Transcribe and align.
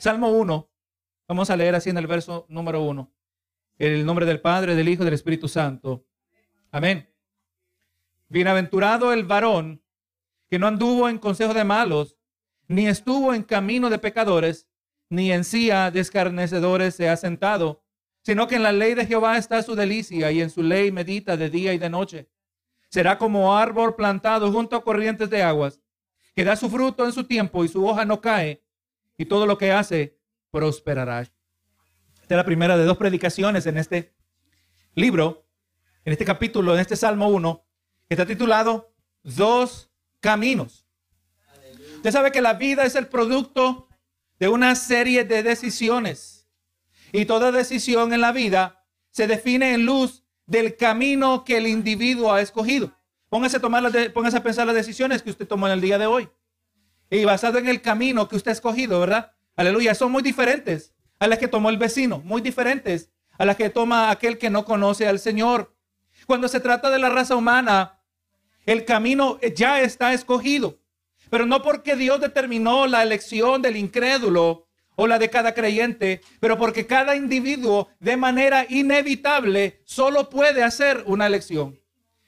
Salmo 0.00 0.30
1. 0.30 0.70
Vamos 1.28 1.50
a 1.50 1.56
leer 1.58 1.74
así 1.74 1.90
en 1.90 1.98
el 1.98 2.06
verso 2.06 2.46
número 2.48 2.80
1. 2.80 3.12
el 3.76 4.06
nombre 4.06 4.24
del 4.24 4.40
Padre, 4.40 4.74
del 4.74 4.88
Hijo 4.88 5.02
y 5.02 5.04
del 5.04 5.12
Espíritu 5.12 5.46
Santo. 5.46 6.06
Amén. 6.70 7.12
Bienaventurado 8.28 9.12
el 9.12 9.24
varón 9.24 9.82
que 10.48 10.58
no 10.58 10.66
anduvo 10.66 11.10
en 11.10 11.18
consejo 11.18 11.52
de 11.52 11.64
malos, 11.64 12.16
ni 12.66 12.88
estuvo 12.88 13.34
en 13.34 13.42
camino 13.42 13.90
de 13.90 13.98
pecadores, 13.98 14.70
ni 15.10 15.32
en 15.32 15.44
silla 15.44 15.90
de 15.90 16.00
escarnecedores 16.00 16.94
se 16.94 17.10
ha 17.10 17.16
sentado, 17.18 17.84
sino 18.22 18.48
que 18.48 18.56
en 18.56 18.62
la 18.62 18.72
ley 18.72 18.94
de 18.94 19.04
Jehová 19.04 19.36
está 19.36 19.62
su 19.62 19.74
delicia 19.74 20.32
y 20.32 20.40
en 20.40 20.48
su 20.48 20.62
ley 20.62 20.90
medita 20.90 21.36
de 21.36 21.50
día 21.50 21.74
y 21.74 21.78
de 21.78 21.90
noche. 21.90 22.30
Será 22.88 23.18
como 23.18 23.54
árbol 23.54 23.94
plantado 23.96 24.50
junto 24.50 24.76
a 24.76 24.82
corrientes 24.82 25.28
de 25.28 25.42
aguas, 25.42 25.78
que 26.34 26.44
da 26.44 26.56
su 26.56 26.70
fruto 26.70 27.04
en 27.04 27.12
su 27.12 27.24
tiempo 27.24 27.66
y 27.66 27.68
su 27.68 27.86
hoja 27.86 28.06
no 28.06 28.22
cae, 28.22 28.62
y 29.20 29.26
todo 29.26 29.44
lo 29.44 29.58
que 29.58 29.70
hace 29.70 30.18
prosperará. 30.50 31.20
Esta 31.20 31.34
es 32.26 32.36
la 32.38 32.44
primera 32.46 32.78
de 32.78 32.84
dos 32.84 32.96
predicaciones 32.96 33.66
en 33.66 33.76
este 33.76 34.14
libro, 34.94 35.46
en 36.06 36.12
este 36.14 36.24
capítulo, 36.24 36.72
en 36.72 36.80
este 36.80 36.96
Salmo 36.96 37.28
1, 37.28 37.62
que 38.08 38.14
está 38.14 38.24
titulado 38.24 38.94
Dos 39.22 39.90
Caminos. 40.20 40.86
Usted 41.96 42.12
sabe 42.12 42.32
que 42.32 42.40
la 42.40 42.54
vida 42.54 42.86
es 42.86 42.94
el 42.94 43.08
producto 43.08 43.90
de 44.38 44.48
una 44.48 44.74
serie 44.74 45.24
de 45.24 45.42
decisiones. 45.42 46.48
Y 47.12 47.26
toda 47.26 47.52
decisión 47.52 48.14
en 48.14 48.22
la 48.22 48.32
vida 48.32 48.86
se 49.10 49.26
define 49.26 49.74
en 49.74 49.84
luz 49.84 50.24
del 50.46 50.78
camino 50.78 51.44
que 51.44 51.58
el 51.58 51.66
individuo 51.66 52.32
ha 52.32 52.40
escogido. 52.40 52.98
Póngase 53.28 53.58
a, 53.58 53.60
tomar 53.60 53.84
póngase 54.14 54.38
a 54.38 54.42
pensar 54.42 54.66
las 54.66 54.76
decisiones 54.76 55.20
que 55.20 55.28
usted 55.28 55.46
tomó 55.46 55.66
en 55.66 55.74
el 55.74 55.82
día 55.82 55.98
de 55.98 56.06
hoy. 56.06 56.30
Y 57.10 57.24
basado 57.24 57.58
en 57.58 57.68
el 57.68 57.82
camino 57.82 58.28
que 58.28 58.36
usted 58.36 58.50
ha 58.50 58.54
escogido, 58.54 59.00
¿verdad? 59.00 59.32
Aleluya, 59.56 59.94
son 59.94 60.12
muy 60.12 60.22
diferentes 60.22 60.94
a 61.18 61.26
las 61.26 61.38
que 61.38 61.48
tomó 61.48 61.68
el 61.68 61.76
vecino, 61.76 62.20
muy 62.24 62.40
diferentes 62.40 63.10
a 63.36 63.44
las 63.44 63.56
que 63.56 63.70
toma 63.70 64.10
aquel 64.10 64.38
que 64.38 64.50
no 64.50 64.64
conoce 64.64 65.08
al 65.08 65.18
Señor. 65.18 65.74
Cuando 66.26 66.46
se 66.46 66.60
trata 66.60 66.90
de 66.90 66.98
la 66.98 67.08
raza 67.08 67.36
humana, 67.36 68.00
el 68.66 68.84
camino 68.84 69.40
ya 69.56 69.80
está 69.80 70.12
escogido. 70.12 70.78
Pero 71.30 71.46
no 71.46 71.62
porque 71.62 71.96
Dios 71.96 72.20
determinó 72.20 72.86
la 72.86 73.02
elección 73.02 73.62
del 73.62 73.76
incrédulo 73.76 74.66
o 74.96 75.06
la 75.06 75.18
de 75.18 75.30
cada 75.30 75.54
creyente, 75.54 76.20
pero 76.40 76.58
porque 76.58 76.86
cada 76.86 77.16
individuo 77.16 77.88
de 77.98 78.16
manera 78.16 78.66
inevitable 78.68 79.80
solo 79.84 80.28
puede 80.28 80.62
hacer 80.62 81.02
una 81.06 81.26
elección. 81.26 81.80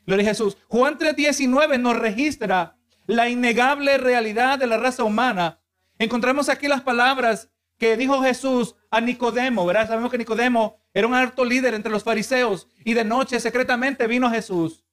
Gloria 0.06 0.24
a 0.24 0.28
Jesús. 0.30 0.56
Juan 0.68 0.98
3:19 0.98 1.78
nos 1.78 1.98
registra 1.98 2.78
la 3.06 3.28
innegable 3.28 3.98
realidad 3.98 4.58
de 4.58 4.66
la 4.66 4.76
raza 4.76 5.04
humana. 5.04 5.60
Encontramos 5.98 6.48
aquí 6.48 6.68
las 6.68 6.82
palabras 6.82 7.50
que 7.78 7.96
dijo 7.96 8.22
Jesús 8.22 8.76
a 8.90 9.00
Nicodemo, 9.00 9.66
¿verdad? 9.66 9.88
Sabemos 9.88 10.10
que 10.10 10.18
Nicodemo 10.18 10.80
era 10.94 11.06
un 11.06 11.14
alto 11.14 11.44
líder 11.44 11.74
entre 11.74 11.90
los 11.90 12.04
fariseos 12.04 12.68
y 12.84 12.94
de 12.94 13.04
noche 13.04 13.40
secretamente 13.40 14.06
vino 14.06 14.30
Jesús. 14.30 14.84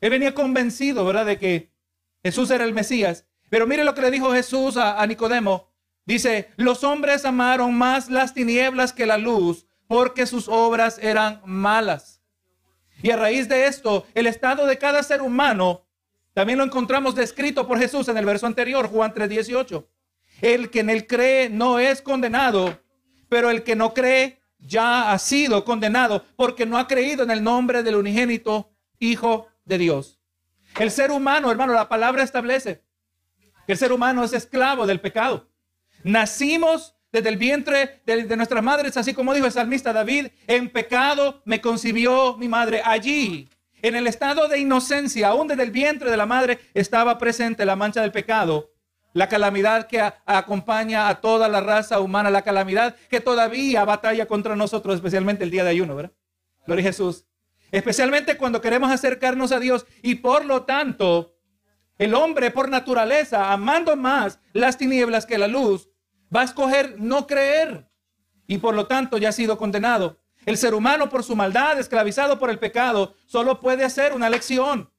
Él 0.00 0.10
venía 0.10 0.34
convencido, 0.34 1.04
¿verdad?, 1.04 1.26
de 1.26 1.38
que 1.38 1.72
Jesús 2.22 2.50
era 2.50 2.64
el 2.64 2.74
Mesías. 2.74 3.26
Pero 3.50 3.66
mire 3.66 3.84
lo 3.84 3.94
que 3.94 4.00
le 4.02 4.10
dijo 4.10 4.32
Jesús 4.32 4.76
a, 4.76 5.06
Nicodemo. 5.06 5.70
Dice, 6.06 6.50
los 6.56 6.84
hombres 6.84 7.24
amaron 7.24 7.74
más 7.74 8.10
las 8.10 8.34
tinieblas 8.34 8.92
que 8.92 9.06
la 9.06 9.16
luz 9.16 9.66
porque 9.86 10.26
sus 10.26 10.48
obras 10.48 10.98
eran 11.00 11.40
malas. 11.44 12.22
Y 13.02 13.10
a 13.10 13.16
raíz 13.16 13.48
de 13.48 13.66
esto, 13.66 14.06
el 14.14 14.26
estado 14.26 14.66
de 14.66 14.78
cada 14.78 15.02
ser 15.02 15.22
humano 15.22 15.83
también 16.34 16.58
lo 16.58 16.64
encontramos 16.64 17.14
descrito 17.14 17.66
por 17.66 17.78
Jesús 17.78 18.08
en 18.08 18.18
el 18.18 18.26
verso 18.26 18.46
anterior, 18.46 18.88
Juan 18.88 19.14
3:18. 19.14 19.86
El 20.42 20.68
que 20.68 20.80
en 20.80 20.90
él 20.90 21.06
cree 21.06 21.48
no 21.48 21.78
es 21.78 22.02
condenado, 22.02 22.80
pero 23.28 23.50
el 23.50 23.62
que 23.62 23.76
no 23.76 23.94
cree 23.94 24.40
ya 24.58 25.12
ha 25.12 25.18
sido 25.18 25.64
condenado 25.64 26.24
porque 26.36 26.66
no 26.66 26.76
ha 26.76 26.88
creído 26.88 27.22
en 27.22 27.30
el 27.30 27.42
nombre 27.42 27.82
del 27.82 27.96
unigénito 27.96 28.70
Hijo 28.98 29.48
de 29.64 29.78
Dios. 29.78 30.20
El 30.78 30.90
ser 30.90 31.10
humano, 31.10 31.50
hermano, 31.50 31.72
la 31.72 31.88
palabra 31.88 32.22
establece 32.22 32.82
que 33.66 33.72
el 33.72 33.78
ser 33.78 33.92
humano 33.92 34.24
es 34.24 34.32
esclavo 34.32 34.86
del 34.86 35.00
pecado. 35.00 35.48
Nacimos 36.02 36.94
desde 37.12 37.28
el 37.28 37.36
vientre 37.36 38.02
de, 38.06 38.36
nuestras 38.36 38.62
madres, 38.62 38.96
así 38.96 39.14
como 39.14 39.34
dijo 39.34 39.46
el 39.46 39.52
salmista 39.52 39.92
David, 39.92 40.28
en 40.48 40.68
pecado 40.68 41.42
me 41.44 41.60
concibió 41.60 42.36
mi 42.36 42.48
madre. 42.48 42.82
Allí, 42.84 43.48
en 43.84 43.96
el 43.96 44.06
estado 44.06 44.48
de 44.48 44.58
inocencia, 44.58 45.28
aún 45.28 45.46
desde 45.46 45.62
el 45.62 45.70
vientre 45.70 46.10
de 46.10 46.16
la 46.16 46.24
madre, 46.24 46.58
estaba 46.72 47.18
presente 47.18 47.66
la 47.66 47.76
mancha 47.76 48.00
del 48.00 48.12
pecado, 48.12 48.72
la 49.12 49.28
calamidad 49.28 49.88
que 49.88 50.00
acompaña 50.24 51.06
a 51.06 51.20
toda 51.20 51.50
la 51.50 51.60
raza 51.60 52.00
humana, 52.00 52.30
la 52.30 52.40
calamidad 52.40 52.96
que 53.10 53.20
todavía 53.20 53.84
batalla 53.84 54.24
contra 54.24 54.56
nosotros, 54.56 54.94
especialmente 54.94 55.44
el 55.44 55.50
día 55.50 55.64
de 55.64 55.70
ayuno, 55.70 55.94
¿verdad? 55.96 56.12
Gloria 56.66 56.82
a 56.82 56.86
Jesús. 56.86 57.26
Especialmente 57.72 58.38
cuando 58.38 58.62
queremos 58.62 58.90
acercarnos 58.90 59.52
a 59.52 59.60
Dios 59.60 59.84
y 60.02 60.14
por 60.14 60.46
lo 60.46 60.62
tanto, 60.62 61.36
el 61.98 62.14
hombre 62.14 62.50
por 62.50 62.70
naturaleza, 62.70 63.52
amando 63.52 63.96
más 63.96 64.40
las 64.54 64.78
tinieblas 64.78 65.26
que 65.26 65.36
la 65.36 65.46
luz, 65.46 65.90
va 66.34 66.40
a 66.40 66.44
escoger 66.44 66.98
no 66.98 67.26
creer 67.26 67.90
y 68.46 68.56
por 68.56 68.74
lo 68.74 68.86
tanto 68.86 69.18
ya 69.18 69.28
ha 69.28 69.32
sido 69.32 69.58
condenado. 69.58 70.23
El 70.46 70.56
ser 70.56 70.74
humano 70.74 71.08
por 71.08 71.24
su 71.24 71.36
maldad, 71.36 71.78
esclavizado 71.78 72.38
por 72.38 72.50
el 72.50 72.58
pecado, 72.58 73.14
solo 73.26 73.60
puede 73.60 73.84
hacer 73.84 74.12
una 74.12 74.26
elección. 74.26 74.90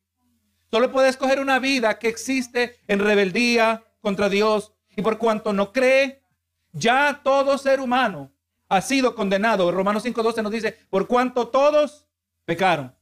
Solo 0.71 0.91
puede 0.91 1.09
escoger 1.09 1.39
una 1.39 1.59
vida 1.59 1.99
que 1.99 2.07
existe 2.07 2.79
en 2.87 2.99
rebeldía 2.99 3.83
contra 4.01 4.29
Dios. 4.29 4.73
Y 4.95 5.01
por 5.01 5.17
cuanto 5.17 5.53
no 5.53 5.71
cree, 5.71 6.23
ya 6.71 7.21
todo 7.23 7.57
ser 7.57 7.79
humano 7.79 8.31
ha 8.67 8.81
sido 8.81 9.15
condenado. 9.15 9.71
Romanos 9.71 10.05
5.12 10.05 10.43
nos 10.43 10.51
dice, 10.51 10.77
por 10.89 11.07
cuanto 11.07 11.47
todos 11.47 12.07
pecaron. 12.45 12.95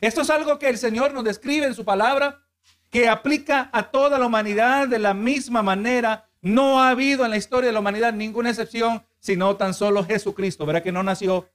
Esto 0.00 0.20
es 0.20 0.30
algo 0.30 0.58
que 0.58 0.68
el 0.68 0.78
Señor 0.78 1.14
nos 1.14 1.24
describe 1.24 1.66
en 1.66 1.74
su 1.74 1.84
palabra, 1.84 2.44
que 2.90 3.08
aplica 3.08 3.70
a 3.72 3.90
toda 3.90 4.18
la 4.18 4.26
humanidad 4.26 4.86
de 4.86 4.98
la 4.98 5.14
misma 5.14 5.62
manera 5.62 6.28
no 6.42 6.82
ha 6.82 6.90
habido 6.90 7.24
en 7.24 7.30
la 7.30 7.36
historia 7.36 7.68
de 7.68 7.72
la 7.72 7.80
humanidad 7.80 8.12
ninguna 8.12 8.50
excepción, 8.50 9.06
sino 9.20 9.56
tan 9.56 9.72
solo 9.72 10.04
Jesucristo. 10.04 10.66
Verá 10.66 10.82
que 10.82 10.92
no 10.92 11.02
nació, 11.02 11.48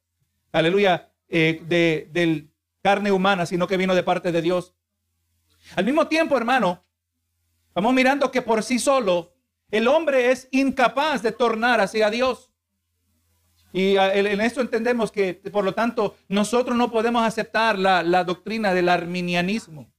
aleluya, 0.51 1.11
eh, 1.27 1.61
de, 1.65 2.47
carne 2.81 3.11
humana, 3.11 3.45
sino 3.45 3.67
que 3.67 3.77
vino 3.77 3.93
de 3.95 4.03
parte 4.03 4.31
de 4.31 4.41
Dios. 4.41 4.73
Al 5.75 5.83
mismo 5.83 6.07
tiempo, 6.07 6.37
hermano, 6.37 6.85
vamos 7.73 7.93
mirando 7.93 8.31
que 8.31 8.41
por 8.41 8.63
sí 8.63 8.79
solo 8.79 9.33
el 9.69 9.87
hombre 9.87 10.31
es 10.31 10.47
incapaz 10.51 11.21
de 11.21 11.33
tornar 11.33 11.81
hacia 11.81 12.09
Dios. 12.09 12.53
Y 13.73 13.97
en 13.97 14.39
esto 14.39 14.61
entendemos 14.61 15.11
que, 15.11 15.33
por 15.33 15.65
lo 15.65 15.73
tanto, 15.73 16.15
nosotros 16.29 16.77
no 16.77 16.89
podemos 16.89 17.23
aceptar 17.23 17.77
la, 17.77 18.01
la 18.01 18.23
doctrina 18.23 18.73
del 18.73 18.87
arminianismo. 18.87 19.91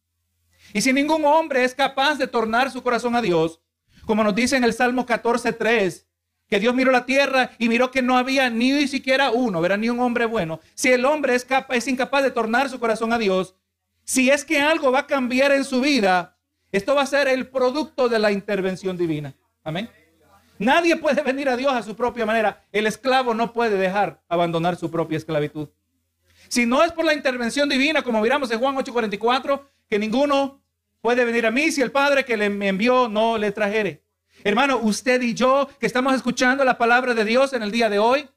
Y 0.72 0.80
si 0.80 0.92
ningún 0.92 1.24
hombre 1.26 1.64
es 1.64 1.74
capaz 1.74 2.16
de 2.16 2.26
tornar 2.26 2.70
su 2.70 2.82
corazón 2.82 3.14
a 3.14 3.22
Dios, 3.22 3.60
como 4.06 4.24
nos 4.24 4.34
dice 4.34 4.56
en 4.56 4.64
el 4.64 4.72
Salmo 4.72 5.04
14.3, 5.04 6.07
que 6.48 6.58
Dios 6.58 6.74
miró 6.74 6.90
la 6.90 7.04
tierra 7.04 7.50
y 7.58 7.68
miró 7.68 7.90
que 7.90 8.02
no 8.02 8.16
había 8.16 8.48
ni 8.48 8.88
siquiera 8.88 9.30
uno, 9.30 9.60
¿verdad? 9.60 9.78
Ni 9.78 9.90
un 9.90 10.00
hombre 10.00 10.24
bueno. 10.24 10.60
Si 10.74 10.88
el 10.90 11.04
hombre 11.04 11.34
es, 11.34 11.88
incapaz 11.88 12.22
de 12.22 12.30
tornar 12.30 12.70
su 12.70 12.80
corazón 12.80 13.12
a 13.12 13.18
Dios, 13.18 13.54
si 14.04 14.30
es 14.30 14.44
que 14.44 14.60
algo 14.60 14.90
va 14.90 15.00
a 15.00 15.06
cambiar 15.06 15.52
en 15.52 15.64
su 15.64 15.80
vida, 15.80 16.36
esto 16.72 16.94
va 16.94 17.02
a 17.02 17.06
ser 17.06 17.28
el 17.28 17.48
producto 17.48 18.08
de 18.08 18.18
la 18.18 18.32
intervención 18.32 18.96
divina. 18.96 19.34
Amén. 19.62 19.90
Nadie 20.58 20.96
puede 20.96 21.22
venir 21.22 21.48
a 21.48 21.56
Dios 21.56 21.72
a 21.72 21.82
su 21.82 21.94
propia 21.94 22.24
manera. 22.24 22.64
El 22.72 22.86
esclavo 22.86 23.34
no 23.34 23.52
puede 23.52 23.76
dejar 23.76 24.22
abandonar 24.28 24.76
su 24.76 24.90
propia 24.90 25.18
esclavitud. 25.18 25.68
Si 26.48 26.64
no 26.64 26.82
es 26.82 26.92
por 26.92 27.04
la 27.04 27.14
intervención 27.14 27.68
divina, 27.68 28.02
como 28.02 28.20
miramos 28.22 28.50
en 28.50 28.58
Juan 28.58 28.74
8:44, 28.74 29.68
que 29.88 29.98
ninguno 29.98 30.62
puede 31.02 31.24
venir 31.24 31.46
a 31.46 31.50
mí 31.50 31.70
si 31.70 31.82
el 31.82 31.92
Padre 31.92 32.24
que 32.24 32.36
le 32.36 32.46
envió 32.46 33.08
no 33.08 33.36
le 33.36 33.52
trajere. 33.52 34.02
Hermano, 34.48 34.78
usted 34.78 35.20
y 35.20 35.34
yo 35.34 35.68
que 35.78 35.84
estamos 35.84 36.14
escuchando 36.14 36.64
la 36.64 36.78
palabra 36.78 37.12
de 37.12 37.26
Dios 37.26 37.52
en 37.52 37.62
el 37.62 37.70
día 37.70 37.90
de 37.90 37.98
hoy, 37.98 38.30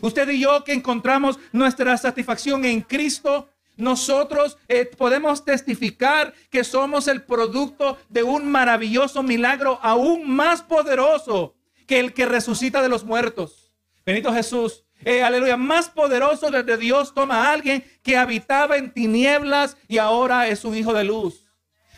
usted 0.00 0.28
y 0.28 0.38
yo 0.38 0.62
que 0.62 0.72
encontramos 0.72 1.40
nuestra 1.50 1.96
satisfacción 1.96 2.64
en 2.64 2.82
Cristo, 2.82 3.48
nosotros 3.76 4.58
eh, 4.68 4.88
podemos 4.96 5.44
testificar 5.44 6.34
que 6.50 6.62
somos 6.62 7.08
el 7.08 7.22
producto 7.22 7.98
de 8.08 8.22
un 8.22 8.48
maravilloso 8.48 9.24
milagro 9.24 9.80
aún 9.82 10.30
más 10.30 10.62
poderoso 10.62 11.56
que 11.88 11.98
el 11.98 12.14
que 12.14 12.26
resucita 12.26 12.80
de 12.80 12.88
los 12.88 13.02
muertos. 13.02 13.72
Benito 14.06 14.32
Jesús. 14.32 14.84
Eh, 15.04 15.24
aleluya, 15.24 15.56
más 15.56 15.88
poderoso 15.88 16.52
desde 16.52 16.76
Dios 16.76 17.12
toma 17.12 17.48
a 17.48 17.52
alguien 17.52 17.82
que 18.04 18.16
habitaba 18.16 18.76
en 18.76 18.92
tinieblas 18.92 19.76
y 19.88 19.98
ahora 19.98 20.46
es 20.46 20.64
un 20.64 20.76
hijo 20.76 20.92
de 20.92 21.02
luz. 21.02 21.50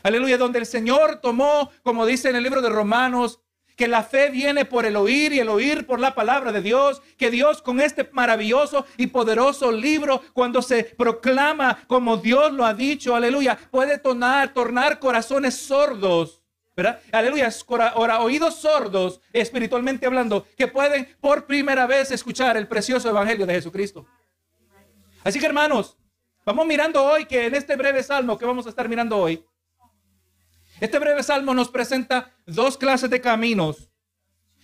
Aleluya, 0.02 0.36
donde 0.36 0.58
el 0.58 0.66
Señor 0.66 1.20
tomó, 1.20 1.70
como 1.82 2.06
dice 2.06 2.30
en 2.30 2.36
el 2.36 2.42
libro 2.42 2.60
de 2.60 2.70
Romanos, 2.70 3.41
que 3.82 3.88
la 3.88 4.04
fe 4.04 4.30
viene 4.30 4.64
por 4.64 4.86
el 4.86 4.94
oír 4.94 5.32
y 5.32 5.40
el 5.40 5.48
oír 5.48 5.86
por 5.86 5.98
la 5.98 6.14
palabra 6.14 6.52
de 6.52 6.62
Dios, 6.62 7.02
que 7.18 7.32
Dios 7.32 7.60
con 7.62 7.80
este 7.80 8.08
maravilloso 8.12 8.86
y 8.96 9.08
poderoso 9.08 9.72
libro, 9.72 10.22
cuando 10.34 10.62
se 10.62 10.84
proclama 10.84 11.82
como 11.88 12.16
Dios 12.16 12.52
lo 12.52 12.64
ha 12.64 12.74
dicho, 12.74 13.16
aleluya, 13.16 13.58
puede 13.72 13.98
tornar, 13.98 14.54
tornar 14.54 15.00
corazones 15.00 15.56
sordos 15.56 16.44
¿verdad? 16.76 17.00
Aleluya, 17.10 17.50
ahora 17.92 18.20
oídos 18.20 18.54
sordos, 18.60 19.20
espiritualmente 19.32 20.06
hablando, 20.06 20.46
que 20.56 20.68
pueden 20.68 21.08
por 21.20 21.44
primera 21.44 21.84
vez 21.88 22.12
escuchar 22.12 22.56
el 22.56 22.68
precioso 22.68 23.08
evangelio 23.10 23.46
de 23.46 23.54
Jesucristo. 23.54 24.06
Así 25.24 25.40
que 25.40 25.46
hermanos, 25.46 25.98
vamos 26.46 26.66
mirando 26.66 27.02
hoy 27.02 27.24
que 27.24 27.46
en 27.46 27.56
este 27.56 27.74
breve 27.74 28.04
salmo 28.04 28.38
que 28.38 28.46
vamos 28.46 28.64
a 28.66 28.68
estar 28.68 28.88
mirando 28.88 29.18
hoy, 29.18 29.44
este 30.82 30.98
breve 30.98 31.22
salmo 31.22 31.54
nos 31.54 31.68
presenta 31.68 32.32
dos 32.44 32.76
clases 32.76 33.08
de 33.08 33.20
caminos. 33.20 33.88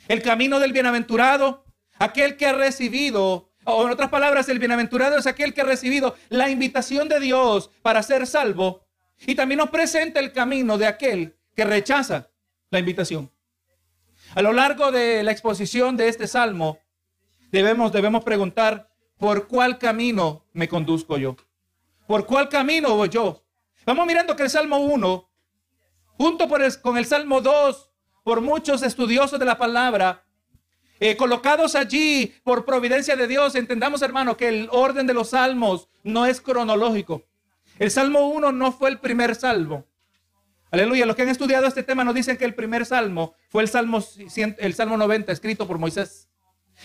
El 0.09 0.21
camino 0.21 0.59
del 0.59 0.73
bienaventurado, 0.73 1.65
aquel 1.97 2.37
que 2.37 2.47
ha 2.47 2.53
recibido, 2.53 3.53
o 3.63 3.85
en 3.85 3.93
otras 3.93 4.09
palabras, 4.09 4.49
el 4.49 4.59
bienaventurado 4.59 5.17
es 5.17 5.29
aquel 5.29 5.55
que 5.55 5.61
ha 5.61 5.65
recibido 5.65 6.17
la 6.29 6.51
invitación 6.51 7.09
de 7.09 7.21
Dios 7.21 7.71
para 7.83 8.03
ser 8.03 8.27
salvo. 8.27 8.85
Y 9.29 9.37
también 9.37 9.59
nos 9.59 9.71
presenta 9.71 10.19
el 10.19 10.33
camino 10.33 10.77
de 10.77 10.89
aquel 10.89 11.37
que 11.55 11.65
rechaza 11.65 12.31
la 12.71 12.81
invitación. 12.81 13.31
A 14.35 14.43
lo 14.43 14.53
largo 14.53 14.91
de 14.91 15.23
la 15.23 15.31
exposición 15.31 15.97
de 15.97 16.09
este 16.09 16.27
salmo, 16.27 16.81
debemos, 17.53 17.93
debemos 17.93 18.25
preguntar, 18.25 18.91
¿por 19.19 19.47
cuál 19.47 19.79
camino 19.79 20.45
me 20.53 20.69
conduzco 20.69 21.17
yo? 21.17 21.37
¿Por 22.09 22.27
cuál 22.27 22.49
camino 22.49 22.97
voy 22.97 23.09
yo? 23.09 23.45
Vamos 23.87 24.05
mirando 24.05 24.35
que 24.35 24.43
el 24.43 24.51
Salmo 24.51 24.79
1, 24.79 25.28
junto 26.19 26.49
con 26.49 26.99
el 26.99 27.07
Salmo 27.07 27.41
2, 27.41 27.91
por 28.25 28.43
muchos 28.43 28.83
estudiosos 28.83 29.39
de 29.39 29.47
la 29.47 29.57
palabra, 29.57 30.25
eh, 31.01 31.17
colocados 31.17 31.77
allí 31.77 32.35
por 32.43 32.65
providencia 32.65 33.17
de 33.17 33.29
Dios, 33.29 33.55
entendamos 33.55 34.03
hermano 34.03 34.37
que 34.37 34.49
el 34.49 34.69
orden 34.73 35.07
de 35.07 35.15
los 35.15 35.31
salmos 35.31 35.89
no 36.03 36.27
es 36.27 36.41
cronológico. 36.41 37.23
El 37.79 37.93
Salmo 37.93 38.29
1 38.29 38.51
no 38.51 38.73
fue 38.73 38.91
el 38.91 38.99
primer 38.99 39.37
salmo. 39.37 39.87
Aleluya. 40.71 41.07
Los 41.07 41.15
que 41.15 41.23
han 41.23 41.29
estudiado 41.29 41.67
este 41.67 41.85
tema 41.85 42.03
nos 42.03 42.15
dicen 42.15 42.37
que 42.37 42.45
el 42.45 42.55
primer 42.55 42.85
salmo 42.85 43.35
fue 43.49 43.63
el 43.63 43.69
salmo, 43.69 44.03
el 44.59 44.75
salmo 44.75 44.97
90, 44.97 45.33
escrito 45.33 45.67
por 45.69 45.79
Moisés. 45.79 46.29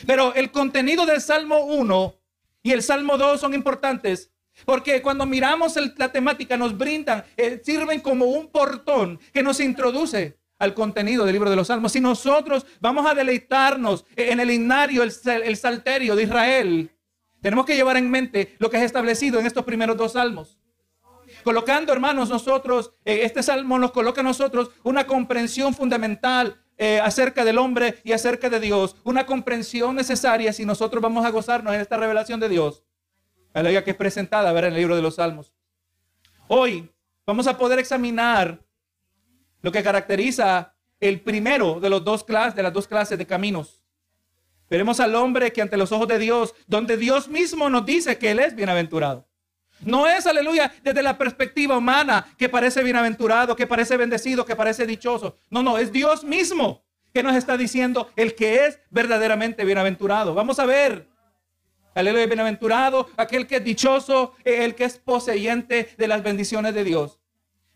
Pero 0.05 0.33
el 0.35 0.51
contenido 0.51 1.05
del 1.05 1.21
salmo 1.21 1.65
1 1.65 2.15
y 2.61 2.71
el 2.71 2.83
salmo 2.83 3.17
2 3.17 3.41
son 3.41 3.53
importantes 3.53 4.31
porque 4.65 5.01
cuando 5.01 5.25
miramos 5.25 5.75
la 5.97 6.11
temática 6.11 6.57
nos 6.57 6.77
brindan, 6.77 7.23
eh, 7.37 7.61
sirven 7.63 8.01
como 8.01 8.25
un 8.25 8.47
portón 8.47 9.19
que 9.33 9.43
nos 9.43 9.59
introduce 9.59 10.37
al 10.59 10.73
contenido 10.73 11.25
del 11.25 11.33
libro 11.33 11.49
de 11.49 11.55
los 11.55 11.67
salmos. 11.67 11.91
Si 11.91 11.99
nosotros 11.99 12.65
vamos 12.79 13.05
a 13.05 13.13
deleitarnos 13.13 14.05
en 14.15 14.39
el 14.39 14.51
himnario, 14.51 15.03
el, 15.03 15.11
el 15.43 15.57
salterio 15.57 16.15
de 16.15 16.23
Israel, 16.23 16.91
tenemos 17.41 17.65
que 17.65 17.75
llevar 17.75 17.97
en 17.97 18.09
mente 18.09 18.55
lo 18.59 18.69
que 18.69 18.77
es 18.77 18.83
establecido 18.83 19.39
en 19.39 19.45
estos 19.45 19.65
primeros 19.65 19.97
dos 19.97 20.13
salmos. 20.13 20.57
Colocando, 21.43 21.91
hermanos, 21.91 22.29
nosotros, 22.29 22.93
eh, 23.03 23.21
este 23.23 23.43
salmo 23.43 23.77
nos 23.77 23.91
coloca 23.91 24.21
a 24.21 24.23
nosotros 24.23 24.71
una 24.83 25.05
comprensión 25.05 25.73
fundamental 25.73 26.63
eh, 26.77 26.99
acerca 27.01 27.43
del 27.43 27.57
hombre 27.57 27.99
y 28.03 28.13
acerca 28.13 28.49
de 28.49 28.59
Dios, 28.59 28.95
una 29.03 29.25
comprensión 29.25 29.95
necesaria 29.95 30.53
si 30.53 30.65
nosotros 30.65 31.01
vamos 31.01 31.25
a 31.25 31.29
gozarnos 31.29 31.73
en 31.73 31.81
esta 31.81 31.97
revelación 31.97 32.39
de 32.39 32.49
Dios, 32.49 32.83
la 33.53 33.83
que 33.83 33.91
es 33.91 33.97
presentada 33.97 34.51
ver, 34.51 34.65
en 34.65 34.73
el 34.73 34.79
libro 34.79 34.95
de 34.95 35.01
los 35.01 35.15
Salmos. 35.15 35.53
Hoy 36.47 36.89
vamos 37.25 37.47
a 37.47 37.57
poder 37.57 37.79
examinar 37.79 38.59
lo 39.61 39.71
que 39.71 39.83
caracteriza 39.83 40.75
el 40.99 41.21
primero 41.21 41.79
de, 41.79 41.89
los 41.89 42.03
dos 42.03 42.25
de 42.25 42.63
las 42.63 42.73
dos 42.73 42.87
clases 42.87 43.17
de 43.17 43.27
caminos. 43.27 43.81
Veremos 44.69 44.99
al 44.99 45.13
hombre 45.15 45.53
que 45.53 45.61
ante 45.61 45.77
los 45.77 45.91
ojos 45.91 46.07
de 46.07 46.17
Dios, 46.17 46.55
donde 46.65 46.97
Dios 46.97 47.27
mismo 47.27 47.69
nos 47.69 47.85
dice 47.85 48.17
que 48.17 48.31
Él 48.31 48.39
es 48.39 48.55
bienaventurado. 48.55 49.27
No 49.81 50.07
es, 50.07 50.25
aleluya, 50.25 50.73
desde 50.81 51.03
la 51.03 51.17
perspectiva 51.17 51.77
humana 51.77 52.25
que 52.37 52.49
parece 52.49 52.83
bienaventurado, 52.83 53.55
que 53.55 53.67
parece 53.67 53.97
bendecido, 53.97 54.45
que 54.45 54.55
parece 54.55 54.87
dichoso. 54.87 55.35
No, 55.49 55.61
no, 55.61 55.77
es 55.77 55.91
Dios 55.91 56.23
mismo 56.23 56.83
que 57.13 57.21
nos 57.21 57.35
está 57.35 57.57
diciendo 57.57 58.09
el 58.15 58.33
que 58.33 58.65
es 58.65 58.79
verdaderamente 58.89 59.65
bienaventurado. 59.65 60.33
Vamos 60.33 60.59
a 60.59 60.65
ver. 60.65 61.12
Aleluya, 61.95 62.25
bienaventurado, 62.25 63.09
aquel 63.17 63.45
que 63.45 63.57
es 63.57 63.63
dichoso, 63.63 64.33
el 64.43 64.73
que 64.75 64.85
es 64.85 64.97
poseyente 64.97 65.89
de 65.97 66.07
las 66.07 66.23
bendiciones 66.23 66.73
de 66.73 66.83
Dios. 66.83 67.19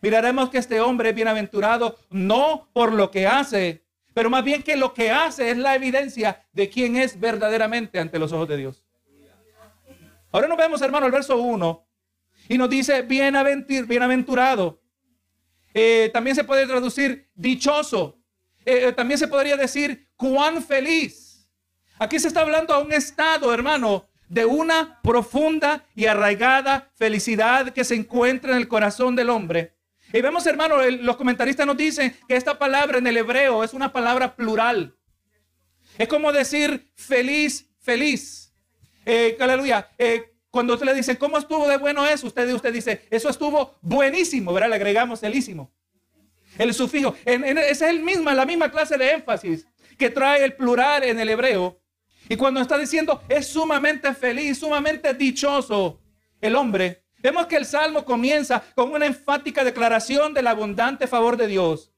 Miraremos 0.01 0.49
que 0.49 0.57
este 0.57 0.79
hombre 0.81 1.09
es 1.09 1.15
bienaventurado 1.15 1.97
no 2.09 2.69
por 2.73 2.93
lo 2.93 3.11
que 3.11 3.27
hace, 3.27 3.83
pero 4.13 4.29
más 4.29 4.43
bien 4.43 4.63
que 4.63 4.75
lo 4.75 4.93
que 4.93 5.11
hace 5.11 5.51
es 5.51 5.57
la 5.57 5.75
evidencia 5.75 6.45
de 6.51 6.69
quién 6.69 6.95
es 6.95 7.19
verdaderamente 7.19 7.99
ante 7.99 8.17
los 8.17 8.31
ojos 8.31 8.47
de 8.47 8.57
Dios. 8.57 8.83
Ahora 10.31 10.47
nos 10.47 10.57
vemos, 10.57 10.81
hermano, 10.81 11.05
el 11.05 11.11
verso 11.11 11.37
1 11.37 11.87
y 12.49 12.57
nos 12.57 12.69
dice 12.69 13.01
bienaventurado. 13.03 14.81
Eh, 15.73 16.09
también 16.11 16.35
se 16.35 16.43
puede 16.43 16.65
traducir 16.65 17.29
dichoso. 17.35 18.19
Eh, 18.65 18.87
eh, 18.87 18.93
también 18.93 19.17
se 19.17 19.27
podría 19.27 19.55
decir 19.57 20.09
cuán 20.15 20.63
feliz. 20.63 21.26
Aquí 21.99 22.19
se 22.19 22.27
está 22.27 22.41
hablando 22.41 22.73
a 22.73 22.79
un 22.79 22.93
estado, 22.93 23.53
hermano, 23.53 24.07
de 24.29 24.45
una 24.45 24.99
profunda 25.01 25.85
y 25.95 26.05
arraigada 26.05 26.91
felicidad 26.95 27.71
que 27.73 27.83
se 27.83 27.95
encuentra 27.95 28.51
en 28.51 28.57
el 28.57 28.67
corazón 28.67 29.15
del 29.15 29.29
hombre. 29.29 29.73
Y 30.13 30.21
vemos, 30.21 30.45
hermano, 30.45 30.77
los 30.89 31.17
comentaristas 31.17 31.65
nos 31.65 31.75
dicen 31.75 32.15
que 32.27 32.35
esta 32.35 32.57
palabra 32.57 32.97
en 32.97 33.07
el 33.07 33.17
hebreo 33.17 33.63
es 33.63 33.73
una 33.73 33.91
palabra 33.91 34.35
plural. 34.35 34.95
Es 35.97 36.07
como 36.07 36.31
decir 36.31 36.91
feliz, 36.95 37.69
feliz. 37.79 38.53
aleluya. 39.39 39.89
Cuando 40.49 40.73
usted 40.73 40.85
le 40.85 40.93
dice, 40.93 41.17
¿cómo 41.17 41.37
estuvo 41.37 41.67
de 41.67 41.77
bueno 41.77 42.05
eso? 42.05 42.27
Usted, 42.27 42.51
usted 42.53 42.73
dice, 42.73 43.05
eso 43.09 43.29
estuvo 43.29 43.77
buenísimo, 43.81 44.53
¿verdad? 44.53 44.69
Le 44.69 44.75
agregamos 44.75 45.21
elísimo. 45.23 45.71
El 46.57 46.73
sufijo. 46.73 47.15
esa 47.25 47.61
es 47.61 47.81
el 47.81 48.01
misma, 48.01 48.33
la 48.33 48.45
misma 48.45 48.71
clase 48.71 48.97
de 48.97 49.11
énfasis 49.11 49.67
que 49.97 50.09
trae 50.09 50.43
el 50.43 50.53
plural 50.53 51.03
en 51.03 51.19
el 51.19 51.29
hebreo. 51.29 51.79
Y 52.29 52.35
cuando 52.35 52.59
está 52.59 52.77
diciendo, 52.77 53.21
es 53.29 53.47
sumamente 53.47 54.13
feliz, 54.13 54.59
sumamente 54.59 55.13
dichoso 55.13 56.01
el 56.41 56.55
hombre, 56.55 57.03
vemos 57.19 57.47
que 57.47 57.55
el 57.55 57.65
salmo 57.65 58.05
comienza 58.05 58.63
con 58.75 58.91
una 58.91 59.05
enfática 59.05 59.63
declaración 59.63 60.33
del 60.33 60.47
abundante 60.47 61.07
favor 61.07 61.37
de 61.37 61.47
Dios, 61.47 61.91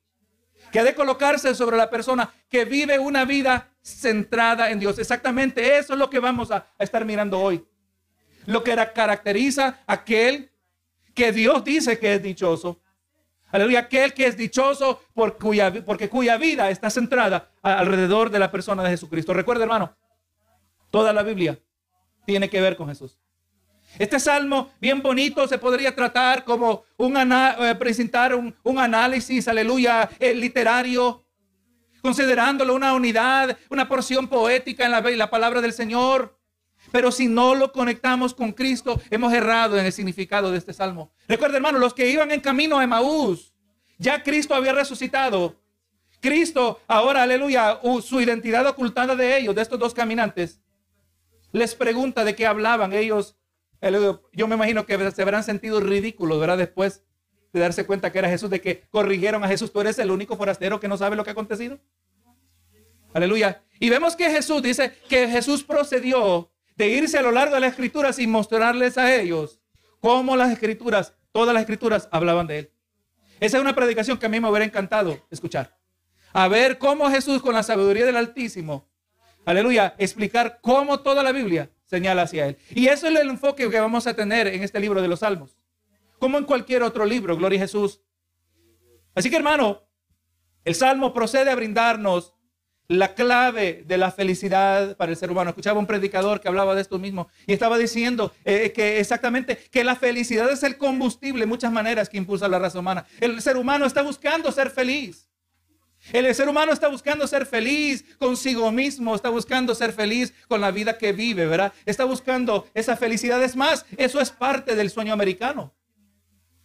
que 0.71 0.79
ha 0.79 0.83
de 0.83 0.95
colocarse 0.95 1.53
sobre 1.55 1.77
la 1.77 1.89
persona 1.89 2.31
que 2.47 2.65
vive 2.65 2.99
una 2.99 3.25
vida 3.25 3.69
centrada 3.81 4.69
en 4.71 4.79
Dios. 4.79 4.99
Exactamente 4.99 5.77
eso 5.77 5.93
es 5.93 5.99
lo 5.99 6.09
que 6.09 6.19
vamos 6.19 6.51
a 6.51 6.67
estar 6.77 7.03
mirando 7.05 7.39
hoy 7.39 7.65
lo 8.49 8.63
que 8.63 8.75
caracteriza 8.93 9.79
a 9.85 9.93
aquel 9.93 10.51
que 11.13 11.31
Dios 11.31 11.63
dice 11.63 11.99
que 11.99 12.15
es 12.15 12.23
dichoso. 12.23 12.81
Aleluya, 13.51 13.79
aquel 13.79 14.13
que 14.13 14.25
es 14.25 14.37
dichoso 14.37 15.01
por 15.13 15.37
cuya, 15.37 15.71
porque 15.85 16.09
cuya 16.09 16.37
vida 16.37 16.69
está 16.69 16.89
centrada 16.89 17.51
alrededor 17.61 18.29
de 18.29 18.39
la 18.39 18.51
persona 18.51 18.83
de 18.83 18.89
Jesucristo. 18.89 19.33
Recuerda, 19.33 19.63
hermano, 19.63 19.95
toda 20.89 21.13
la 21.13 21.23
Biblia 21.23 21.59
tiene 22.25 22.49
que 22.49 22.61
ver 22.61 22.75
con 22.75 22.87
Jesús. 22.87 23.18
Este 23.97 24.19
salmo 24.19 24.69
bien 24.80 25.02
bonito 25.02 25.47
se 25.47 25.57
podría 25.57 25.95
tratar 25.95 26.44
como 26.44 26.83
un 26.97 27.18
eh, 27.18 27.75
presentar 27.80 28.35
un, 28.35 28.80
análisis, 28.80 29.47
aleluya, 29.47 30.09
eh, 30.19 30.33
literario, 30.35 31.25
considerándolo 32.02 32.75
una 32.75 32.94
unidad, 32.94 33.57
una 33.69 33.87
porción 33.87 34.28
poética 34.28 34.85
en 34.85 34.92
la, 34.92 35.02
la 35.02 35.30
palabra 35.30 35.61
del 35.61 35.73
Señor. 35.73 36.37
Pero 36.92 37.11
si 37.11 37.28
no 37.28 37.56
lo 37.56 37.71
conectamos 37.71 38.33
con 38.33 38.52
Cristo, 38.52 39.02
hemos 39.09 39.33
errado 39.33 39.78
en 39.78 39.85
el 39.85 39.92
significado 39.92 40.52
de 40.52 40.57
este 40.57 40.73
salmo. 40.73 41.11
Recuerda, 41.28 41.57
hermano, 41.57 41.78
los 41.78 41.94
que 41.94 42.09
iban 42.09 42.31
en 42.31 42.40
camino 42.40 42.80
a 42.80 42.83
Emaús, 42.83 43.54
ya 43.97 44.23
Cristo 44.23 44.56
había 44.56 44.71
resucitado. 44.71 45.56
Cristo, 46.21 46.80
ahora, 46.87 47.23
aleluya, 47.23 47.80
su 48.02 48.21
identidad 48.21 48.66
ocultada 48.66 49.16
de 49.16 49.37
ellos, 49.37 49.56
de 49.56 49.61
estos 49.61 49.80
dos 49.80 49.94
caminantes, 49.94 50.59
les 51.51 51.75
pregunta 51.75 52.23
de 52.23 52.35
qué 52.35 52.45
hablaban 52.45 52.94
ellos. 52.94 53.35
Yo 54.33 54.47
me 54.47 54.56
imagino 54.56 54.85
que 54.85 55.11
se 55.11 55.21
habrán 55.21 55.44
sentido 55.44 55.79
ridículos, 55.79 56.39
¿verdad? 56.39 56.57
Después 56.57 57.03
de 57.53 57.59
darse 57.59 57.85
cuenta 57.85 58.11
que 58.11 58.19
era 58.19 58.29
Jesús, 58.29 58.49
de 58.49 58.61
que 58.61 58.81
corrigieron 58.89 59.44
a 59.44 59.47
Jesús. 59.47 59.71
Tú 59.71 59.81
eres 59.81 59.97
el 59.99 60.11
único 60.11 60.37
forastero 60.37 60.79
que 60.79 60.87
no 60.87 60.97
sabe 60.97 61.15
lo 61.15 61.23
que 61.23 61.31
ha 61.31 61.33
acontecido. 61.33 61.79
Aleluya. 63.13 63.63
Y 63.79 63.89
vemos 63.89 64.15
que 64.15 64.29
Jesús 64.29 64.61
dice 64.61 64.94
que 65.07 65.27
Jesús 65.27 65.63
procedió 65.63 66.51
de 66.75 66.89
irse 66.89 67.18
a 67.18 67.21
lo 67.21 67.31
largo 67.31 67.56
de 67.56 67.61
las 67.61 67.71
escrituras 67.71 68.19
y 68.19 68.27
mostrarles 68.27 68.97
a 68.97 69.15
ellos 69.15 69.59
cómo 69.99 70.35
las 70.35 70.51
escrituras, 70.51 71.13
todas 71.31 71.53
las 71.53 71.61
escrituras 71.61 72.07
hablaban 72.11 72.47
de 72.47 72.59
él. 72.59 72.71
Esa 73.39 73.57
es 73.57 73.61
una 73.61 73.75
predicación 73.75 74.18
que 74.18 74.25
a 74.25 74.29
mí 74.29 74.39
me 74.39 74.49
hubiera 74.49 74.65
encantado 74.65 75.25
escuchar. 75.31 75.77
A 76.33 76.47
ver 76.47 76.77
cómo 76.77 77.09
Jesús 77.09 77.41
con 77.41 77.56
la 77.56 77.63
sabiduría 77.63 78.06
del 78.06 78.18
Altísimo, 78.18 78.88
aleluya, 79.45 79.95
explicar 79.97 80.59
cómo 80.61 80.99
toda 80.99 81.23
la 81.23 81.31
Biblia 81.31 81.69
señala 81.85 82.23
hacia 82.23 82.47
él. 82.47 82.57
Y 82.71 82.87
eso 82.87 83.07
es 83.07 83.19
el 83.19 83.29
enfoque 83.29 83.69
que 83.69 83.79
vamos 83.79 84.07
a 84.07 84.13
tener 84.13 84.47
en 84.47 84.63
este 84.63 84.79
libro 84.79 85.01
de 85.01 85.07
los 85.07 85.19
Salmos, 85.19 85.57
como 86.19 86.37
en 86.37 86.45
cualquier 86.45 86.83
otro 86.83 87.05
libro, 87.05 87.35
Gloria 87.35 87.59
a 87.59 87.63
Jesús. 87.63 88.01
Así 89.15 89.29
que 89.29 89.37
hermano, 89.37 89.81
el 90.65 90.75
Salmo 90.75 91.13
procede 91.13 91.49
a 91.49 91.55
brindarnos 91.55 92.33
la 92.89 93.13
clave 93.13 93.83
de 93.85 93.97
la 93.97 94.11
felicidad 94.11 94.97
para 94.97 95.11
el 95.11 95.17
ser 95.17 95.31
humano. 95.31 95.51
Escuchaba 95.51 95.79
un 95.79 95.85
predicador 95.85 96.41
que 96.41 96.47
hablaba 96.47 96.73
de 96.73 96.81
esto 96.81 96.97
mismo 96.97 97.29
y 97.45 97.53
estaba 97.53 97.77
diciendo 97.77 98.33
eh, 98.43 98.71
que 98.73 98.99
exactamente 98.99 99.57
que 99.71 99.83
la 99.83 99.95
felicidad 99.95 100.49
es 100.51 100.63
el 100.63 100.77
combustible, 100.77 101.45
muchas 101.45 101.71
maneras 101.71 102.09
que 102.09 102.17
impulsa 102.17 102.47
la 102.47 102.57
raza 102.57 102.79
humana. 102.79 103.05
El 103.19 103.41
ser 103.41 103.57
humano 103.57 103.85
está 103.85 104.01
buscando 104.01 104.51
ser 104.51 104.71
feliz. 104.71 105.29
El 106.11 106.33
ser 106.33 106.49
humano 106.49 106.71
está 106.71 106.87
buscando 106.87 107.28
ser 107.28 107.45
feliz 107.45 108.04
consigo 108.18 108.71
mismo, 108.71 109.16
está 109.16 109.30
buscando 109.30 109.75
ser 109.75 109.94
feliz 109.94 110.33
con 110.47 110.61
la 110.61 110.71
vida 110.71 110.97
que 110.97 111.13
vive, 111.13 111.45
¿verdad? 111.45 111.73
Está 111.85 112.06
buscando 112.06 112.68
esa 112.73 112.97
felicidad. 112.97 113.44
Es 113.44 113.56
más, 113.56 113.85
eso 113.97 114.19
es 114.19 114.31
parte 114.31 114.75
del 114.75 114.89
sueño 114.89 115.13
americano. 115.13 115.73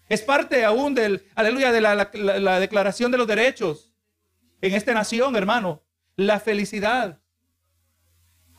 Es 0.09 0.23
parte 0.23 0.65
aún 0.65 0.95
del, 0.95 1.25
aleluya, 1.35 1.73
de 1.73 1.81
la, 1.81 2.11
la 2.15 2.61
declaración 2.61 3.11
de 3.11 3.19
los 3.19 3.27
derechos 3.27 3.93
en 4.61 4.75
esta 4.75 4.95
nación, 4.95 5.37
hermano. 5.37 5.83
La 6.17 6.41
felicidad. 6.41 7.21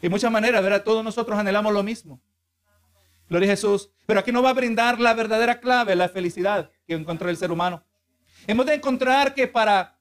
De 0.02 0.10
muchas 0.10 0.32
maneras, 0.32 0.62
¿verdad? 0.62 0.84
Todos 0.84 1.04
nosotros 1.04 1.38
anhelamos 1.38 1.74
lo 1.74 1.84
mismo. 1.84 2.22
Gloria 3.30 3.48
a 3.48 3.52
Jesús. 3.52 3.90
Pero 4.06 4.20
aquí 4.20 4.32
no 4.32 4.44
va 4.44 4.52
a 4.52 4.54
brindar 4.54 5.00
la 5.00 5.14
verdadera 5.14 5.60
clave, 5.60 5.96
la 5.96 6.10
felicidad 6.10 6.70
que 6.86 6.94
encontró 6.94 7.30
el 7.30 7.38
ser 7.38 7.52
humano. 7.52 7.84
Hemos 8.48 8.66
de 8.66 8.76
encontrar 8.76 9.34
que 9.34 9.48
para, 9.48 9.95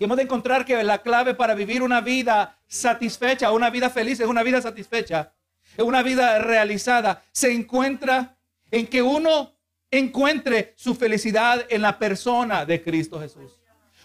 hemos 0.00 0.16
de 0.16 0.24
encontrar 0.24 0.64
que 0.64 0.82
la 0.82 1.02
clave 1.02 1.34
para 1.34 1.54
vivir 1.54 1.82
una 1.82 2.00
vida 2.00 2.58
satisfecha, 2.66 3.52
una 3.52 3.70
vida 3.70 3.90
feliz, 3.90 4.20
es 4.20 4.26
una 4.26 4.42
vida 4.42 4.60
satisfecha, 4.60 5.32
es 5.76 5.84
una 5.84 6.02
vida 6.02 6.38
realizada, 6.38 7.22
se 7.32 7.52
encuentra 7.52 8.36
en 8.70 8.86
que 8.86 9.02
uno 9.02 9.54
encuentre 9.90 10.74
su 10.76 10.94
felicidad 10.94 11.64
en 11.68 11.82
la 11.82 11.98
persona 11.98 12.64
de 12.64 12.82
Cristo 12.82 13.20
Jesús. 13.20 13.60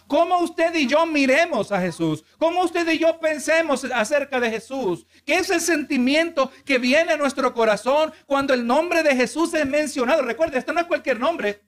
Cómo 0.07 0.39
usted 0.39 0.73
y 0.73 0.87
yo 0.87 1.05
miremos 1.05 1.71
a 1.71 1.79
Jesús, 1.79 2.23
cómo 2.39 2.63
usted 2.63 2.87
y 2.89 2.97
yo 2.97 3.19
pensemos 3.19 3.85
acerca 3.85 4.39
de 4.39 4.49
Jesús, 4.49 5.05
qué 5.23 5.35
es 5.35 5.51
el 5.51 5.61
sentimiento 5.61 6.51
que 6.65 6.79
viene 6.79 7.13
a 7.13 7.17
nuestro 7.17 7.53
corazón 7.53 8.11
cuando 8.25 8.55
el 8.55 8.65
nombre 8.65 9.03
de 9.03 9.15
Jesús 9.15 9.53
es 9.53 9.67
mencionado. 9.67 10.23
Recuerde, 10.23 10.57
esto 10.57 10.73
no 10.73 10.81
es 10.81 10.87
cualquier 10.87 11.19
nombre. 11.19 11.61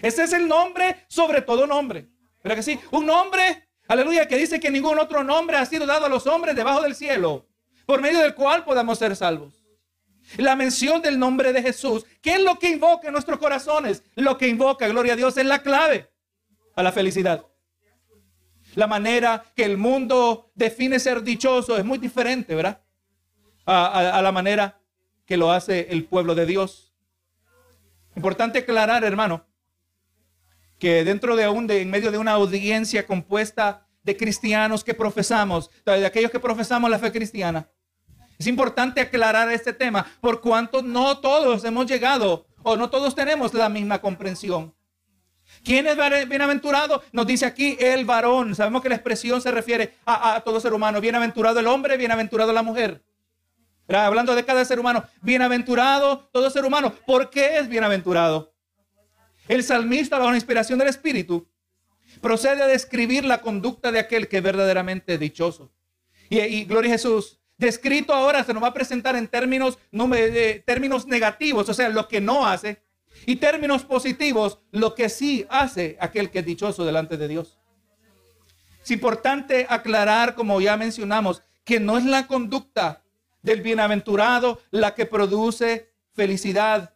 Ese 0.00 0.24
es 0.24 0.32
el 0.32 0.48
nombre 0.48 1.04
sobre 1.06 1.42
todo 1.42 1.66
nombre. 1.66 2.08
¿Verdad 2.42 2.56
que 2.56 2.62
sí? 2.62 2.80
Un 2.90 3.06
nombre, 3.06 3.68
aleluya, 3.88 4.26
que 4.26 4.36
dice 4.36 4.58
que 4.58 4.70
ningún 4.70 4.98
otro 4.98 5.22
nombre 5.22 5.56
ha 5.56 5.66
sido 5.66 5.86
dado 5.86 6.06
a 6.06 6.08
los 6.08 6.26
hombres 6.26 6.56
debajo 6.56 6.82
del 6.82 6.94
cielo, 6.94 7.46
por 7.86 8.00
medio 8.00 8.20
del 8.20 8.34
cual 8.34 8.64
podamos 8.64 8.98
ser 8.98 9.14
salvos. 9.16 9.62
La 10.36 10.56
mención 10.56 11.02
del 11.02 11.18
nombre 11.18 11.52
de 11.52 11.62
Jesús, 11.62 12.06
¿qué 12.20 12.34
es 12.34 12.40
lo 12.40 12.58
que 12.58 12.70
invoca 12.70 13.08
en 13.08 13.12
nuestros 13.12 13.38
corazones? 13.38 14.02
Lo 14.14 14.38
que 14.38 14.48
invoca, 14.48 14.88
gloria 14.88 15.12
a 15.12 15.16
Dios, 15.16 15.36
es 15.36 15.44
la 15.44 15.62
clave 15.62 16.10
a 16.74 16.82
la 16.82 16.92
felicidad. 16.92 17.44
La 18.74 18.86
manera 18.86 19.44
que 19.54 19.64
el 19.64 19.76
mundo 19.76 20.50
define 20.54 20.98
ser 20.98 21.22
dichoso 21.22 21.76
es 21.76 21.84
muy 21.84 21.98
diferente, 21.98 22.54
¿verdad? 22.54 22.80
A, 23.66 24.20
la 24.22 24.32
manera 24.32 24.80
que 25.26 25.36
lo 25.36 25.52
hace 25.52 25.88
el 25.90 26.04
pueblo 26.04 26.34
de 26.34 26.46
Dios. 26.46 26.94
Importante 28.16 28.60
aclarar, 28.60 29.04
hermano, 29.04 29.46
que 30.82 31.04
dentro 31.04 31.36
de 31.36 31.48
un, 31.48 31.68
de, 31.68 31.80
en 31.80 31.90
medio 31.90 32.10
de 32.10 32.18
una 32.18 32.32
audiencia 32.32 33.06
compuesta 33.06 33.86
de 34.02 34.16
cristianos 34.16 34.82
que 34.82 34.94
profesamos, 34.94 35.70
de 35.86 36.04
aquellos 36.04 36.32
que 36.32 36.40
profesamos 36.40 36.90
la 36.90 36.98
fe 36.98 37.12
cristiana, 37.12 37.68
es 38.36 38.48
importante 38.48 39.00
aclarar 39.00 39.48
este 39.52 39.72
tema, 39.72 40.04
por 40.20 40.40
cuanto 40.40 40.82
no 40.82 41.18
todos 41.18 41.64
hemos 41.64 41.86
llegado 41.86 42.48
o 42.64 42.76
no 42.76 42.90
todos 42.90 43.14
tenemos 43.14 43.54
la 43.54 43.68
misma 43.68 44.00
comprensión. 44.00 44.74
¿Quién 45.62 45.86
es 45.86 45.96
bienaventurado? 46.28 47.04
Nos 47.12 47.28
dice 47.28 47.46
aquí 47.46 47.76
el 47.78 48.04
varón. 48.04 48.56
Sabemos 48.56 48.82
que 48.82 48.88
la 48.88 48.96
expresión 48.96 49.40
se 49.40 49.52
refiere 49.52 49.94
a, 50.04 50.40
todo 50.44 50.58
ser 50.58 50.74
humano. 50.74 51.00
Bienaventurado 51.00 51.60
el 51.60 51.68
hombre, 51.68 51.96
bienaventurado 51.96 52.52
la 52.52 52.64
mujer. 52.64 53.04
Hablando 53.86 54.34
de 54.34 54.44
cada 54.44 54.64
ser 54.64 54.80
humano. 54.80 55.04
Bienaventurado 55.20 56.28
todo 56.32 56.50
ser 56.50 56.64
humano. 56.64 56.92
¿Por 57.06 57.30
qué 57.30 57.58
es 57.58 57.68
bienaventurado? 57.68 58.51
El 59.48 59.62
salmista, 59.64 60.18
bajo 60.18 60.30
la 60.30 60.36
inspiración 60.36 60.78
del 60.78 60.88
Espíritu, 60.88 61.48
procede 62.20 62.62
a 62.62 62.66
describir 62.66 63.24
la 63.24 63.40
conducta 63.40 63.90
de 63.90 63.98
aquel 63.98 64.28
que 64.28 64.38
es 64.38 64.42
verdaderamente 64.42 65.18
dichoso. 65.18 65.72
Y, 66.28 66.64
gloria 66.64 66.90
a 66.90 66.94
Jesús. 66.94 67.38
Descrito 67.58 68.14
ahora 68.14 68.42
se 68.42 68.54
nos 68.54 68.62
va 68.62 68.68
a 68.68 68.74
presentar 68.74 69.14
en 69.16 69.28
términos, 69.28 69.78
términos 70.64 71.06
negativos, 71.06 71.68
o 71.68 71.74
sea, 71.74 71.88
lo 71.90 72.08
que 72.08 72.20
no 72.20 72.46
hace 72.46 72.82
y 73.26 73.36
términos 73.36 73.84
positivos, 73.84 74.58
lo 74.70 74.94
que 74.94 75.08
sí 75.08 75.46
hace 75.48 75.96
aquel 76.00 76.30
que 76.30 76.40
es 76.40 76.46
dichoso 76.46 76.84
delante 76.84 77.16
de 77.16 77.28
Dios. 77.28 77.58
Es 78.82 78.90
importante 78.90 79.66
aclarar, 79.68 80.34
como 80.34 80.60
ya 80.60 80.76
mencionamos, 80.76 81.42
que 81.64 81.78
no 81.78 81.98
es 81.98 82.04
la 82.04 82.26
conducta 82.26 83.04
del 83.42 83.60
bienaventurado 83.60 84.60
la 84.70 84.94
que 84.94 85.06
produce 85.06 85.92
felicidad, 86.14 86.94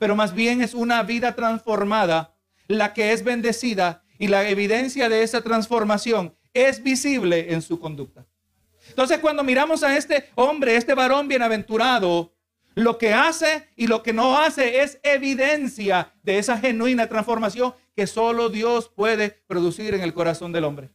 pero 0.00 0.16
más 0.16 0.34
bien 0.34 0.62
es 0.62 0.72
una 0.72 1.02
vida 1.02 1.36
transformada 1.36 2.34
la 2.68 2.94
que 2.94 3.12
es 3.12 3.22
bendecida 3.22 4.02
y 4.18 4.28
la 4.28 4.48
evidencia 4.48 5.10
de 5.10 5.22
esa 5.22 5.42
transformación 5.42 6.34
es 6.54 6.82
visible 6.82 7.52
en 7.52 7.60
su 7.60 7.78
conducta. 7.78 8.26
Entonces 8.88 9.18
cuando 9.18 9.44
miramos 9.44 9.82
a 9.82 9.98
este 9.98 10.30
hombre, 10.36 10.76
este 10.76 10.94
varón 10.94 11.28
bienaventurado, 11.28 12.34
lo 12.74 12.96
que 12.96 13.12
hace 13.12 13.68
y 13.76 13.88
lo 13.88 14.02
que 14.02 14.14
no 14.14 14.38
hace 14.38 14.80
es 14.80 14.98
evidencia 15.02 16.14
de 16.22 16.38
esa 16.38 16.56
genuina 16.56 17.06
transformación 17.06 17.74
que 17.94 18.06
solo 18.06 18.48
Dios 18.48 18.88
puede 18.88 19.42
producir 19.46 19.92
en 19.92 20.00
el 20.00 20.14
corazón 20.14 20.50
del 20.50 20.64
hombre. 20.64 20.90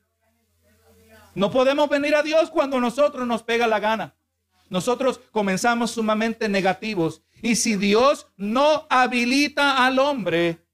No 1.36 1.52
podemos 1.52 1.90
venir 1.90 2.16
a 2.16 2.24
Dios 2.24 2.50
cuando 2.50 2.80
nosotros 2.80 3.28
nos 3.28 3.44
pega 3.44 3.68
la 3.68 3.80
gana. 3.80 4.16
Nosotros 4.70 5.22
comenzamos 5.32 5.92
sumamente 5.92 6.50
negativos. 6.50 7.22
Y 7.46 7.58
si 7.58 7.76
Dios 7.76 8.26
no 8.38 8.88
habilita 8.90 9.86
al 9.86 10.00
hombre, 10.00 10.66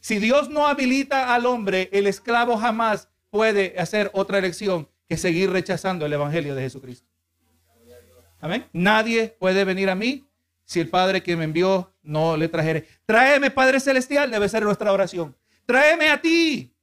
si 0.00 0.18
Dios 0.18 0.50
no 0.50 0.66
habilita 0.66 1.34
al 1.34 1.46
hombre, 1.46 1.88
el 1.90 2.06
esclavo 2.06 2.58
jamás 2.58 3.08
puede 3.30 3.74
hacer 3.78 4.10
otra 4.12 4.36
elección 4.36 4.90
que 5.08 5.16
seguir 5.16 5.48
rechazando 5.48 6.04
el 6.04 6.12
Evangelio 6.12 6.54
de 6.54 6.60
Jesucristo. 6.60 7.08
Amén. 8.42 8.68
Nadie 8.74 9.34
puede 9.40 9.64
venir 9.64 9.88
a 9.88 9.94
mí 9.94 10.28
si 10.64 10.80
el 10.80 10.90
Padre 10.90 11.22
que 11.22 11.34
me 11.34 11.44
envió 11.44 11.94
no 12.02 12.36
le 12.36 12.48
trajere. 12.48 12.86
Tráeme, 13.06 13.50
Padre 13.50 13.80
Celestial, 13.80 14.30
debe 14.30 14.50
ser 14.50 14.62
nuestra 14.64 14.92
oración. 14.92 15.34
Tráeme 15.64 16.10
a 16.10 16.20
ti. 16.20 16.74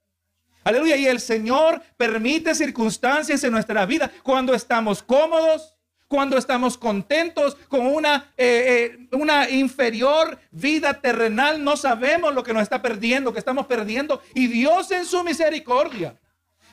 Aleluya. 0.64 0.98
Y 0.98 1.06
el 1.06 1.20
Señor 1.20 1.84
permite 1.98 2.56
circunstancias 2.56 3.44
en 3.44 3.52
nuestra 3.52 3.86
vida 3.86 4.12
cuando 4.24 4.56
estamos 4.56 5.04
cómodos, 5.04 5.77
cuando 6.08 6.38
estamos 6.38 6.78
contentos 6.78 7.56
con 7.68 7.86
una, 7.86 8.32
eh, 8.38 8.98
eh, 8.98 9.16
una 9.16 9.50
inferior 9.50 10.40
vida 10.52 11.02
terrenal. 11.02 11.64
No 11.64 11.78
sabemos 11.78 12.34
lo 12.34 12.44
que 12.44 12.54
nos 12.54 12.64
está 12.64 12.82
perdiendo, 12.82 13.34
que 13.34 13.40
estamos 13.40 13.68
perdiendo. 13.68 14.22
Y 14.34 14.48
Dios 14.48 14.92
en 14.92 15.06
su 15.06 15.24
misericordia 15.24 16.18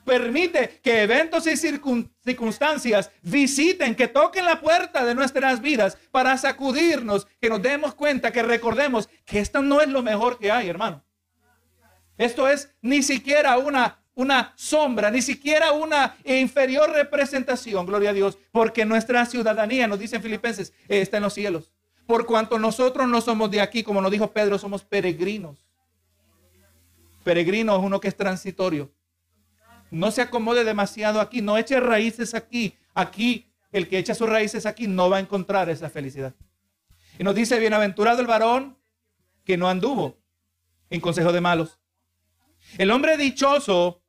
permite 0.05 0.81
que 0.83 1.03
eventos 1.03 1.47
y 1.47 1.57
circunstancias 1.57 3.11
visiten, 3.23 3.95
que 3.95 4.09
toquen 4.09 4.45
la 4.45 4.61
puerta 4.61 5.05
de 5.05 5.15
nuestras 5.15 5.61
vidas 5.61 5.97
para 6.11 6.37
sacudirnos, 6.37 7.27
que 7.41 7.49
nos 7.49 7.63
demos 7.63 7.95
cuenta, 7.95 8.31
que 8.31 8.43
recordemos 8.43 9.09
que 9.25 9.41
esto 9.41 9.63
no 9.63 9.81
es 9.81 9.89
lo 9.89 10.03
mejor 10.03 10.39
que 10.39 10.53
hay, 10.53 10.69
hermano. 10.69 11.03
Esto 12.17 12.49
es 12.49 12.73
ni 12.81 13.03
siquiera 13.03 13.59
una, 13.59 14.04
una 14.15 14.53
sombra, 14.57 15.11
ni 15.11 15.23
siquiera 15.23 15.73
una 15.73 16.17
inferior 16.25 16.91
representación, 16.91 17.85
gloria 17.85 18.11
a 18.11 18.13
Dios, 18.13 18.39
porque 18.53 18.85
nuestra 18.85 19.27
ciudadanía, 19.27 19.87
nos 19.87 19.99
dicen 19.99 20.23
Filipenses, 20.23 20.73
está 20.89 21.17
en 21.17 21.25
los 21.25 21.35
cielos. 21.35 21.73
Por 22.07 22.27
cuanto 22.27 22.59
nosotros 22.59 23.09
no 23.09 23.21
somos 23.21 23.51
de 23.51 23.61
aquí, 23.61 23.83
como 23.83 24.01
nos 24.01 24.11
dijo 24.11 24.31
Pedro, 24.31 24.59
somos 24.59 24.85
peregrinos. 24.85 25.59
Peregrino 27.25 27.77
es 27.77 27.83
uno 27.83 28.01
que 28.01 28.09
es 28.09 28.17
transitorio. 28.17 28.93
No 29.91 30.11
se 30.11 30.23
acomode 30.23 30.65
demasiado 30.65 31.21
aquí, 31.21 31.41
no 31.41 31.57
eche 31.57 31.81
raíces 31.81 32.35
aquí. 32.35 32.77
Aquí, 32.95 33.51
el 33.73 33.89
que 33.89 33.99
echa 33.99 34.15
sus 34.15 34.29
raíces 34.29 34.67
aquí 34.67 34.87
no 34.87 35.09
va 35.09 35.17
a 35.17 35.21
encontrar 35.21 35.71
esa 35.71 35.89
felicidad. 35.89 36.35
Y 37.19 37.25
nos 37.25 37.35
dice, 37.35 37.59
bienaventurado 37.59 38.21
el 38.21 38.27
varón 38.27 38.77
que 39.45 39.57
no 39.57 39.69
anduvo 39.69 40.19
en 40.91 41.01
consejo 41.01 41.33
de 41.33 41.41
malos. 41.41 41.81
El 42.77 42.91
hombre 42.91 43.17
dichoso 43.17 44.03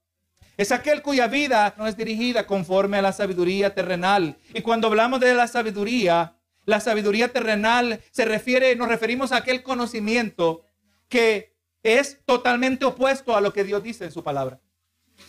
es 0.58 0.72
aquel 0.72 1.02
cuya 1.02 1.28
vida 1.28 1.74
no 1.78 1.88
es 1.88 1.98
dirigida 1.98 2.48
conforme 2.48 2.98
a 2.98 3.02
la 3.02 3.14
sabiduría 3.14 3.74
terrenal. 3.74 4.38
Y 4.54 4.62
cuando 4.62 4.88
hablamos 4.88 5.20
de 5.20 5.34
la 5.34 5.48
sabiduría, 5.48 6.36
la 6.66 6.80
sabiduría 6.80 7.32
terrenal 7.32 8.02
se 8.12 8.26
refiere, 8.26 8.76
nos 8.76 8.88
referimos 8.88 9.32
a 9.32 9.38
aquel 9.38 9.64
conocimiento 9.64 10.64
que 11.10 11.56
es 11.84 12.20
totalmente 12.26 12.86
opuesto 12.86 13.36
a 13.36 13.42
lo 13.42 13.54
que 13.54 13.64
Dios 13.64 13.84
dice 13.84 14.06
en 14.06 14.12
su 14.12 14.24
palabra. 14.24 14.60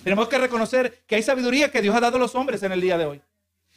Tenemos 0.02 0.28
que 0.28 0.38
reconocer 0.38 1.04
que 1.06 1.16
hay 1.16 1.23
sabiduría 1.23 1.71
que 1.71 1.83
Dios 1.83 1.95
ha 1.95 2.00
dado 2.00 2.16
a 2.16 2.21
los 2.21 2.35
hombres 2.35 2.62
en 2.62 2.73
el 2.73 2.80
día 2.80 2.99
de 2.99 3.04
hoy. 3.04 3.23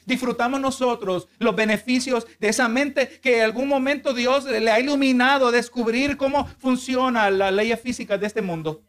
Disfrutamos 0.06 0.60
nosotros 0.60 1.28
los 1.38 1.56
beneficios 1.56 2.26
de 2.40 2.50
esa 2.50 2.68
mente 2.68 3.20
que 3.22 3.38
en 3.38 3.44
algún 3.44 3.68
momento 3.68 4.14
Dios 4.14 4.46
le 4.46 4.72
ha 4.72 4.80
iluminado 4.80 5.48
a 5.48 5.52
descubrir 5.52 6.18
cómo 6.18 6.48
funciona 6.58 7.30
la 7.30 7.52
ley 7.52 7.76
física 7.76 8.18
de 8.18 8.26
este 8.26 8.42
mundo. 8.42 8.82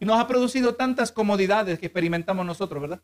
Y 0.00 0.04
nos 0.04 0.18
ha 0.18 0.26
producido 0.26 0.74
tantas 0.74 1.12
comodidades 1.12 1.78
que 1.78 1.86
experimentamos 1.86 2.44
nosotros, 2.44 2.82
¿verdad? 2.82 3.02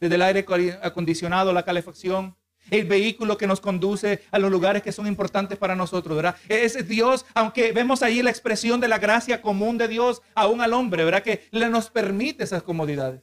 Desde 0.00 0.14
el 0.14 0.22
aire 0.22 0.46
acondicionado, 0.82 1.52
la 1.52 1.64
calefacción, 1.64 2.36
el 2.70 2.86
vehículo 2.86 3.38
que 3.38 3.46
nos 3.46 3.60
conduce 3.60 4.22
a 4.30 4.38
los 4.38 4.50
lugares 4.50 4.82
que 4.82 4.92
son 4.92 5.06
importantes 5.06 5.58
para 5.58 5.74
nosotros, 5.74 6.16
¿verdad? 6.16 6.36
Es 6.48 6.86
Dios, 6.88 7.24
aunque 7.34 7.72
vemos 7.72 8.02
ahí 8.02 8.22
la 8.22 8.30
expresión 8.30 8.80
de 8.80 8.88
la 8.88 8.98
gracia 8.98 9.42
común 9.42 9.78
de 9.78 9.88
Dios 9.88 10.22
aún 10.34 10.60
al 10.60 10.72
hombre, 10.72 11.04
¿verdad? 11.04 11.22
Que 11.22 11.48
le 11.50 11.68
nos 11.68 11.90
permite 11.90 12.44
esas 12.44 12.62
comodidades. 12.62 13.22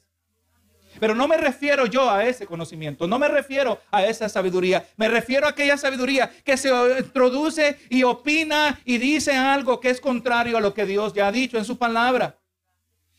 Pero 1.00 1.14
no 1.14 1.28
me 1.28 1.36
refiero 1.36 1.86
yo 1.86 2.10
a 2.10 2.26
ese 2.26 2.46
conocimiento, 2.46 3.06
no 3.06 3.20
me 3.20 3.28
refiero 3.28 3.80
a 3.92 4.06
esa 4.06 4.30
sabiduría, 4.30 4.88
me 4.96 5.10
refiero 5.10 5.46
a 5.46 5.50
aquella 5.50 5.78
sabiduría 5.78 6.32
que 6.44 6.56
se 6.56 6.70
introduce 7.00 7.78
y 7.90 8.04
opina 8.04 8.80
y 8.86 8.98
dice 8.98 9.36
algo 9.36 9.82
que 9.82 9.90
es 9.90 10.00
contrario 10.00 10.58
a 10.58 10.62
lo 10.62 10.74
que 10.74 10.86
Dios 10.86 11.14
ya 11.14 11.28
ha 11.28 11.32
dicho 11.34 11.58
en 11.58 11.66
su 11.66 11.78
palabra. 11.78 12.40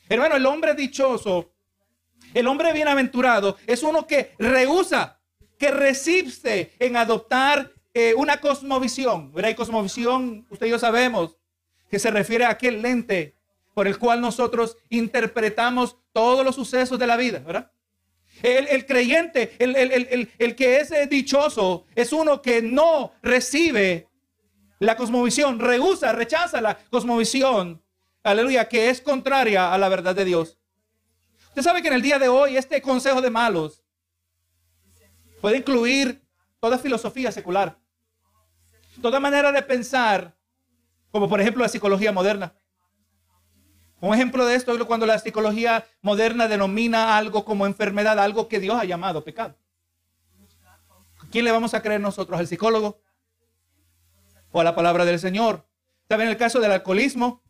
Hermano, 0.08 0.36
el 0.36 0.46
hombre 0.46 0.74
dichoso, 0.74 1.52
el 2.34 2.46
hombre 2.46 2.72
bienaventurado 2.72 3.56
es 3.66 3.82
uno 3.82 4.06
que 4.06 4.32
rehúsa, 4.38 5.20
que 5.58 5.70
resiste 5.70 6.72
en 6.78 6.96
adoptar 6.96 7.72
eh, 7.94 8.14
una 8.14 8.40
cosmovisión. 8.40 9.32
¿verdad? 9.32 9.50
Y 9.50 9.54
cosmovisión, 9.54 10.46
usted 10.50 10.66
y 10.66 10.70
yo 10.70 10.78
sabemos, 10.78 11.36
que 11.90 11.98
se 11.98 12.10
refiere 12.10 12.44
a 12.44 12.50
aquel 12.50 12.82
lente 12.82 13.34
por 13.74 13.86
el 13.86 13.98
cual 13.98 14.20
nosotros 14.20 14.76
interpretamos 14.88 15.96
todos 16.12 16.44
los 16.44 16.54
sucesos 16.54 16.98
de 16.98 17.06
la 17.06 17.16
vida, 17.16 17.40
¿verdad? 17.40 17.70
El, 18.42 18.84
creyente, 18.84 19.54
el, 19.58 19.76
el, 20.38 20.56
que 20.56 20.80
es 20.80 20.90
eh, 20.90 21.06
dichoso, 21.06 21.86
es 21.94 22.12
uno 22.12 22.42
que 22.42 22.60
no 22.60 23.12
recibe 23.22 24.08
la 24.78 24.96
cosmovisión, 24.96 25.58
rehúsa, 25.58 26.12
rechaza 26.12 26.60
la 26.60 26.76
cosmovisión, 26.90 27.82
aleluya, 28.30 28.68
que 28.68 28.90
es 28.90 29.00
contraria 29.00 29.72
a 29.72 29.78
la 29.78 29.88
verdad 29.88 30.14
de 30.14 30.24
Dios. 30.24 30.58
Usted 31.48 31.62
sabe 31.62 31.80
que 31.80 31.88
en 31.88 31.94
el 31.94 32.02
día 32.02 32.18
de 32.18 32.28
hoy 32.28 32.56
este 32.56 32.82
consejo 32.82 33.22
de 33.22 33.30
malos 33.30 33.82
puede 35.40 35.58
incluir 35.58 36.22
toda 36.60 36.78
filosofía 36.78 37.30
secular, 37.30 37.78
toda 39.00 39.20
manera 39.20 39.52
de 39.52 39.62
pensar, 39.62 40.36
como 41.10 41.28
por 41.28 41.40
ejemplo 41.40 41.62
la 41.62 41.68
psicología 41.68 42.12
moderna. 42.12 42.54
Un 44.00 44.12
ejemplo 44.12 44.44
de 44.44 44.54
esto 44.54 44.74
es 44.74 44.84
cuando 44.84 45.06
la 45.06 45.18
psicología 45.18 45.86
moderna 46.02 46.48
denomina 46.48 47.16
algo 47.16 47.44
como 47.44 47.64
enfermedad, 47.64 48.18
algo 48.18 48.48
que 48.48 48.60
Dios 48.60 48.78
ha 48.78 48.84
llamado 48.84 49.24
pecado. 49.24 49.56
¿A 51.18 51.26
quién 51.30 51.44
le 51.44 51.52
vamos 51.52 51.72
a 51.74 51.80
creer 51.80 52.00
nosotros? 52.00 52.38
¿Al 52.38 52.46
psicólogo? 52.46 53.00
¿O 54.52 54.60
a 54.60 54.64
la 54.64 54.74
palabra 54.74 55.04
del 55.04 55.18
Señor? 55.18 55.66
¿Saben 56.08 56.28
el 56.28 56.36
caso 56.36 56.60
del 56.60 56.72
alcoholismo? 56.72 57.45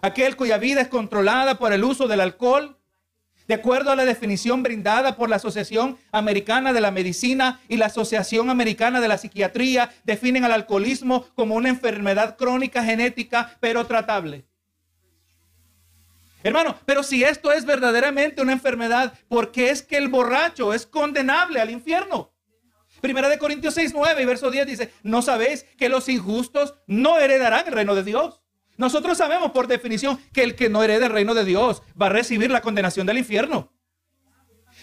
Aquel 0.00 0.36
cuya 0.36 0.58
vida 0.58 0.80
es 0.80 0.88
controlada 0.88 1.58
por 1.58 1.72
el 1.72 1.84
uso 1.84 2.06
del 2.06 2.20
alcohol, 2.20 2.78
de 3.48 3.54
acuerdo 3.54 3.90
a 3.90 3.96
la 3.96 4.04
definición 4.04 4.62
brindada 4.62 5.16
por 5.16 5.30
la 5.30 5.36
Asociación 5.36 5.98
Americana 6.12 6.72
de 6.72 6.82
la 6.82 6.90
Medicina 6.90 7.60
y 7.68 7.78
la 7.78 7.86
Asociación 7.86 8.50
Americana 8.50 9.00
de 9.00 9.08
la 9.08 9.18
Psiquiatría, 9.18 9.90
definen 10.04 10.44
al 10.44 10.52
alcoholismo 10.52 11.26
como 11.34 11.54
una 11.54 11.70
enfermedad 11.70 12.36
crónica 12.36 12.84
genética, 12.84 13.56
pero 13.58 13.86
tratable. 13.86 14.44
Hermano, 16.42 16.76
pero 16.84 17.02
si 17.02 17.24
esto 17.24 17.50
es 17.50 17.64
verdaderamente 17.64 18.42
una 18.42 18.52
enfermedad, 18.52 19.14
¿por 19.28 19.50
qué 19.50 19.70
es 19.70 19.82
que 19.82 19.96
el 19.96 20.08
borracho 20.08 20.72
es 20.72 20.86
condenable 20.86 21.60
al 21.60 21.70
infierno? 21.70 22.32
Primera 23.00 23.28
de 23.28 23.38
Corintios 23.38 23.74
6, 23.74 23.92
9 23.94 24.22
y 24.22 24.24
verso 24.24 24.50
10 24.50 24.66
dice, 24.66 24.92
¿no 25.02 25.22
sabéis 25.22 25.64
que 25.76 25.88
los 25.88 26.08
injustos 26.08 26.74
no 26.86 27.18
heredarán 27.18 27.66
el 27.66 27.72
reino 27.72 27.94
de 27.94 28.04
Dios? 28.04 28.42
Nosotros 28.78 29.18
sabemos 29.18 29.50
por 29.50 29.66
definición 29.66 30.18
que 30.32 30.42
el 30.42 30.56
que 30.56 30.70
no 30.70 30.82
herede 30.82 31.06
el 31.06 31.12
reino 31.12 31.34
de 31.34 31.44
Dios 31.44 31.82
va 32.00 32.06
a 32.06 32.10
recibir 32.10 32.50
la 32.50 32.62
condenación 32.62 33.06
del 33.06 33.18
infierno. 33.18 33.70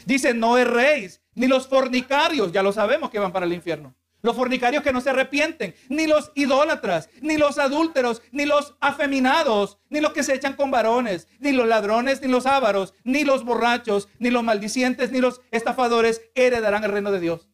Dice, 0.06 0.36
no 0.36 0.58
erréis, 0.60 1.22
ni 1.34 1.48
los 1.48 1.68
fornicarios, 1.68 2.52
ya 2.52 2.62
lo 2.62 2.72
sabemos 2.72 3.10
que 3.10 3.18
van 3.18 3.32
para 3.32 3.48
el 3.48 3.54
infierno 3.54 3.96
los 4.26 4.36
fornicarios 4.36 4.84
que 4.84 4.92
no 4.92 5.00
se 5.00 5.12
arrepienten, 5.12 5.76
ni 5.88 6.08
los 6.08 6.32
idólatras, 6.36 7.10
ni 7.22 7.38
los 7.38 7.58
adúlteros, 7.58 8.22
ni 8.32 8.46
los 8.46 8.76
afeminados, 8.82 9.78
ni 9.90 10.02
los 10.02 10.12
que 10.12 10.24
se 10.24 10.34
echan 10.34 10.56
con 10.56 10.72
varones, 10.72 11.28
ni 11.40 11.52
los 11.52 11.68
ladrones, 11.68 12.22
ni 12.22 12.28
los 12.28 12.46
ávaros, 12.46 12.94
ni 13.04 13.24
los 13.24 13.46
borrachos, 13.46 14.10
ni 14.20 14.32
los 14.32 14.44
maldicientes, 14.44 15.12
ni 15.12 15.20
los 15.20 15.42
estafadores 15.52 16.22
heredarán 16.34 16.84
el 16.84 16.92
reino 16.92 17.12
de 17.12 17.20
Dios. 17.20 17.48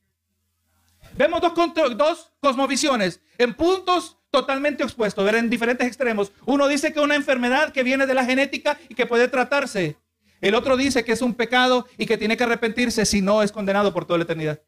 Vemos 1.18 1.42
dos, 1.42 1.54
dos 1.98 2.32
cosmovisiones 2.40 3.22
en 3.38 3.54
puntos 3.54 4.18
totalmente 4.32 4.84
expuestos, 4.84 5.32
en 5.34 5.50
diferentes 5.50 5.86
extremos. 5.86 6.32
Uno 6.46 6.68
dice 6.68 6.94
que 6.94 7.00
es 7.00 7.06
una 7.06 7.16
enfermedad 7.16 7.72
que 7.74 7.84
viene 7.84 8.08
de 8.08 8.14
la 8.14 8.26
genética 8.26 8.80
y 8.88 8.96
que 8.96 9.06
puede 9.06 9.28
tratarse. 9.28 9.98
El 10.40 10.56
otro 10.56 10.78
dice 10.78 11.04
que 11.04 11.12
es 11.12 11.22
un 11.22 11.36
pecado 11.36 11.86
y 11.98 12.06
que 12.06 12.18
tiene 12.18 12.38
que 12.38 12.46
arrepentirse 12.46 13.06
si 13.06 13.22
no 13.22 13.44
es 13.44 13.52
condenado 13.52 13.94
por 13.94 14.06
toda 14.06 14.18
la 14.18 14.24
eternidad. 14.24 14.62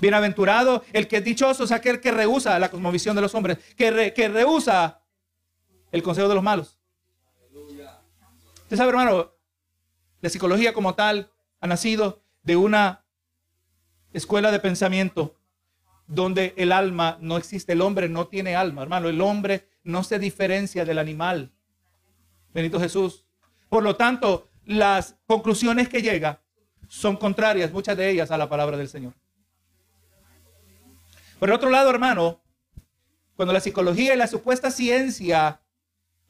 Bienaventurado 0.00 0.82
el 0.92 1.06
que 1.06 1.18
es 1.18 1.24
dichoso 1.24 1.62
es 1.62 1.70
aquel 1.70 2.00
que 2.00 2.10
rehúsa 2.10 2.58
la 2.58 2.70
cosmovisión 2.70 3.14
de 3.14 3.22
los 3.22 3.34
hombres, 3.36 3.58
que, 3.76 4.12
que 4.16 4.28
rehúsa 4.28 5.00
el 5.92 6.02
consejo 6.02 6.28
de 6.28 6.34
los 6.34 6.42
malos. 6.42 6.80
Usted 8.62 8.76
sabe, 8.76 8.88
hermano, 8.88 9.32
la 10.22 10.30
psicología 10.30 10.72
como 10.72 10.94
tal 10.94 11.30
ha 11.60 11.66
nacido 11.66 12.24
de 12.42 12.56
una 12.56 13.04
escuela 14.12 14.50
de 14.50 14.58
pensamiento 14.58 15.36
donde 16.14 16.52
el 16.58 16.72
alma 16.72 17.16
no 17.20 17.38
existe, 17.38 17.72
el 17.72 17.80
hombre 17.80 18.08
no 18.08 18.26
tiene 18.26 18.54
alma, 18.54 18.82
hermano, 18.82 19.08
el 19.08 19.20
hombre 19.22 19.66
no 19.82 20.04
se 20.04 20.18
diferencia 20.18 20.84
del 20.84 20.98
animal. 20.98 21.50
Benito 22.52 22.78
Jesús. 22.78 23.24
Por 23.70 23.82
lo 23.82 23.96
tanto, 23.96 24.50
las 24.66 25.16
conclusiones 25.26 25.88
que 25.88 26.02
llega 26.02 26.42
son 26.86 27.16
contrarias, 27.16 27.72
muchas 27.72 27.96
de 27.96 28.10
ellas, 28.10 28.30
a 28.30 28.36
la 28.36 28.46
palabra 28.46 28.76
del 28.76 28.88
Señor. 28.88 29.14
Por 31.38 31.48
el 31.48 31.54
otro 31.54 31.70
lado, 31.70 31.88
hermano, 31.88 32.42
cuando 33.34 33.54
la 33.54 33.60
psicología 33.60 34.12
y 34.12 34.18
la 34.18 34.26
supuesta 34.26 34.70
ciencia 34.70 35.62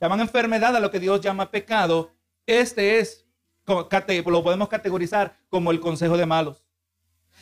llaman 0.01 0.21
enfermedad 0.21 0.77
a 0.77 0.81
lo 0.81 0.93
que 0.93 1.01
Dios 1.01 1.21
llama 1.21 1.51
pecado, 1.51 2.13
este 2.47 3.01
es, 3.01 3.27
lo 3.67 4.43
podemos 4.45 4.69
categorizar 4.69 5.37
como 5.49 5.73
el 5.73 5.81
consejo 5.81 6.17
de 6.17 6.27
malos. 6.27 6.62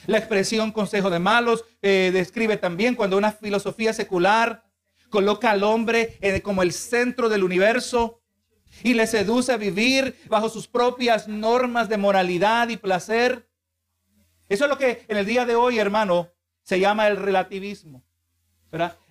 La 0.06 0.18
expresión 0.18 0.72
consejo 0.72 1.10
de 1.10 1.18
malos 1.18 1.64
eh, 1.82 2.10
describe 2.12 2.56
también 2.56 2.94
cuando 2.94 3.16
una 3.16 3.32
filosofía 3.32 3.92
secular 3.92 4.64
coloca 5.08 5.50
al 5.50 5.62
hombre 5.62 6.18
eh, 6.20 6.40
como 6.40 6.62
el 6.62 6.72
centro 6.72 7.28
del 7.28 7.44
universo 7.44 8.22
y 8.82 8.94
le 8.94 9.06
seduce 9.06 9.52
a 9.52 9.56
vivir 9.56 10.16
bajo 10.28 10.48
sus 10.48 10.68
propias 10.68 11.28
normas 11.28 11.88
de 11.88 11.98
moralidad 11.98 12.68
y 12.68 12.76
placer. 12.76 13.48
Eso 14.48 14.64
es 14.64 14.70
lo 14.70 14.78
que 14.78 15.04
en 15.08 15.16
el 15.16 15.26
día 15.26 15.44
de 15.44 15.56
hoy, 15.56 15.78
hermano, 15.78 16.30
se 16.62 16.80
llama 16.80 17.08
el 17.08 17.16
relativismo. 17.16 18.04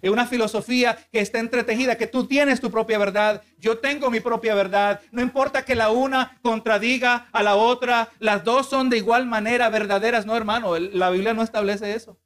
Es 0.01 0.09
una 0.09 0.25
filosofía 0.25 0.97
que 1.11 1.19
está 1.19 1.39
entretejida, 1.39 1.97
que 1.97 2.07
tú 2.07 2.25
tienes 2.25 2.61
tu 2.61 2.71
propia 2.71 2.97
verdad, 2.97 3.43
yo 3.57 3.79
tengo 3.79 4.09
mi 4.09 4.21
propia 4.21 4.55
verdad. 4.55 5.01
No 5.11 5.21
importa 5.21 5.65
que 5.65 5.75
la 5.75 5.89
una 5.89 6.39
contradiga 6.41 7.27
a 7.33 7.43
la 7.43 7.55
otra, 7.55 8.09
las 8.19 8.43
dos 8.45 8.69
son 8.69 8.89
de 8.89 8.97
igual 8.97 9.25
manera 9.25 9.69
verdaderas. 9.69 10.25
No, 10.25 10.35
hermano, 10.37 10.77
la 10.79 11.09
Biblia 11.09 11.33
no 11.33 11.43
establece 11.43 11.93
eso. 11.93 12.17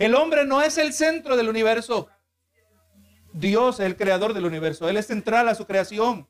El 0.00 0.16
hombre 0.16 0.44
no 0.44 0.60
es 0.60 0.76
el 0.76 0.92
centro 0.92 1.36
del 1.36 1.48
universo. 1.48 2.08
Dios 3.32 3.78
es 3.78 3.86
el 3.86 3.96
creador 3.96 4.34
del 4.34 4.44
universo. 4.44 4.88
Él 4.88 4.96
es 4.96 5.06
central 5.06 5.48
a 5.48 5.54
su 5.54 5.66
creación. 5.66 6.28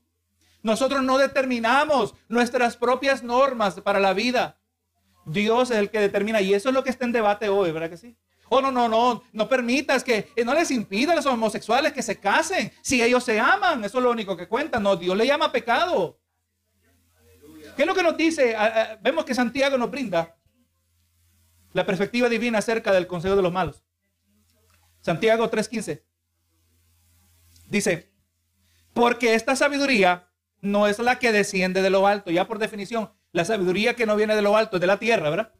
Nosotros 0.62 1.02
no 1.02 1.16
determinamos 1.16 2.14
nuestras 2.28 2.76
propias 2.76 3.22
normas 3.22 3.80
para 3.80 4.00
la 4.00 4.12
vida. 4.12 4.58
Dios 5.24 5.70
es 5.70 5.78
el 5.78 5.90
que 5.90 6.00
determina 6.00 6.42
y 6.42 6.52
eso 6.52 6.68
es 6.68 6.74
lo 6.74 6.84
que 6.84 6.90
está 6.90 7.06
en 7.06 7.12
debate 7.12 7.48
hoy, 7.48 7.72
¿verdad 7.72 7.88
que 7.88 7.96
sí? 7.96 8.16
Oh, 8.48 8.60
no, 8.60 8.70
no, 8.70 8.88
no, 8.88 9.22
no 9.32 9.48
permitas 9.48 10.04
que, 10.04 10.30
eh, 10.36 10.44
no 10.44 10.54
les 10.54 10.70
impida 10.70 11.12
a 11.12 11.16
los 11.16 11.26
homosexuales 11.26 11.92
que 11.92 12.02
se 12.02 12.20
casen. 12.20 12.72
Si 12.82 13.02
ellos 13.02 13.24
se 13.24 13.40
aman, 13.40 13.84
eso 13.84 13.98
es 13.98 14.04
lo 14.04 14.10
único 14.10 14.36
que 14.36 14.46
cuenta. 14.48 14.78
No, 14.78 14.96
Dios 14.96 15.16
le 15.16 15.26
llama 15.26 15.50
pecado. 15.50 16.18
¿Qué 17.76 17.82
es 17.82 17.86
lo 17.86 17.94
que 17.94 18.02
nos 18.02 18.16
dice? 18.16 18.56
vemos 19.00 19.24
que 19.24 19.34
Santiago 19.34 19.76
nos 19.76 19.90
brinda 19.90 20.36
la 21.72 21.84
perspectiva 21.84 22.28
divina 22.28 22.58
acerca 22.58 22.92
del 22.92 23.06
consejo 23.06 23.36
de 23.36 23.42
los 23.42 23.52
malos. 23.52 23.82
Santiago 25.00 25.50
3:15 25.50 26.02
dice, 27.68 28.12
porque 28.92 29.34
esta 29.34 29.56
sabiduría 29.56 30.30
no 30.60 30.86
es 30.86 30.98
la 30.98 31.18
que 31.18 31.32
desciende 31.32 31.82
de 31.82 31.90
lo 31.90 32.06
alto, 32.06 32.30
ya 32.30 32.46
por 32.46 32.58
definición, 32.58 33.12
la 33.32 33.44
sabiduría 33.44 33.94
que 33.94 34.06
no 34.06 34.16
viene 34.16 34.36
de 34.36 34.42
lo 34.42 34.56
alto, 34.56 34.76
es 34.76 34.80
de 34.80 34.86
la 34.86 34.98
tierra, 34.98 35.28
¿verdad? 35.28 35.52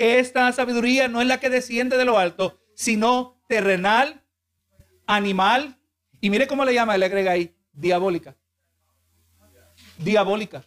Esta 0.00 0.50
sabiduría 0.52 1.08
no 1.08 1.20
es 1.20 1.26
la 1.26 1.38
que 1.40 1.50
desciende 1.50 1.96
de 1.96 2.04
lo 2.04 2.18
alto, 2.18 2.58
sino 2.74 3.40
terrenal, 3.48 4.24
animal, 5.06 5.78
y 6.20 6.30
mire 6.30 6.46
cómo 6.46 6.64
le 6.64 6.74
llama, 6.74 6.96
le 6.96 7.06
agrega 7.06 7.32
ahí, 7.32 7.54
diabólica. 7.72 8.34
Diabólica. 9.98 10.64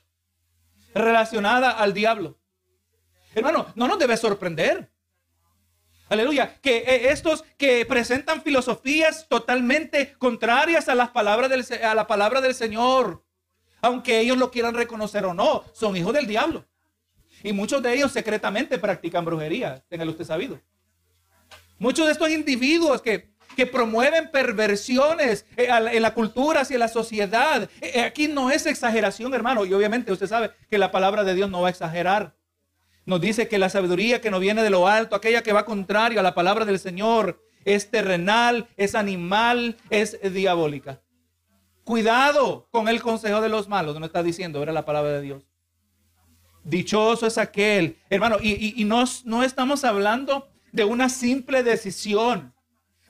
Relacionada 0.94 1.72
al 1.72 1.94
diablo. 1.94 2.38
Hermano, 3.34 3.66
no 3.76 3.88
nos 3.88 3.98
debe 3.98 4.18
sorprender. 4.18 4.92
Aleluya. 6.10 6.60
Que 6.62 6.78
eh, 6.78 7.10
estos 7.10 7.44
que 7.58 7.86
presentan 7.86 8.44
filosofías 8.44 9.28
totalmente 9.28 10.14
contrarias 10.20 10.88
a 10.90 10.96
las 10.96 11.10
palabras 11.10 11.50
del, 11.50 11.66
a 11.84 11.96
la 11.96 12.06
palabra 12.06 12.40
del 12.40 12.54
Señor 12.54 13.24
aunque 13.84 14.22
ellos 14.22 14.38
lo 14.38 14.50
quieran 14.50 14.74
reconocer 14.76 15.26
o 15.26 15.34
no, 15.34 15.66
son 15.74 15.98
hijos 15.98 16.14
del 16.14 16.26
diablo. 16.26 16.66
Y 17.44 17.52
muchos 17.52 17.84
de 17.84 17.94
ellos 17.94 18.12
secretamente 18.12 18.80
practican 18.80 19.26
brujería, 19.26 19.84
téngalo 19.90 20.12
usted 20.12 20.24
sabido. 20.24 20.60
Muchos 21.78 22.06
de 22.06 22.14
estos 22.14 22.30
individuos 22.30 23.02
que, 23.02 23.34
que 23.58 23.68
promueven 23.68 24.32
perversiones 24.32 25.46
eh, 25.58 25.68
en 25.70 26.02
la 26.02 26.14
cultura, 26.14 26.62
hacia 26.62 26.78
la 26.78 26.88
sociedad. 26.88 27.70
Eh, 27.82 27.92
eh, 27.96 28.02
aquí 28.02 28.30
no 28.30 28.50
es 28.50 28.66
exageración, 28.66 29.34
hermano. 29.34 29.66
Y 29.66 29.74
obviamente 29.74 30.14
usted 30.14 30.28
sabe 30.28 30.52
que 30.70 30.78
la 30.78 30.92
palabra 30.92 31.26
de 31.26 31.36
Dios 31.36 31.50
no 31.50 31.62
va 31.62 31.68
a 31.68 31.72
exagerar. 31.72 32.36
Nos 33.06 33.20
dice 33.20 33.50
que 33.50 33.60
la 33.60 33.70
sabiduría 33.70 34.22
que 34.22 34.32
no 34.32 34.40
viene 34.40 34.64
de 34.64 34.70
lo 34.70 34.88
alto, 34.88 35.18
aquella 35.18 35.44
que 35.44 35.52
va 35.52 35.66
contrario 35.66 36.22
a 36.22 36.24
la 36.24 36.34
palabra 36.34 36.64
del 36.64 36.80
Señor, 36.80 37.44
es 37.66 37.92
terrenal, 37.92 38.70
es 38.78 38.96
animal, 38.96 39.76
es 39.90 40.18
diabólica. 40.34 41.02
Cuidado 41.84 42.70
con 42.72 42.88
el 42.88 43.02
consejo 43.02 43.42
de 43.42 43.50
los 43.50 43.68
malos, 43.68 44.00
no 44.00 44.06
está 44.06 44.24
diciendo, 44.24 44.64
era 44.64 44.72
la 44.72 44.86
palabra 44.86 45.12
de 45.12 45.22
Dios. 45.22 45.44
Dichoso 46.64 47.28
es 47.28 47.38
aquel, 47.38 47.98
hermano, 48.10 48.38
y, 48.42 48.84
no 48.86 49.44
estamos 49.44 49.84
hablando 49.84 50.48
de 50.72 50.86
una 50.86 51.10
simple 51.10 51.64
decisión. 51.64 52.54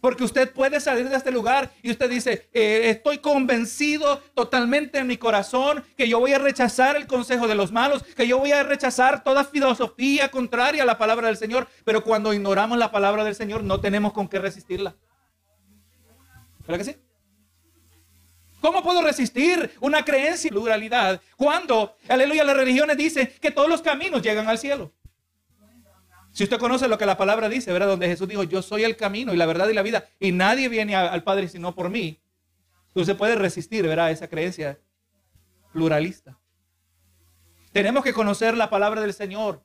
Porque 0.03 0.25
usted 0.25 0.51
puede 0.51 0.81
salir 0.81 1.07
de 1.07 1.15
este 1.15 1.31
lugar 1.31 1.71
y 1.81 1.89
usted 1.89 2.09
dice, 2.09 2.49
eh, 2.51 2.89
estoy 2.89 3.19
convencido 3.19 4.17
totalmente 4.33 4.99
en 4.99 5.07
mi 5.07 5.15
corazón 5.15 5.81
que 5.95 6.09
yo 6.09 6.19
voy 6.19 6.33
a 6.33 6.39
rechazar 6.39 6.97
el 6.97 7.07
consejo 7.07 7.47
de 7.47 7.55
los 7.55 7.71
malos, 7.71 8.03
que 8.03 8.27
yo 8.27 8.37
voy 8.37 8.51
a 8.51 8.63
rechazar 8.63 9.23
toda 9.23 9.45
filosofía 9.45 10.29
contraria 10.29 10.83
a 10.83 10.85
la 10.85 10.97
palabra 10.97 11.27
del 11.27 11.37
Señor. 11.37 11.69
Pero 11.85 12.03
cuando 12.03 12.33
ignoramos 12.33 12.77
la 12.77 12.91
palabra 12.91 13.23
del 13.23 13.33
Señor 13.33 13.63
no 13.63 13.79
tenemos 13.79 14.11
con 14.11 14.27
qué 14.27 14.39
resistirla. 14.39 14.93
¿Verdad 16.67 16.79
que 16.79 16.91
sí? 16.91 17.02
¿Cómo 18.63 18.82
puedo 18.82 19.02
resistir 19.02 19.71
una 19.82 20.06
creencia 20.06 20.47
y 20.47 20.52
pluralidad 20.52 21.19
cuando, 21.36 21.97
aleluya, 22.08 22.45
las 22.45 22.56
religiones 22.56 22.95
dicen 22.95 23.30
que 23.41 23.52
todos 23.52 23.67
los 23.67 23.82
caminos 23.82 24.21
llegan 24.21 24.47
al 24.47 24.58
cielo? 24.58 24.93
Si 26.32 26.45
usted 26.45 26.58
conoce 26.60 26.88
lo 26.88 26.97
que 26.97 27.06
la 27.06 27.17
palabra 27.17 27.49
dice, 27.49 27.73
¿verdad? 27.73 27.88
Donde 27.88 28.08
Jesús 28.08 28.26
dijo, 28.26 28.43
yo 28.43 28.62
soy 28.62 28.86
el 28.86 28.95
camino 28.95 29.34
y 29.34 29.38
la 29.38 29.45
verdad 29.45 29.67
y 29.67 29.73
la 29.73 29.82
vida, 29.82 30.08
y 30.17 30.32
nadie 30.32 30.69
viene 30.69 30.95
al 30.95 31.23
Padre 31.23 31.49
sino 31.49 31.76
por 31.76 31.89
mí. 31.89 32.21
Usted 32.93 33.17
puede 33.17 33.36
resistir, 33.36 33.86
¿verdad? 33.86 34.12
Esa 34.12 34.30
creencia 34.30 34.80
pluralista. 35.73 36.39
Tenemos 37.73 38.02
que 38.02 38.13
conocer 38.13 38.56
la 38.56 38.69
palabra 38.69 39.02
del 39.02 39.13
Señor. 39.13 39.62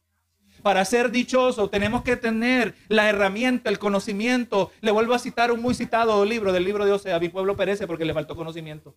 Para 0.63 0.85
ser 0.85 1.11
dichoso 1.11 1.71
tenemos 1.71 2.03
que 2.03 2.17
tener 2.17 2.75
la 2.89 3.09
herramienta, 3.09 3.71
el 3.71 3.79
conocimiento. 3.79 4.73
Le 4.81 4.91
vuelvo 4.91 5.15
a 5.15 5.19
citar 5.19 5.53
un 5.53 5.61
muy 5.61 5.75
citado 5.75 6.25
libro 6.25 6.53
del 6.53 6.65
libro 6.65 6.85
de 6.85 6.93
Osea, 6.93 7.19
mi 7.19 7.29
pueblo 7.29 7.57
perece 7.57 7.87
porque 7.87 8.05
le 8.05 8.15
faltó 8.15 8.35
conocimiento. 8.37 8.97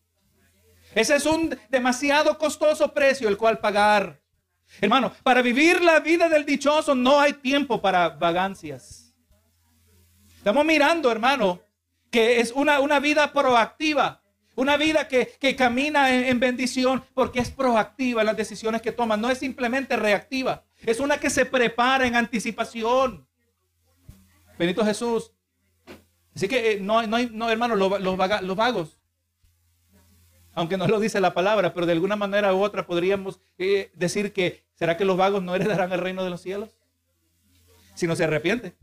Ese 0.93 1.15
es 1.15 1.25
un 1.25 1.57
demasiado 1.69 2.37
costoso 2.37 2.93
precio 2.93 3.29
el 3.29 3.37
cual 3.37 3.59
pagar. 3.59 4.19
Hermano, 4.79 5.11
para 5.23 5.41
vivir 5.41 5.81
la 5.81 5.99
vida 5.99 6.29
del 6.29 6.45
dichoso 6.45 6.95
no 6.95 7.19
hay 7.19 7.33
tiempo 7.33 7.81
para 7.81 8.09
vagancias. 8.09 9.13
Estamos 10.37 10.65
mirando, 10.65 11.11
hermano, 11.11 11.61
que 12.09 12.39
es 12.39 12.51
una, 12.51 12.79
una 12.79 12.99
vida 12.99 13.31
proactiva. 13.31 14.21
Una 14.55 14.75
vida 14.75 15.07
que, 15.07 15.55
camina 15.55 16.13
en, 16.13 16.25
en, 16.25 16.39
bendición 16.39 17.03
porque 17.13 17.39
es 17.39 17.49
proactiva 17.49 18.21
en 18.21 18.25
las 18.25 18.35
decisiones 18.35 18.81
que 18.81 18.91
toma. 18.91 19.15
No 19.15 19.29
es 19.29 19.37
simplemente 19.37 19.95
reactiva. 19.95 20.65
Es 20.85 20.99
una 20.99 21.19
que 21.19 21.29
se 21.29 21.45
prepara 21.45 22.07
en 22.07 22.15
anticipación. 22.15 23.27
Benito 24.57 24.83
Jesús. 24.83 25.31
Así 26.35 26.47
que 26.47 26.73
eh, 26.73 26.79
no, 26.79 27.05
no, 27.07 27.17
no 27.19 27.49
hermano, 27.49 27.75
los, 27.75 28.01
los, 28.01 28.17
vagos 28.17 28.97
aunque 30.53 30.77
no 30.77 30.87
lo 30.87 30.99
dice 30.99 31.21
la 31.21 31.33
palabra, 31.33 31.73
pero 31.73 31.85
de 31.85 31.93
alguna 31.93 32.15
manera 32.15 32.53
u 32.53 32.61
otra 32.61 32.85
podríamos 32.85 33.39
eh, 33.57 33.89
decir 33.93 34.33
que, 34.33 34.65
¿será 34.75 34.97
que 34.97 35.05
los 35.05 35.17
vagos 35.17 35.41
no 35.41 35.55
heredarán 35.55 35.91
el 35.93 35.99
reino 35.99 36.23
de 36.23 36.29
los 36.29 36.41
cielos? 36.41 36.75
Si 37.95 38.05
no 38.05 38.15
se 38.15 38.25
arrepiente. 38.25 38.75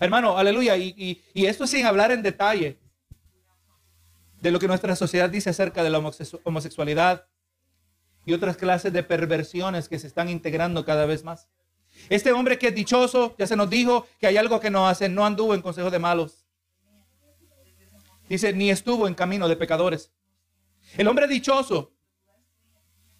Hermano, 0.00 0.38
aleluya, 0.38 0.76
y, 0.76 1.22
y 1.34 1.46
esto 1.46 1.66
sin 1.66 1.84
hablar 1.84 2.12
en 2.12 2.22
detalle 2.22 2.78
de 4.40 4.50
lo 4.50 4.58
que 4.58 4.68
nuestra 4.68 4.96
sociedad 4.96 5.28
dice 5.28 5.50
acerca 5.50 5.82
de 5.82 5.90
la 5.90 5.98
homosexualidad 6.44 7.27
y 8.28 8.34
otras 8.34 8.58
clases 8.58 8.92
de 8.92 9.02
perversiones 9.02 9.88
que 9.88 9.98
se 9.98 10.06
están 10.06 10.28
integrando 10.28 10.84
cada 10.84 11.06
vez 11.06 11.24
más. 11.24 11.48
Este 12.10 12.30
hombre 12.30 12.58
que 12.58 12.68
es 12.68 12.74
dichoso, 12.74 13.34
ya 13.38 13.46
se 13.46 13.56
nos 13.56 13.70
dijo 13.70 14.06
que 14.20 14.26
hay 14.26 14.36
algo 14.36 14.60
que 14.60 14.68
no 14.68 14.86
hace, 14.86 15.08
no 15.08 15.24
anduvo 15.24 15.54
en 15.54 15.62
consejo 15.62 15.90
de 15.90 15.98
malos. 15.98 16.44
Dice, 18.28 18.52
ni 18.52 18.70
estuvo 18.70 19.08
en 19.08 19.14
camino 19.14 19.48
de 19.48 19.56
pecadores. 19.56 20.12
El 20.98 21.08
hombre 21.08 21.26
dichoso 21.26 21.94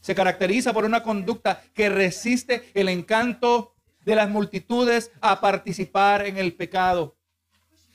se 0.01 0.15
caracteriza 0.15 0.75
por 0.75 0.85
una 0.85 1.03
conducta 1.03 1.63
que 1.73 1.89
resiste 1.89 2.71
el 2.75 2.91
encanto 2.91 3.75
de 4.05 4.15
las 4.15 4.29
multitudes 4.29 5.11
a 5.23 5.41
participar 5.41 6.27
en 6.27 6.37
el 6.37 6.55
pecado. 6.55 7.17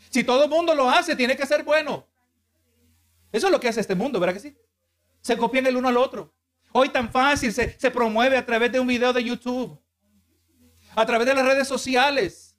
Si 0.09 0.23
todo 0.23 0.45
el 0.45 0.49
mundo 0.49 0.73
lo 0.73 0.89
hace, 0.89 1.15
tiene 1.15 1.37
que 1.37 1.45
ser 1.45 1.63
bueno. 1.63 2.07
Eso 3.31 3.47
es 3.47 3.51
lo 3.51 3.59
que 3.59 3.67
hace 3.67 3.81
este 3.81 3.93
mundo, 3.93 4.19
¿verdad 4.19 4.33
que 4.33 4.39
sí? 4.39 4.57
Se 5.21 5.37
copian 5.37 5.67
el 5.67 5.77
uno 5.77 5.89
al 5.89 5.97
otro. 5.97 6.33
Hoy 6.73 6.89
tan 6.89 7.11
fácil 7.11 7.53
se, 7.53 7.79
se 7.79 7.91
promueve 7.91 8.35
a 8.35 8.45
través 8.45 8.71
de 8.71 8.79
un 8.79 8.87
video 8.87 9.13
de 9.13 9.23
YouTube, 9.23 9.79
a 10.95 11.05
través 11.05 11.27
de 11.27 11.33
las 11.33 11.45
redes 11.45 11.67
sociales 11.67 12.53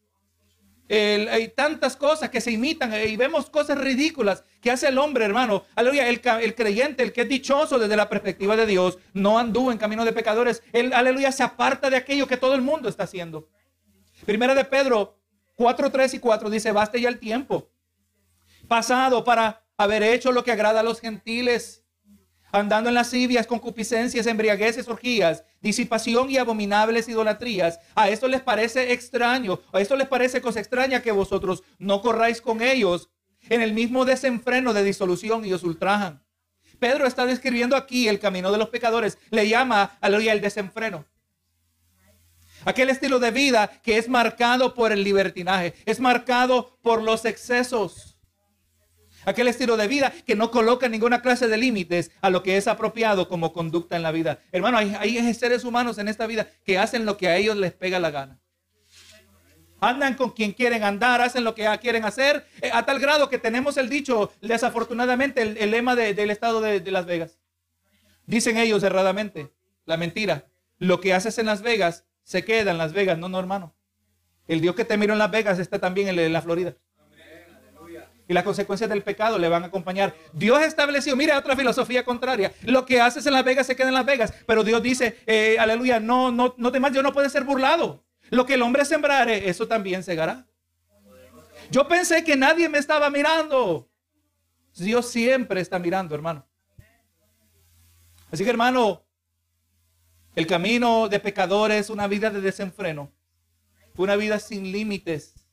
hay 0.88 1.48
tantas 1.48 1.96
cosas 1.96 2.29
que 2.29 2.40
se 2.40 2.50
imitan 2.50 2.92
eh, 2.92 3.07
y 3.07 3.16
vemos 3.16 3.48
cosas 3.48 3.79
ridículas 3.79 4.44
que 4.61 4.70
hace 4.70 4.88
el 4.88 4.98
hombre, 4.98 5.24
hermano. 5.24 5.64
Aleluya, 5.74 6.09
el, 6.09 6.20
el, 6.42 6.55
creyente, 6.55 7.03
el 7.03 7.12
que 7.12 7.22
es 7.22 7.29
dichoso 7.29 7.79
desde 7.79 7.96
la 7.96 8.09
perspectiva 8.09 8.57
de 8.57 8.66
Dios, 8.66 8.98
no 9.12 9.38
anduvo 9.38 9.72
en 9.72 9.79
camino 9.79 10.05
de 10.05 10.12
pecadores. 10.12 10.62
Él, 10.72 10.92
aleluya, 10.92 11.33
se 11.33 11.42
aparta 11.42 11.88
de 11.90 11.96
aquello 11.96 12.27
que 12.27 12.37
todo 12.37 12.55
el 12.55 12.62
mundo 12.62 12.88
está 12.88 13.05
haciendo. 13.05 13.48
Primera 14.27 14.55
de 14.55 14.64
Pedro 14.64 15.18
4, 15.57 15.90
3 15.90 16.14
y 16.14 16.18
4 16.18 16.50
dice, 16.50 16.72
basta 16.72 16.98
ya 16.98 17.09
el 17.09 17.18
tiempo 17.18 17.70
pasado 18.68 19.24
para 19.24 19.62
haber 19.77 20.03
hecho 20.03 20.33
lo 20.33 20.42
que 20.42 20.53
agrada 20.53 20.81
a 20.81 20.83
los 20.83 21.00
gentiles 21.00 21.84
andando 22.55 22.88
en 22.88 22.95
lascivias, 22.95 23.49
concupiscencias, 23.49 24.29
embriagueces, 24.29 24.87
orgías, 24.87 25.43
disipación 25.61 26.31
y 26.31 26.37
abominables 26.37 27.09
idolatrías. 27.09 27.81
A 27.97 28.09
esto 28.09 28.29
les 28.29 28.43
parece 28.43 28.93
extraño, 28.93 29.61
a 29.73 29.81
esto 29.81 29.97
les 29.97 30.07
parece 30.07 30.40
cosa 30.40 30.61
extraña 30.61 31.03
que 31.03 31.11
vosotros 31.11 31.64
no 31.79 32.01
corráis 32.01 32.40
con 32.40 32.62
ellos 32.62 33.11
en 33.49 33.61
el 33.61 33.73
mismo 33.73 34.05
desenfreno 34.05 34.73
de 34.73 34.85
disolución 34.85 35.45
y 35.45 35.53
os 35.53 35.64
ultrajan. 35.64 36.23
Pedro 36.79 37.07
está 37.07 37.27
describiendo 37.27 37.75
aquí 37.75 38.07
el 38.07 38.21
camino 38.21 38.53
de 38.53 38.59
los 38.59 38.69
pecadores, 38.69 39.19
le 39.31 39.49
llama 39.49 39.99
aleluya 40.01 40.33
el 40.33 40.40
desenfreno. 40.40 41.05
Aquel 42.64 42.88
estilo 42.88 43.19
de 43.19 43.33
vida 43.33 43.81
que 43.83 43.99
es 43.99 44.09
marcado 44.09 44.75
por 44.75 44.93
el 44.93 45.03
libertinaje, 45.03 45.75
es 45.87 45.99
marcado 45.99 46.79
por 46.83 47.03
los 47.03 47.25
excesos 47.25 48.13
aquel 49.25 49.49
estilo 49.49 49.77
de 49.77 49.89
vida 49.89 50.13
que 50.27 50.37
no 50.37 50.51
coloca 50.51 50.89
ninguna 50.89 51.23
clase 51.23 51.49
de 51.49 51.57
límites 51.57 52.11
a 52.21 52.31
lo 52.31 52.43
que 52.43 52.57
es 52.57 52.69
apropiado 52.69 53.29
como 53.29 53.53
conducta 53.53 53.97
en 53.97 54.03
la 54.03 54.13
vida. 54.13 54.41
Hermano, 54.53 54.79
hay, 54.79 55.35
seres 55.35 55.65
humanos 55.65 55.99
en 55.99 56.09
esta 56.09 56.27
vida 56.27 56.49
que 56.65 56.79
hacen 56.79 57.05
lo 57.05 57.17
que 57.17 57.29
a 57.29 57.37
ellos 57.37 57.57
les 57.57 57.73
pega 57.73 57.99
la 57.99 58.11
gana. 58.11 58.41
Andan 59.81 60.15
con 60.15 60.31
quien 60.31 60.53
quieren 60.53 60.83
andar, 60.83 61.21
hacen 61.21 61.45
lo 61.45 61.55
que 61.55 61.69
quieren 61.81 62.05
hacer, 62.05 62.47
eh, 62.63 62.71
a 62.73 62.87
tal 62.87 63.01
grado 63.01 63.29
que 63.29 63.39
tenemos 63.39 63.77
el 63.77 63.91
dicho, 63.91 64.33
desafortunadamente, 64.41 65.43
el, 65.43 65.71
lema 65.71 65.95
del 65.95 66.31
estado 66.31 66.61
de, 66.61 66.81
de 66.81 66.91
Las 66.91 67.05
Vegas. 67.05 67.39
Dicen 68.25 68.57
ellos 68.57 68.83
erradamente, 68.83 69.53
la 69.85 69.99
mentira, 69.99 70.47
lo 70.79 71.01
que 71.01 71.13
haces 71.13 71.39
en 71.39 71.47
Las 71.47 71.61
Vegas 71.61 72.07
se 72.23 72.45
queda 72.45 72.71
en 72.71 72.79
Las 72.79 72.95
Vegas, 72.95 73.19
no, 73.19 73.29
no, 73.29 73.39
hermano. 73.39 73.75
El 74.47 74.61
Dios 74.63 74.75
que 74.75 74.85
te 74.85 74.97
miró 74.97 75.13
en 75.13 75.19
Las 75.19 75.31
Vegas 75.31 75.59
está 75.59 75.79
también 75.79 76.09
en 76.09 76.33
la 76.33 76.41
Florida 76.41 76.77
y 78.27 78.33
las 78.33 78.45
consecuencias 78.45 78.89
del 78.89 79.03
pecado 79.03 79.39
le 79.39 79.49
van 79.49 79.65
a 79.65 79.67
acompañar. 79.67 80.15
Dios 80.33 80.63
estableció, 80.63 81.17
mira 81.17 81.39
otra 81.39 81.57
filosofía 81.57 82.05
contraria, 82.05 82.53
lo 82.63 82.87
que 82.87 83.01
haces 83.01 83.27
en 83.27 83.33
Las 83.33 83.45
Vegas 83.45 83.67
se 83.67 83.77
queda 83.77 83.89
en 83.89 83.95
Las 83.95 84.07
Vegas, 84.07 84.33
pero 84.47 84.65
Dios 84.65 84.83
dice, 84.83 85.19
eh, 85.27 85.57
aleluya, 85.59 86.01
no, 86.01 86.31
no, 86.31 86.55
no 86.57 86.73
temas, 86.73 86.93
Dios 86.93 87.05
no 87.05 87.13
puede 87.13 87.31
ser 87.31 87.45
burlado. 87.45 88.05
Lo 88.31 88.47
que 88.47 88.55
el 88.55 88.63
hombre 88.63 88.85
sembrare, 88.85 89.49
eso 89.49 89.69
también 89.69 90.03
segará. 90.03 90.47
Yo 91.71 91.87
pensé 91.89 92.25
que 92.25 92.37
nadie 92.37 92.69
me 92.69 92.79
estaba 92.79 93.11
mirando. 93.11 93.89
Dios 94.77 95.09
siempre 95.09 95.61
está 95.61 95.79
mirando, 95.79 96.15
hermano. 96.15 96.47
Así 98.31 98.43
que, 98.43 98.51
hermano, 98.51 99.05
el 100.35 100.47
camino 100.47 101.09
de 101.09 101.21
pecadores 101.21 101.83
es 101.83 101.91
una 101.91 102.09
vida 102.09 102.31
de 102.31 102.41
desenfreno, 102.41 103.13
una 103.97 104.17
vida 104.17 104.41
sin 104.41 104.73
límites. 104.73 105.44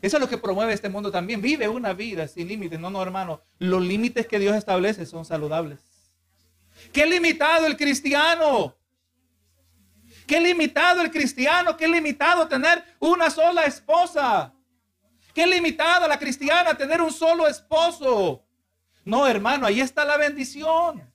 Eso 0.00 0.16
es 0.16 0.20
lo 0.20 0.28
que 0.28 0.38
promueve 0.38 0.72
este 0.72 0.88
mundo 0.88 1.10
también. 1.10 1.42
Vive 1.42 1.68
una 1.68 1.92
vida 1.92 2.28
sin 2.28 2.48
límites. 2.48 2.78
No, 2.78 2.90
no, 2.90 3.02
hermano. 3.02 3.40
Los 3.58 3.82
límites 3.82 4.26
que 4.26 4.38
Dios 4.38 4.56
establece 4.56 5.06
son 5.06 5.24
saludables. 5.24 5.80
Qué 6.92 7.04
limitado 7.06 7.66
el 7.66 7.76
cristiano. 7.76 8.76
Qué 10.26 10.40
limitado 10.40 11.02
el 11.02 11.10
cristiano. 11.10 11.76
Qué 11.76 11.88
limitado 11.88 12.46
tener 12.46 12.84
una 13.00 13.28
sola 13.30 13.64
esposa. 13.64 14.54
Qué 15.34 15.46
limitada 15.46 16.06
la 16.06 16.18
cristiana 16.18 16.74
tener 16.74 17.02
un 17.02 17.12
solo 17.12 17.48
esposo. 17.48 18.44
No, 19.04 19.26
hermano, 19.26 19.66
ahí 19.66 19.80
está 19.80 20.04
la 20.04 20.16
bendición. 20.16 21.12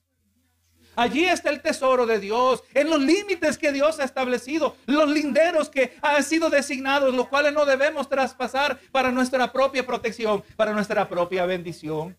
Allí 0.96 1.24
está 1.24 1.50
el 1.50 1.60
tesoro 1.60 2.06
de 2.06 2.20
Dios, 2.20 2.62
en 2.72 2.88
los 2.90 3.00
límites 3.00 3.58
que 3.58 3.72
Dios 3.72 3.98
ha 3.98 4.04
establecido, 4.04 4.76
los 4.86 5.08
linderos 5.08 5.68
que 5.68 5.96
han 6.02 6.22
sido 6.22 6.50
designados, 6.50 7.14
los 7.14 7.28
cuales 7.28 7.52
no 7.52 7.64
debemos 7.64 8.08
traspasar 8.08 8.78
para 8.92 9.10
nuestra 9.10 9.52
propia 9.52 9.84
protección, 9.84 10.44
para 10.56 10.72
nuestra 10.72 11.08
propia 11.08 11.46
bendición. 11.46 12.16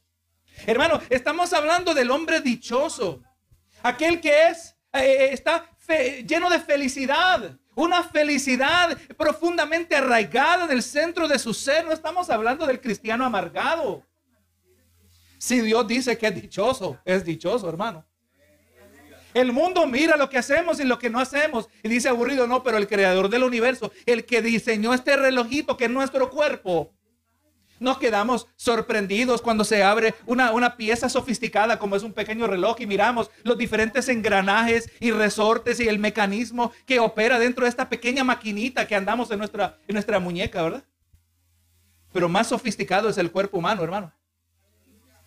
Hermano, 0.66 1.02
estamos 1.10 1.54
hablando 1.54 1.94
del 1.94 2.12
hombre 2.12 2.42
dichoso, 2.42 3.22
aquel 3.84 4.20
que 4.20 4.50
es, 4.50 4.76
eh, 4.94 5.30
está 5.32 5.70
lleno 6.26 6.50
de 6.50 6.60
felicidad, 6.60 7.58
una 7.76 8.04
felicidad 8.04 8.98
profundamente 9.18 9.96
arraigada 9.96 10.66
en 10.66 10.72
el 10.72 10.82
centro 10.82 11.28
de 11.28 11.38
su 11.38 11.54
ser. 11.54 11.86
No 11.86 11.92
estamos 11.92 12.30
hablando 12.30 12.66
del 12.66 12.80
cristiano 12.80 13.26
amargado. 13.26 14.04
Si 15.38 15.60
Dios 15.62 15.86
dice 15.86 16.18
que 16.18 16.28
es 16.28 16.36
dichoso, 16.36 16.98
es 17.04 17.24
dichoso, 17.26 17.68
hermano. 17.68 18.06
El 19.36 19.52
mundo 19.52 19.86
mira 19.86 20.16
lo 20.16 20.30
que 20.30 20.38
hacemos 20.38 20.80
y 20.80 20.86
lo 20.86 20.98
que 20.98 21.10
no 21.10 21.20
hacemos 21.20 21.68
y 21.84 21.90
dice 21.90 22.08
aburrido, 22.08 22.48
no, 22.48 22.64
pero 22.64 22.78
el 22.78 22.88
creador 22.88 23.30
del 23.30 23.44
universo, 23.44 23.92
el 24.06 24.26
que 24.26 24.42
diseñó 24.42 24.94
este 24.94 25.18
relojito 25.18 25.76
que 25.76 25.86
es 25.86 25.92
nuestro 25.92 26.30
cuerpo, 26.30 26.94
nos 27.82 27.98
quedamos 27.98 28.48
sorprendidos 28.56 29.42
cuando 29.42 29.66
se 29.66 29.84
abre 29.84 30.16
una, 30.26 30.54
una, 30.54 30.78
pieza 30.78 31.10
sofisticada 31.10 31.78
como 31.78 31.98
es 31.98 32.04
un 32.04 32.14
pequeño 32.14 32.48
reloj 32.48 32.78
y 32.80 32.88
miramos 32.88 33.30
los 33.44 33.58
diferentes 33.58 34.08
engranajes 34.08 34.90
y 35.02 35.12
resortes 35.12 35.82
y 35.82 35.90
el 35.90 36.00
mecanismo 36.00 36.72
que 36.86 37.02
opera 37.02 37.38
dentro 37.38 37.66
de 37.66 37.70
esta 37.70 37.90
pequeña 37.90 38.24
maquinita 38.24 38.88
que 38.88 38.96
andamos 38.96 39.30
en 39.32 39.40
nuestra, 39.40 39.78
en 39.86 39.96
nuestra 39.96 40.18
muñeca, 40.20 40.64
¿verdad? 40.64 40.86
Pero 42.14 42.30
más 42.30 42.48
sofisticado 42.48 43.10
es 43.10 43.18
el 43.18 43.30
cuerpo 43.30 43.58
humano, 43.58 43.84
hermano. 43.84 44.14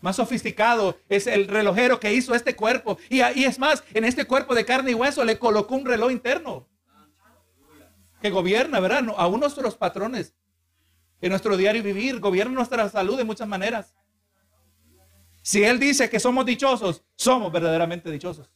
Más 0.00 0.16
sofisticado 0.16 0.98
es 1.08 1.26
el 1.26 1.48
relojero 1.48 1.98
que 1.98 2.12
hizo 2.12 2.34
este 2.34 2.54
cuerpo. 2.54 2.98
Y, 3.08 3.16
y 3.18 3.44
es 3.44 3.58
más, 3.58 3.82
en 3.94 4.04
este 4.04 4.24
cuerpo 4.24 4.54
de 4.54 4.64
carne 4.64 4.92
y 4.92 4.94
hueso 4.94 5.24
le 5.24 5.38
colocó 5.38 5.74
un 5.74 5.84
reloj 5.84 6.12
interno 6.12 6.68
que 8.20 8.30
gobierna, 8.30 8.80
¿verdad? 8.80 9.04
Aún 9.16 9.40
nuestros 9.40 9.76
patrones 9.76 10.34
en 11.20 11.30
nuestro 11.30 11.56
diario 11.56 11.82
vivir, 11.82 12.20
gobierna 12.20 12.54
nuestra 12.54 12.88
salud 12.88 13.16
de 13.16 13.24
muchas 13.24 13.48
maneras. 13.48 13.94
Si 15.42 15.64
Él 15.64 15.78
dice 15.78 16.10
que 16.10 16.20
somos 16.20 16.44
dichosos, 16.46 17.02
somos 17.16 17.50
verdaderamente 17.52 18.10
dichosos. 18.10 18.50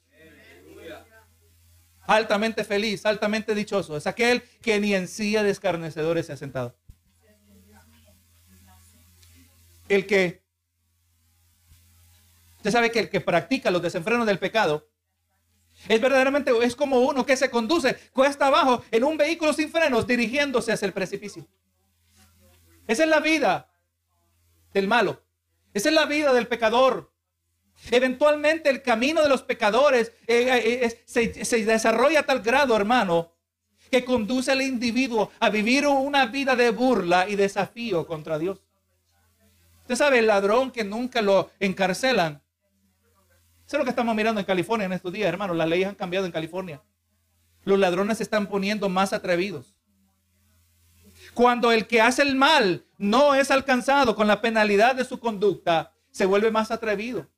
Altamente 2.02 2.64
feliz, 2.64 3.06
altamente 3.06 3.54
dichoso. 3.54 3.96
Es 3.96 4.06
aquel 4.06 4.42
que 4.60 4.78
ni 4.80 4.94
en 4.94 5.08
silla 5.08 5.42
de 5.42 5.50
escarnecedores 5.50 6.26
se 6.26 6.32
ha 6.32 6.36
sentado. 6.36 6.76
El 9.88 10.06
que 10.06 10.41
Usted 12.62 12.70
sabe 12.70 12.92
que 12.92 13.00
el 13.00 13.10
que 13.10 13.20
practica 13.20 13.72
los 13.72 13.82
desenfrenos 13.82 14.24
del 14.24 14.38
pecado 14.38 14.86
es 15.88 16.00
verdaderamente, 16.00 16.52
es 16.62 16.76
como 16.76 17.00
uno 17.00 17.26
que 17.26 17.36
se 17.36 17.50
conduce 17.50 17.96
cuesta 18.12 18.46
abajo 18.46 18.84
en 18.92 19.02
un 19.02 19.16
vehículo 19.16 19.52
sin 19.52 19.68
frenos 19.68 20.06
dirigiéndose 20.06 20.70
hacia 20.70 20.86
el 20.86 20.92
precipicio. 20.92 21.44
Esa 22.86 23.02
es 23.02 23.08
la 23.08 23.18
vida 23.18 23.68
del 24.72 24.86
malo. 24.86 25.24
Esa 25.74 25.88
es 25.88 25.94
la 25.96 26.06
vida 26.06 26.32
del 26.32 26.46
pecador. 26.46 27.10
Eventualmente 27.90 28.70
el 28.70 28.80
camino 28.80 29.24
de 29.24 29.28
los 29.28 29.42
pecadores 29.42 30.12
eh, 30.28 30.46
eh, 30.48 30.84
eh, 30.84 31.02
se, 31.04 31.44
se 31.44 31.64
desarrolla 31.64 32.20
a 32.20 32.26
tal 32.26 32.42
grado, 32.42 32.76
hermano, 32.76 33.32
que 33.90 34.04
conduce 34.04 34.52
al 34.52 34.62
individuo 34.62 35.32
a 35.40 35.50
vivir 35.50 35.88
una 35.88 36.26
vida 36.26 36.54
de 36.54 36.70
burla 36.70 37.28
y 37.28 37.34
desafío 37.34 38.06
contra 38.06 38.38
Dios. 38.38 38.62
Usted 39.80 39.96
sabe, 39.96 40.20
el 40.20 40.28
ladrón 40.28 40.70
que 40.70 40.84
nunca 40.84 41.22
lo 41.22 41.50
encarcelan 41.58 42.40
eso 43.66 43.76
es 43.76 43.78
lo 43.78 43.84
que 43.84 43.90
estamos 43.90 44.14
mirando 44.14 44.40
en 44.40 44.46
California 44.46 44.86
en 44.86 44.92
estos 44.92 45.12
días, 45.12 45.28
hermanos. 45.28 45.56
Las 45.56 45.68
leyes 45.68 45.88
han 45.88 45.94
cambiado 45.94 46.26
en 46.26 46.32
California. 46.32 46.82
Los 47.64 47.78
ladrones 47.78 48.18
se 48.18 48.24
están 48.24 48.46
poniendo 48.46 48.88
más 48.88 49.12
atrevidos. 49.12 49.76
Cuando 51.34 51.72
el 51.72 51.86
que 51.86 52.00
hace 52.00 52.22
el 52.22 52.34
mal 52.34 52.84
no 52.98 53.34
es 53.34 53.50
alcanzado 53.50 54.16
con 54.16 54.26
la 54.26 54.40
penalidad 54.40 54.94
de 54.94 55.04
su 55.04 55.18
conducta, 55.18 55.92
se 56.10 56.26
vuelve 56.26 56.50
más 56.50 56.70
atrevido. 56.70 57.28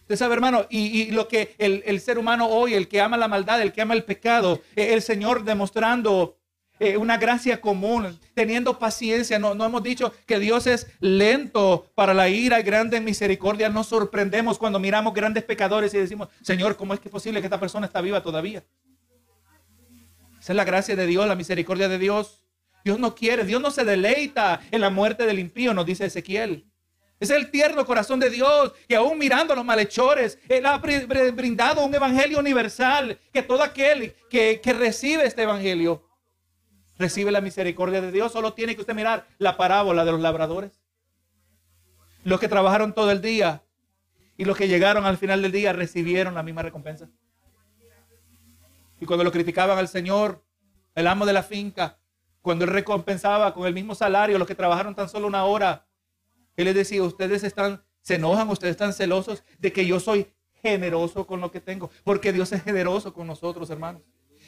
Usted 0.00 0.16
sabe, 0.16 0.34
hermano, 0.34 0.66
y, 0.70 1.10
lo 1.10 1.28
que 1.28 1.54
el, 1.58 2.00
ser 2.00 2.18
humano 2.18 2.48
hoy, 2.48 2.72
el 2.72 2.88
que 2.88 3.00
ama 3.00 3.18
la 3.18 3.28
maldad, 3.28 3.60
el 3.60 3.72
que 3.72 3.82
ama 3.82 3.92
el 3.92 4.04
pecado, 4.04 4.62
eh, 4.74 4.94
el 4.94 5.02
Señor 5.02 5.44
demostrando 5.44 6.37
eh, 6.80 6.96
una 6.96 7.16
gracia 7.16 7.60
común, 7.60 8.18
teniendo 8.34 8.78
paciencia. 8.78 9.38
No, 9.38 9.54
no 9.54 9.64
hemos 9.64 9.82
dicho 9.82 10.12
que 10.26 10.38
Dios 10.38 10.66
es 10.66 10.86
lento 11.00 11.90
para 11.94 12.14
la 12.14 12.28
ira 12.28 12.62
grande 12.62 12.98
en 12.98 13.04
misericordia. 13.04 13.68
Nos 13.68 13.88
sorprendemos 13.88 14.58
cuando 14.58 14.78
miramos 14.78 15.14
grandes 15.14 15.44
pecadores 15.44 15.92
y 15.94 15.98
decimos, 15.98 16.28
Señor, 16.42 16.76
¿cómo 16.76 16.94
es 16.94 17.00
que 17.00 17.08
es 17.08 17.12
posible 17.12 17.40
que 17.40 17.46
esta 17.46 17.60
persona 17.60 17.86
está 17.86 18.00
viva 18.00 18.22
todavía? 18.22 18.64
Esa 20.40 20.52
es 20.52 20.56
la 20.56 20.64
gracia 20.64 20.94
de 20.96 21.06
Dios, 21.06 21.26
la 21.26 21.34
misericordia 21.34 21.88
de 21.88 21.98
Dios. 21.98 22.44
Dios 22.84 22.98
no 22.98 23.14
quiere, 23.14 23.44
Dios 23.44 23.60
no 23.60 23.70
se 23.70 23.84
deleita 23.84 24.60
en 24.70 24.80
la 24.80 24.88
muerte 24.88 25.26
del 25.26 25.38
impío, 25.38 25.74
nos 25.74 25.84
dice 25.84 26.06
Ezequiel. 26.06 26.64
Es 27.20 27.30
el 27.30 27.50
tierno 27.50 27.84
corazón 27.84 28.20
de 28.20 28.30
Dios 28.30 28.72
que 28.88 28.94
aún 28.94 29.18
mirando 29.18 29.52
a 29.52 29.56
los 29.56 29.64
malhechores, 29.64 30.38
Él 30.48 30.64
ha 30.66 30.78
brindado 30.78 31.84
un 31.84 31.92
evangelio 31.92 32.38
universal, 32.38 33.18
que 33.32 33.42
todo 33.42 33.62
aquel 33.62 34.14
que, 34.30 34.60
que 34.62 34.72
recibe 34.72 35.26
este 35.26 35.42
evangelio 35.42 36.07
recibe 36.98 37.30
la 37.30 37.40
misericordia 37.40 38.00
de 38.00 38.12
Dios. 38.12 38.32
Solo 38.32 38.52
tiene 38.52 38.74
que 38.74 38.80
usted 38.80 38.94
mirar 38.94 39.26
la 39.38 39.56
parábola 39.56 40.04
de 40.04 40.12
los 40.12 40.20
labradores. 40.20 40.80
Los 42.24 42.40
que 42.40 42.48
trabajaron 42.48 42.92
todo 42.92 43.10
el 43.10 43.20
día 43.20 43.62
y 44.36 44.44
los 44.44 44.56
que 44.56 44.68
llegaron 44.68 45.06
al 45.06 45.16
final 45.16 45.42
del 45.42 45.52
día 45.52 45.72
recibieron 45.72 46.34
la 46.34 46.42
misma 46.42 46.62
recompensa. 46.62 47.08
Y 49.00 49.06
cuando 49.06 49.24
lo 49.24 49.32
criticaban 49.32 49.78
al 49.78 49.88
Señor, 49.88 50.44
el 50.94 51.06
amo 51.06 51.24
de 51.24 51.32
la 51.32 51.42
finca, 51.42 51.98
cuando 52.42 52.64
él 52.64 52.70
recompensaba 52.70 53.54
con 53.54 53.66
el 53.66 53.74
mismo 53.74 53.94
salario 53.94 54.38
los 54.38 54.48
que 54.48 54.54
trabajaron 54.54 54.94
tan 54.94 55.08
solo 55.08 55.26
una 55.26 55.44
hora, 55.44 55.86
él 56.56 56.64
les 56.64 56.74
decía, 56.74 57.02
ustedes 57.02 57.44
están, 57.44 57.84
se 58.00 58.16
enojan, 58.16 58.48
ustedes 58.48 58.72
están 58.72 58.92
celosos 58.92 59.44
de 59.58 59.72
que 59.72 59.86
yo 59.86 60.00
soy 60.00 60.32
generoso 60.62 61.26
con 61.26 61.40
lo 61.40 61.52
que 61.52 61.60
tengo, 61.60 61.90
porque 62.02 62.32
Dios 62.32 62.50
es 62.52 62.62
generoso 62.62 63.12
con 63.12 63.26
nosotros, 63.26 63.70
hermanos. 63.70 64.02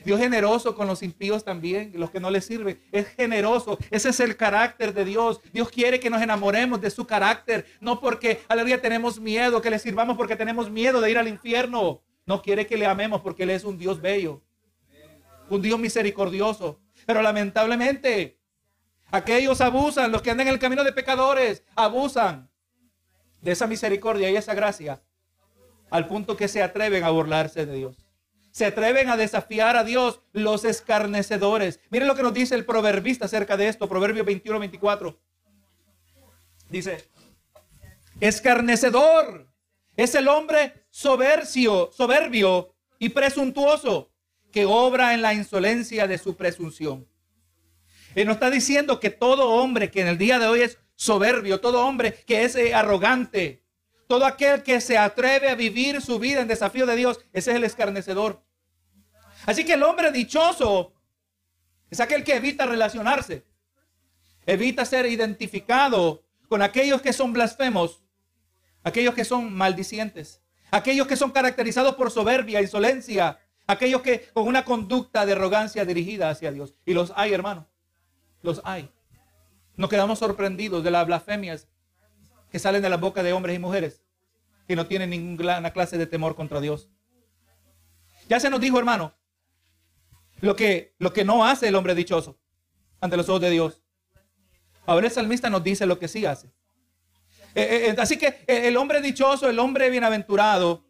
Dios 0.05 0.19
generoso 0.19 0.75
con 0.75 0.87
los 0.87 1.03
impíos 1.03 1.45
también, 1.45 1.93
los 1.95 2.11
que 2.11 2.21
no 2.21 2.31
le 2.31 2.41
sirven. 2.41 2.81
Es 2.93 3.09
generoso. 3.09 3.79
Ese 3.91 4.11
es 4.11 4.21
el 4.21 4.37
carácter 4.37 4.95
de 4.95 5.05
Dios. 5.05 5.41
Dios 5.53 5.69
quiere 5.71 6.01
que 6.01 6.11
nos 6.11 6.23
enamoremos 6.23 6.81
de 6.81 6.91
su 6.91 7.07
carácter. 7.07 7.67
No 7.81 8.01
porque, 8.01 8.41
aleluya, 8.49 8.81
tenemos 8.81 9.21
miedo, 9.21 9.61
que 9.61 9.71
le 9.71 9.79
sirvamos 9.79 10.17
porque 10.17 10.37
tenemos 10.37 10.71
miedo 10.71 11.01
de 11.01 11.11
ir 11.11 11.19
al 11.19 11.29
infierno. 11.29 12.03
No 12.27 12.43
quiere 12.43 12.67
que 12.67 12.77
le 12.77 12.87
amemos 12.87 13.21
porque 13.21 13.43
Él 13.43 13.51
es 13.51 13.65
un 13.65 13.79
Dios 13.79 14.01
bello. 14.01 14.43
Un 15.49 15.63
Dios 15.63 15.79
misericordioso. 15.79 16.81
Pero 17.07 17.23
lamentablemente, 17.23 18.39
aquellos 19.11 19.61
abusan, 19.61 20.13
los 20.13 20.23
que 20.23 20.31
andan 20.31 20.49
en 20.49 20.55
el 20.55 20.61
camino 20.61 20.85
de 20.85 20.93
pecadores, 20.93 21.65
abusan 21.75 22.51
de 23.41 23.53
esa 23.53 23.67
misericordia 23.67 24.31
y 24.31 24.37
esa 24.37 24.55
gracia. 24.55 25.03
Al 25.91 26.07
punto 26.07 26.37
que 26.37 26.47
se 26.47 26.63
atreven 26.63 27.03
a 27.03 27.11
burlarse 27.11 27.67
de 27.67 27.75
Dios 27.75 28.10
se 28.51 28.67
atreven 28.67 29.09
a 29.09 29.17
desafiar 29.17 29.77
a 29.77 29.85
Dios 29.85 30.21
los 30.33 30.65
escarnecedores. 30.65 31.81
Miren 31.91 32.09
lo 32.09 32.15
que 32.15 32.23
nos 32.23 32.35
dice 32.35 32.55
el 32.55 32.65
proverbista 32.65 33.27
acerca 33.27 33.57
de 33.57 33.69
esto, 33.69 33.89
Proverbio 33.89 34.25
21, 34.25 34.59
24. 34.59 35.21
Dice, 36.69 37.05
escarnecedor 38.21 39.49
es 39.97 40.15
el 40.15 40.29
hombre 40.29 40.85
soberbio, 40.91 41.91
y 42.99 43.09
presuntuoso 43.09 44.13
que 44.53 44.67
obra 44.67 45.15
en 45.15 45.23
la 45.23 45.33
insolencia 45.33 46.07
de 46.07 46.19
su 46.19 46.37
presunción. 46.37 47.09
Él 48.15 48.27
nos 48.27 48.35
está 48.37 48.51
diciendo 48.51 49.01
que 49.01 49.11
todo 49.11 49.51
hombre 49.51 49.91
que 49.91 50.01
en 50.03 50.09
el 50.09 50.19
día 50.19 50.39
de 50.39 50.47
hoy 50.47 50.61
es 50.61 50.79
soberbio, 50.97 51.61
todo 51.61 51.87
hombre 51.87 52.15
que 52.27 52.45
es 52.45 52.57
eh, 52.57 52.75
arrogante, 52.75 53.63
todo 54.11 54.27
aquel 54.27 54.65
que 54.65 54.81
se 54.81 54.99
atreve 54.99 55.51
a 55.51 55.55
vivir 55.55 56.03
su 56.03 56.19
vida 56.19 56.41
en 56.41 56.49
desafío 56.49 56.85
de 56.85 56.97
Dios, 56.97 57.21
ese 57.33 57.53
es 57.53 57.57
el 57.57 57.63
escarnecedor. 57.63 58.43
Así 59.47 59.65
que 59.65 59.75
el 59.75 59.85
hombre 59.85 60.11
dichoso 60.11 60.95
es 61.89 62.01
aquel 62.01 62.25
que 62.25 62.35
evita 62.35 62.67
relacionarse, 62.67 63.47
evita 64.47 64.85
ser 64.85 65.07
identificado 65.07 66.25
con 66.49 66.61
aquellos 66.61 67.01
que 67.01 67.13
son 67.13 67.33
blasfemos, 67.33 68.03
aquellos 68.83 69.15
que 69.15 69.25
son 69.25 69.55
maldicientes, 69.55 70.43
aquellos 70.73 71.07
que 71.07 71.15
son 71.15 71.31
caracterizados 71.31 71.95
por 71.95 72.11
soberbia, 72.11 72.61
insolencia, 72.61 73.39
aquellos 73.69 74.03
que 74.03 74.29
con 74.33 74.49
una 74.49 74.65
conducta 74.65 75.25
de 75.25 75.35
arrogancia 75.35 75.85
dirigida 75.85 76.31
hacia 76.31 76.51
Dios. 76.51 76.75
Y 76.85 76.95
los 76.95 77.13
hay, 77.15 77.33
hermano, 77.33 77.69
los 78.43 78.61
hay. 78.65 78.91
Nos 79.77 79.89
quedamos 79.89 80.19
sorprendidos 80.19 80.83
de 80.83 80.91
las 80.91 81.07
blasfemias 81.07 81.69
que 82.51 82.59
salen 82.59 82.83
de 82.83 82.89
la 82.89 82.97
boca 82.97 83.23
de 83.23 83.33
hombres 83.33 83.57
y 83.57 83.59
mujeres 83.59 84.03
que 84.67 84.77
no 84.77 84.87
tienen 84.87 85.11
ninguna 85.11 85.73
clase 85.73 85.99
de 85.99 86.07
temor 86.07 86.37
contra 86.37 86.61
Dios. 86.61 86.89
Ya 88.29 88.39
se 88.39 88.51
nos 88.51 88.61
dijo, 88.61 88.79
hermano, 88.79 89.15
lo 90.41 90.55
que, 90.55 90.95
lo 90.99 91.13
que 91.13 91.25
no 91.25 91.45
hace 91.45 91.69
el 91.69 91.75
hombre 91.75 91.95
dichoso 91.95 92.39
ante 93.01 93.17
los 93.17 93.29
ojos 93.29 93.41
de 93.41 93.51
Dios. 93.51 93.83
Ahora 94.87 95.07
el 95.07 95.13
salmista 95.13 95.51
nos 95.51 95.63
dice 95.63 95.87
lo 95.87 95.99
que 95.99 96.09
sí 96.09 96.27
hace. 96.27 96.49
Eh, 97.55 97.63
eh, 97.63 97.87
eh, 97.89 97.97
así 97.99 98.17
que 98.17 98.45
el 98.47 98.77
hombre 98.77 99.01
dichoso, 99.01 99.49
el 99.49 99.59
hombre 99.59 99.91
bienaventurado, 99.91 100.85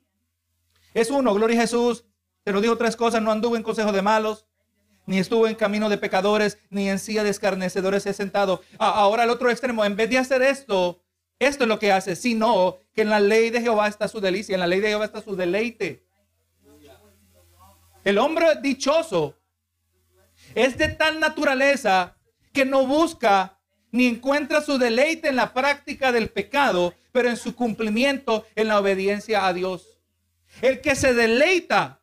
Es 0.92 1.11
uno, 1.11 1.33
gloria 1.35 1.57
a 1.59 1.62
Jesús. 1.62 2.05
Te 2.42 2.53
lo 2.53 2.61
digo 2.61 2.77
tres 2.77 2.96
cosas, 2.96 3.23
no 3.23 3.31
anduvo 3.31 3.57
en 3.57 3.62
consejo 3.62 3.92
de 3.92 4.03
malos, 4.03 4.46
ni 5.07 5.18
estuvo 5.18 5.46
en 5.46 5.55
camino 5.55 5.88
de 5.88 5.99
pecadores, 5.99 6.59
ni 6.68 6.88
en 6.88 6.99
silla 6.99 7.23
de 7.23 7.31
escarnecedores 7.31 8.07
he 8.07 8.12
sentado. 8.12 8.61
ahora 8.79 9.25
el 9.25 9.31
otro 9.31 9.51
extremo, 9.51 9.85
en 9.85 9.96
vez 9.96 10.11
de 10.11 10.18
hacer 10.18 10.42
esto, 10.42 11.03
esto 11.40 11.64
es 11.64 11.68
lo 11.68 11.79
que 11.79 11.90
hace, 11.90 12.14
sino 12.14 12.79
que 12.94 13.03
en 13.03 13.11
la 13.11 13.18
ley 13.18 13.50
de 13.50 13.62
Jehová 13.62 13.88
está 13.88 14.07
su 14.07 14.20
delicia, 14.20 14.55
en 14.55 14.61
la 14.61 14.66
ley 14.66 14.81
de 14.81 14.88
Jehová 14.88 15.07
está 15.07 15.22
su 15.22 15.35
deleite. 15.35 16.05
El 18.05 18.18
hombre 18.18 18.46
dichoso 18.62 19.35
es 20.55 20.76
de 20.79 20.88
tal 20.88 21.18
naturaleza 21.18 22.16
que 22.53 22.64
no 22.64 22.87
busca 22.87 23.59
ni 23.90 24.07
encuentra 24.07 24.61
su 24.61 24.79
deleite 24.79 25.29
en 25.29 25.37
la 25.37 25.53
práctica 25.53 26.12
del 26.12 26.29
pecado, 26.29 26.94
pero 27.12 27.29
en 27.29 27.37
su 27.37 27.55
cumplimiento 27.55 28.46
en 28.55 28.68
la 28.68 28.79
obediencia 28.79 29.46
a 29.46 29.53
Dios. 29.53 29.98
El 30.62 30.81
que 30.81 30.94
se 30.94 31.14
deleita, 31.14 32.00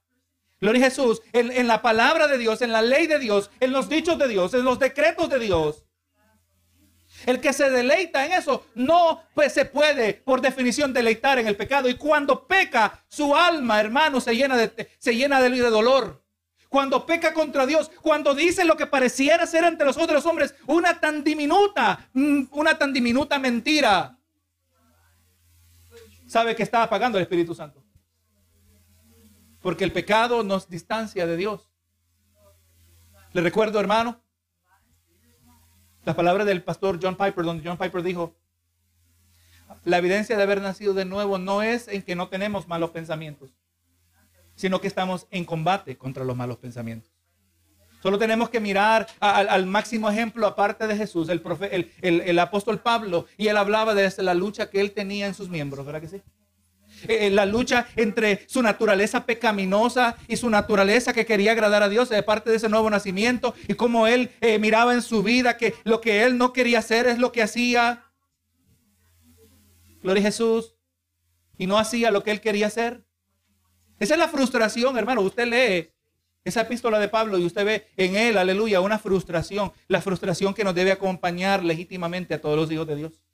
gloria 0.59 0.87
a 0.87 0.89
Jesús, 0.89 1.21
en, 1.33 1.67
la 1.67 1.81
palabra 1.81 2.27
de 2.27 2.37
Dios, 2.37 2.61
en 2.61 2.71
la 2.71 2.81
ley 2.81 3.07
de 3.07 3.19
Dios, 3.19 3.49
en 3.59 3.71
los 3.71 3.87
dichos 3.87 4.17
de 4.17 4.27
Dios, 4.27 4.53
en 4.53 4.63
los 4.63 4.79
decretos 4.79 5.29
de 5.29 5.39
Dios. 5.39 5.86
El 7.27 7.41
que 7.41 7.51
se 7.51 7.69
deleita 7.69 8.25
en 8.25 8.31
eso 8.31 8.67
no 8.73 9.21
pues, 9.33 9.51
se 9.51 9.65
puede, 9.65 10.13
por 10.13 10.39
definición, 10.39 10.93
deleitar 10.93 11.37
en 11.39 11.47
el 11.47 11.57
pecado. 11.57 11.89
Y 11.89 11.95
cuando 11.95 12.47
peca, 12.47 13.03
su 13.09 13.35
alma, 13.35 13.81
hermano, 13.81 14.21
se 14.21 14.33
llena 14.33 14.55
de, 14.55 14.89
se 14.97 15.13
llena 15.13 15.41
de, 15.41 15.49
de 15.49 15.69
dolor 15.69 16.23
cuando 16.69 17.05
peca 17.05 17.33
contra 17.33 17.65
Dios, 17.65 17.91
cuando 18.01 18.33
dice 18.33 18.63
lo 18.63 18.77
que 18.77 18.87
pareciera 18.87 19.45
ser 19.45 19.65
ante 19.65 19.83
los 19.83 19.97
otros 19.97 20.25
hombres 20.25 20.55
una 20.67 21.01
tan 21.01 21.21
diminuta, 21.21 22.09
mm, 22.13 22.43
una 22.51 22.77
tan 22.77 22.93
diminuta 22.93 23.37
mentira, 23.39 24.17
sabe 26.27 26.55
que 26.55 26.63
está 26.63 26.83
apagando 26.83 27.17
el 27.17 27.23
Espíritu 27.23 27.53
Santo. 27.53 27.83
Porque 29.61 29.83
el 29.83 29.91
pecado 29.91 30.43
nos 30.43 30.69
distancia 30.69 31.25
de 31.25 31.35
Dios. 31.35 31.69
Le 33.33 33.41
recuerdo, 33.41 33.81
hermano, 33.81 34.21
las 36.07 36.15
palabras 36.15 36.47
del 36.47 36.63
pastor 36.63 36.97
John 36.99 37.15
Piper, 37.15 37.45
donde 37.45 37.67
John 37.67 37.77
Piper 37.77 38.01
dijo, 38.01 38.33
la 39.85 39.99
evidencia 39.99 40.35
de 40.35 40.43
haber 40.43 40.61
nacido 40.61 40.95
de 40.95 41.05
nuevo 41.05 41.37
no 41.37 41.61
es 41.61 41.87
en 41.87 42.01
que 42.01 42.15
no 42.15 42.29
tenemos 42.29 42.67
malos 42.67 42.89
pensamientos 42.89 43.51
sino 44.57 44.81
que 44.81 44.87
estamos 44.87 45.27
en 45.31 45.45
combate 45.45 45.97
contra 45.97 46.25
los 46.25 46.35
malos 46.35 46.57
pensamientos. 46.57 47.09
Solo 48.01 48.17
tenemos 48.17 48.49
que 48.49 48.59
mirar 48.59 49.07
al 49.19 49.65
máximo 49.65 50.09
ejemplo, 50.09 50.45
aparte 50.45 50.87
de 50.87 50.95
Jesús, 50.95 51.29
el, 51.29 51.91
el, 52.01 52.39
apóstol 52.39 52.79
Pablo, 52.79 53.25
y 53.37 53.47
él 53.47 53.57
hablaba 53.57 53.95
de 53.95 54.11
la 54.17 54.33
lucha 54.33 54.69
que 54.69 54.81
él 54.81 54.91
tenía 54.91 55.25
en 55.25 55.33
sus 55.33 55.49
miembros, 55.49 55.85
¿verdad 55.85 56.01
que 56.01 56.07
sí? 56.07 56.21
Eh, 57.03 57.27
eh, 57.27 57.29
la 57.29 57.45
lucha 57.45 57.87
entre 57.95 58.45
su 58.47 58.61
naturaleza 58.61 59.25
pecaminosa 59.25 60.17
y 60.27 60.37
su 60.37 60.49
naturaleza 60.49 61.13
que 61.13 61.25
quería 61.25 61.51
agradar 61.51 61.83
a 61.83 61.89
Dios 61.89 62.09
de 62.09 62.23
parte 62.23 62.49
de 62.49 62.57
ese 62.57 62.69
nuevo 62.69 62.89
nacimiento 62.89 63.53
y 63.67 63.75
cómo 63.75 64.07
él 64.07 64.31
eh, 64.41 64.57
miraba 64.57 64.93
en 64.93 65.01
su 65.01 65.21
vida 65.21 65.57
que 65.57 65.75
lo 65.83 66.01
que 66.01 66.23
él 66.23 66.37
no 66.37 66.53
quería 66.53 66.79
hacer 66.79 67.07
es 67.07 67.19
lo 67.19 67.31
que 67.31 67.43
hacía. 67.43 68.03
Gloria 70.01 70.21
a 70.21 70.25
Jesús. 70.25 70.75
Y 71.57 71.67
no 71.67 71.77
hacía 71.77 72.11
lo 72.11 72.23
que 72.23 72.31
él 72.31 72.41
quería 72.41 72.67
hacer. 72.67 73.03
Esa 73.99 74.13
es 74.13 74.19
la 74.19 74.27
frustración, 74.27 74.97
hermano. 74.97 75.21
Usted 75.21 75.47
lee 75.47 75.91
esa 76.43 76.61
epístola 76.61 76.99
de 76.99 77.09
Pablo 77.09 77.37
y 77.37 77.45
usted 77.45 77.65
ve 77.65 77.87
en 77.97 78.15
él, 78.15 78.37
aleluya, 78.37 78.79
una 78.79 78.99
frustración. 78.99 79.71
La 79.87 80.01
frustración 80.01 80.53
que 80.53 80.63
nos 80.63 80.75
debe 80.75 80.91
acompañar 80.91 81.63
legítimamente 81.63 82.35
a 82.35 82.41
todos 82.41 82.55
los 82.55 82.71
hijos 82.71 82.87
de 82.87 82.95
Dios. 82.95 83.26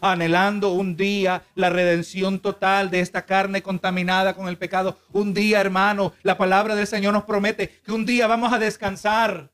Anhelando 0.00 0.72
un 0.72 0.96
día 0.96 1.42
la 1.54 1.70
redención 1.70 2.40
total 2.40 2.90
de 2.90 3.00
esta 3.00 3.24
carne 3.24 3.62
contaminada 3.62 4.34
con 4.34 4.48
el 4.48 4.58
pecado. 4.58 4.98
Un 5.12 5.34
día, 5.34 5.60
hermano, 5.60 6.12
la 6.22 6.36
palabra 6.36 6.74
del 6.74 6.86
Señor 6.86 7.12
nos 7.12 7.24
promete 7.24 7.80
que 7.84 7.92
un 7.92 8.04
día 8.04 8.26
vamos 8.26 8.52
a 8.52 8.58
descansar. 8.58 9.50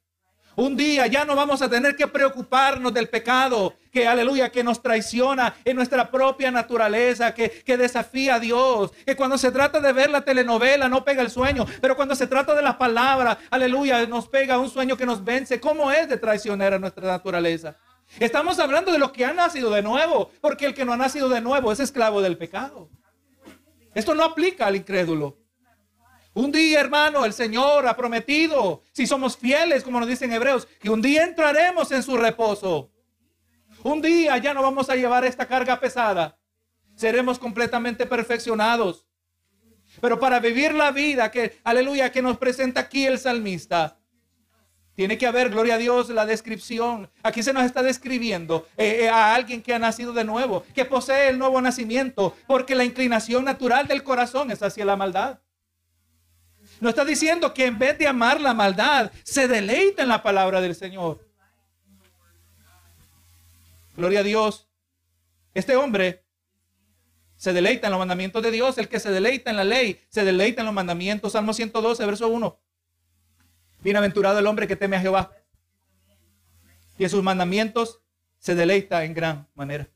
Un 0.56 0.76
día 0.76 1.06
ya 1.06 1.24
no 1.24 1.36
vamos 1.36 1.62
a 1.62 1.70
tener 1.70 1.96
que 1.96 2.08
preocuparnos 2.08 2.92
del 2.92 3.08
pecado, 3.08 3.74
que 3.92 4.06
aleluya, 4.06 4.50
que 4.50 4.64
nos 4.64 4.82
traiciona 4.82 5.54
en 5.64 5.76
nuestra 5.76 6.10
propia 6.10 6.50
naturaleza, 6.50 7.32
que, 7.32 7.50
que 7.50 7.76
desafía 7.76 8.34
a 8.34 8.40
Dios, 8.40 8.92
que 9.06 9.16
cuando 9.16 9.38
se 9.38 9.52
trata 9.52 9.80
de 9.80 9.92
ver 9.92 10.10
la 10.10 10.22
telenovela 10.22 10.88
no 10.88 11.04
pega 11.04 11.22
el 11.22 11.30
sueño, 11.30 11.66
pero 11.80 11.96
cuando 11.96 12.14
se 12.14 12.26
trata 12.26 12.54
de 12.54 12.62
la 12.62 12.76
palabra, 12.76 13.38
aleluya, 13.50 14.06
nos 14.06 14.28
pega 14.28 14.58
un 14.58 14.68
sueño 14.68 14.96
que 14.96 15.06
nos 15.06 15.24
vence. 15.24 15.60
¿Cómo 15.60 15.90
es 15.92 16.08
de 16.08 16.18
traicionera 16.18 16.78
nuestra 16.78 17.06
naturaleza? 17.06 17.76
Estamos 18.18 18.58
hablando 18.58 18.92
de 18.92 18.98
los 18.98 19.12
que 19.12 19.24
han 19.24 19.36
nacido 19.36 19.70
de 19.70 19.82
nuevo, 19.82 20.30
porque 20.40 20.66
el 20.66 20.74
que 20.74 20.84
no 20.84 20.92
ha 20.92 20.96
nacido 20.96 21.28
de 21.28 21.40
nuevo 21.40 21.70
es 21.70 21.80
esclavo 21.80 22.20
del 22.20 22.36
pecado. 22.36 22.90
Esto 23.94 24.14
no 24.14 24.24
aplica 24.24 24.66
al 24.66 24.76
incrédulo. 24.76 25.38
Un 26.32 26.52
día, 26.52 26.80
hermano, 26.80 27.24
el 27.24 27.32
Señor 27.32 27.86
ha 27.86 27.96
prometido, 27.96 28.82
si 28.92 29.06
somos 29.06 29.36
fieles, 29.36 29.82
como 29.82 29.98
nos 29.98 30.08
dicen 30.08 30.32
hebreos, 30.32 30.66
que 30.80 30.90
un 30.90 31.02
día 31.02 31.24
entraremos 31.24 31.90
en 31.92 32.02
su 32.02 32.16
reposo. 32.16 32.90
Un 33.82 34.00
día 34.00 34.36
ya 34.38 34.54
no 34.54 34.62
vamos 34.62 34.90
a 34.90 34.96
llevar 34.96 35.24
esta 35.24 35.46
carga 35.46 35.80
pesada. 35.80 36.38
Seremos 36.94 37.38
completamente 37.38 38.06
perfeccionados. 38.06 39.08
Pero 40.00 40.20
para 40.20 40.38
vivir 40.38 40.74
la 40.74 40.92
vida 40.92 41.30
que, 41.30 41.58
aleluya, 41.64 42.12
que 42.12 42.22
nos 42.22 42.38
presenta 42.38 42.80
aquí 42.80 43.06
el 43.06 43.18
salmista, 43.18 43.99
tiene 45.00 45.16
que 45.16 45.26
haber, 45.26 45.48
gloria 45.48 45.76
a 45.76 45.78
Dios, 45.78 46.10
la 46.10 46.26
descripción. 46.26 47.08
Aquí 47.22 47.42
se 47.42 47.54
nos 47.54 47.64
está 47.64 47.82
describiendo 47.82 48.68
eh, 48.76 49.04
eh, 49.04 49.08
a 49.08 49.34
alguien 49.34 49.62
que 49.62 49.72
ha 49.72 49.78
nacido 49.78 50.12
de 50.12 50.24
nuevo, 50.24 50.62
que 50.74 50.84
posee 50.84 51.30
el 51.30 51.38
nuevo 51.38 51.58
nacimiento, 51.62 52.36
porque 52.46 52.74
la 52.74 52.84
inclinación 52.84 53.46
natural 53.46 53.88
del 53.88 54.02
corazón 54.04 54.50
es 54.50 54.62
hacia 54.62 54.84
la 54.84 54.96
maldad. 54.96 55.38
No 56.80 56.90
está 56.90 57.06
diciendo 57.06 57.54
que 57.54 57.64
en 57.64 57.78
vez 57.78 57.96
de 57.96 58.08
amar 58.08 58.42
la 58.42 58.52
maldad, 58.52 59.10
se 59.22 59.48
deleita 59.48 60.02
en 60.02 60.10
la 60.10 60.22
palabra 60.22 60.60
del 60.60 60.74
Señor. 60.74 61.26
Gloria 63.96 64.20
a 64.20 64.22
Dios. 64.22 64.68
Este 65.54 65.76
hombre 65.76 66.26
se 67.36 67.54
deleita 67.54 67.86
en 67.86 67.92
los 67.92 68.00
mandamientos 68.00 68.42
de 68.42 68.50
Dios. 68.50 68.76
El 68.76 68.90
que 68.90 69.00
se 69.00 69.10
deleita 69.10 69.48
en 69.48 69.56
la 69.56 69.64
ley, 69.64 69.98
se 70.10 70.26
deleita 70.26 70.60
en 70.60 70.66
los 70.66 70.74
mandamientos. 70.74 71.32
Salmo 71.32 71.54
112, 71.54 72.04
verso 72.04 72.28
1. 72.28 72.60
Bienaventurado 73.82 74.38
el 74.38 74.46
hombre 74.46 74.66
que 74.66 74.76
teme 74.76 74.96
a 74.96 75.00
Jehová. 75.00 75.32
Y 76.98 77.04
en 77.04 77.10
sus 77.10 77.22
mandamientos 77.22 78.00
se 78.38 78.54
deleita 78.54 79.04
en 79.04 79.14
gran 79.14 79.48
manera. 79.54 79.88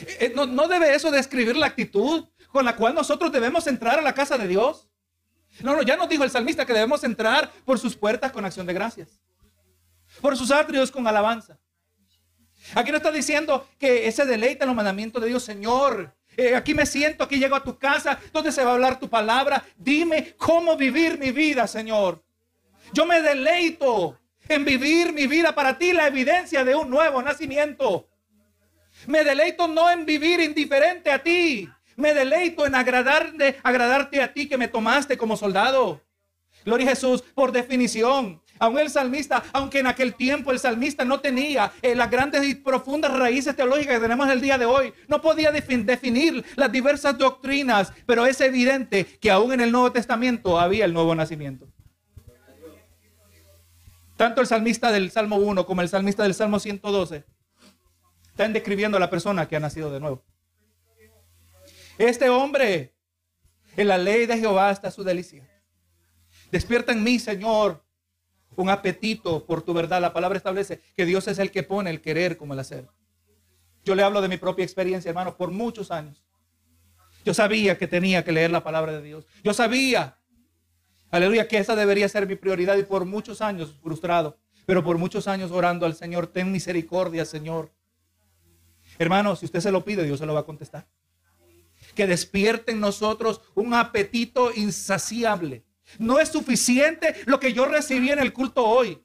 Eh, 0.00 0.16
eh, 0.20 0.32
¿No, 0.34 0.68
debe 0.68 0.94
eso 0.94 1.10
describir 1.10 1.56
la 1.56 1.66
actitud 1.66 2.26
con 2.50 2.64
la 2.64 2.74
cual 2.76 2.94
nosotros 2.94 3.30
debemos 3.30 3.66
entrar 3.66 3.98
a 3.98 4.02
la 4.02 4.14
casa 4.14 4.36
de 4.36 4.48
Dios? 4.48 4.88
No, 5.60 5.74
no, 5.76 5.82
ya 5.82 5.96
nos 5.96 6.08
dijo 6.08 6.24
el 6.24 6.30
salmista 6.30 6.66
que 6.66 6.72
debemos 6.72 7.04
entrar 7.04 7.50
por 7.64 7.78
sus 7.78 7.96
puertas 7.96 8.32
con 8.32 8.44
acción 8.44 8.66
de 8.66 8.72
gracias. 8.72 9.20
Por 10.20 10.36
sus 10.36 10.50
atrios 10.50 10.90
con 10.90 11.06
alabanza. 11.06 11.58
Aquí 12.74 12.90
no 12.90 12.96
está 12.96 13.12
diciendo 13.12 13.68
que 13.78 14.08
ese 14.08 14.24
deleite 14.24 14.64
en 14.64 14.68
los 14.68 14.76
mandamientos 14.76 15.22
de 15.22 15.28
Dios, 15.28 15.44
Señor. 15.44 16.14
Eh, 16.36 16.54
aquí 16.54 16.74
me 16.74 16.84
siento, 16.84 17.24
aquí 17.24 17.38
llego 17.38 17.56
a 17.56 17.62
tu 17.62 17.78
casa, 17.78 18.18
donde 18.32 18.52
se 18.52 18.64
va 18.64 18.72
a 18.72 18.74
hablar 18.74 18.98
tu 18.98 19.08
palabra. 19.08 19.64
Dime 19.76 20.34
cómo 20.36 20.76
vivir 20.76 21.18
mi 21.18 21.30
vida, 21.30 21.66
Señor. 21.66 22.22
Yo 22.92 23.06
me 23.06 23.20
deleito 23.20 24.18
en 24.48 24.64
vivir 24.64 25.12
mi 25.12 25.26
vida 25.26 25.54
para 25.54 25.78
ti, 25.78 25.92
la 25.92 26.06
evidencia 26.06 26.64
de 26.64 26.74
un 26.74 26.88
nuevo 26.90 27.22
nacimiento. 27.22 28.08
Me 29.06 29.24
deleito 29.24 29.68
no 29.68 29.90
en 29.90 30.06
vivir 30.06 30.40
indiferente 30.40 31.10
a 31.10 31.22
ti, 31.22 31.68
me 31.96 32.14
deleito 32.14 32.66
en 32.66 32.74
agradarte, 32.74 33.58
agradarte 33.62 34.22
a 34.22 34.32
ti 34.32 34.48
que 34.48 34.56
me 34.56 34.68
tomaste 34.68 35.18
como 35.18 35.36
soldado. 35.36 36.02
Gloria 36.64 36.86
a 36.86 36.90
Jesús, 36.90 37.22
por 37.22 37.52
definición. 37.52 38.42
Aún 38.58 38.78
el 38.78 38.88
salmista, 38.88 39.44
aunque 39.52 39.80
en 39.80 39.86
aquel 39.86 40.14
tiempo 40.14 40.50
el 40.50 40.58
salmista 40.58 41.04
no 41.04 41.20
tenía 41.20 41.72
eh, 41.82 41.94
las 41.94 42.10
grandes 42.10 42.44
y 42.44 42.54
profundas 42.54 43.12
raíces 43.16 43.54
teológicas 43.54 43.96
que 43.96 44.00
tenemos 44.00 44.28
el 44.30 44.40
día 44.40 44.56
de 44.56 44.64
hoy, 44.64 44.94
no 45.08 45.20
podía 45.20 45.52
definir 45.52 46.44
las 46.56 46.72
diversas 46.72 47.18
doctrinas, 47.18 47.92
pero 48.06 48.24
es 48.24 48.40
evidente 48.40 49.04
que 49.04 49.30
aún 49.30 49.52
en 49.52 49.60
el 49.60 49.70
Nuevo 49.70 49.92
Testamento 49.92 50.58
había 50.58 50.86
el 50.86 50.94
nuevo 50.94 51.14
nacimiento. 51.14 51.68
Tanto 54.16 54.40
el 54.40 54.46
salmista 54.46 54.90
del 54.90 55.10
Salmo 55.10 55.36
1 55.36 55.66
como 55.66 55.82
el 55.82 55.88
salmista 55.88 56.22
del 56.22 56.34
Salmo 56.34 56.58
112 56.58 57.24
están 58.30 58.52
describiendo 58.52 58.96
a 58.96 59.00
la 59.00 59.10
persona 59.10 59.48
que 59.48 59.56
ha 59.56 59.60
nacido 59.60 59.90
de 59.90 60.00
nuevo. 60.00 60.24
Este 61.98 62.28
hombre, 62.28 62.94
en 63.76 63.88
la 63.88 63.98
ley 63.98 64.26
de 64.26 64.38
Jehová 64.38 64.70
está 64.70 64.90
su 64.90 65.04
delicia. 65.04 65.48
Despierta 66.50 66.92
en 66.92 67.02
mí, 67.02 67.18
Señor, 67.18 67.84
un 68.54 68.68
apetito 68.68 69.44
por 69.46 69.62
tu 69.62 69.74
verdad. 69.74 70.00
La 70.00 70.12
palabra 70.12 70.36
establece 70.36 70.80
que 70.94 71.04
Dios 71.04 71.28
es 71.28 71.38
el 71.38 71.50
que 71.50 71.62
pone 71.62 71.90
el 71.90 72.00
querer 72.00 72.36
como 72.36 72.54
el 72.54 72.60
hacer. 72.60 72.88
Yo 73.84 73.94
le 73.94 74.02
hablo 74.02 74.20
de 74.20 74.28
mi 74.28 74.36
propia 74.36 74.64
experiencia, 74.64 75.08
hermano, 75.08 75.36
por 75.36 75.50
muchos 75.50 75.90
años. 75.90 76.22
Yo 77.24 77.34
sabía 77.34 77.78
que 77.78 77.86
tenía 77.86 78.24
que 78.24 78.32
leer 78.32 78.50
la 78.50 78.62
palabra 78.62 78.92
de 78.92 79.02
Dios. 79.02 79.26
Yo 79.42 79.52
sabía, 79.52 80.18
aleluya, 81.16 81.48
que 81.48 81.58
esa 81.58 81.76
debería 81.76 82.08
ser 82.08 82.26
mi 82.26 82.36
prioridad 82.36 82.76
y 82.76 82.84
por 82.84 83.04
muchos 83.04 83.40
años 83.40 83.74
frustrado, 83.82 84.38
pero 84.66 84.84
por 84.84 84.98
muchos 84.98 85.28
años 85.28 85.50
orando 85.50 85.86
al 85.86 85.94
Señor, 85.94 86.26
ten 86.26 86.52
misericordia, 86.52 87.24
Señor. 87.24 87.72
Hermano, 88.98 89.36
si 89.36 89.46
usted 89.46 89.60
se 89.60 89.72
lo 89.72 89.84
pide, 89.84 90.04
Dios 90.04 90.18
se 90.18 90.26
lo 90.26 90.34
va 90.34 90.40
a 90.40 90.46
contestar. 90.46 90.86
que 91.94 92.06
despierte 92.06 92.72
en 92.72 92.80
nosotros 92.80 93.40
un 93.54 93.72
apetito 93.72 94.52
insaciable. 94.54 95.64
No 95.98 96.18
es 96.18 96.30
suficiente 96.30 97.14
lo 97.26 97.38
que 97.38 97.52
yo 97.52 97.64
recibí 97.64 98.10
en 98.10 98.18
el 98.18 98.32
culto 98.32 98.64
hoy. 98.64 99.00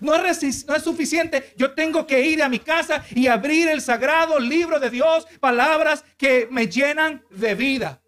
No 0.00 0.14
es, 0.14 0.66
no 0.66 0.74
es, 0.74 0.82
suficiente. 0.82 1.52
Yo 1.56 1.72
tengo 1.72 2.06
que 2.06 2.24
ir 2.24 2.42
a 2.42 2.48
mi 2.48 2.60
casa 2.60 3.04
y 3.10 3.26
abrir 3.26 3.68
el 3.68 3.80
sagrado 3.80 4.38
libro 4.38 4.78
de 4.78 4.88
Dios, 4.88 5.26
palabras 5.40 6.04
que 6.16 6.46
me 6.50 6.68
llenan 6.68 7.24
de 7.30 7.54
vida. 7.54 7.99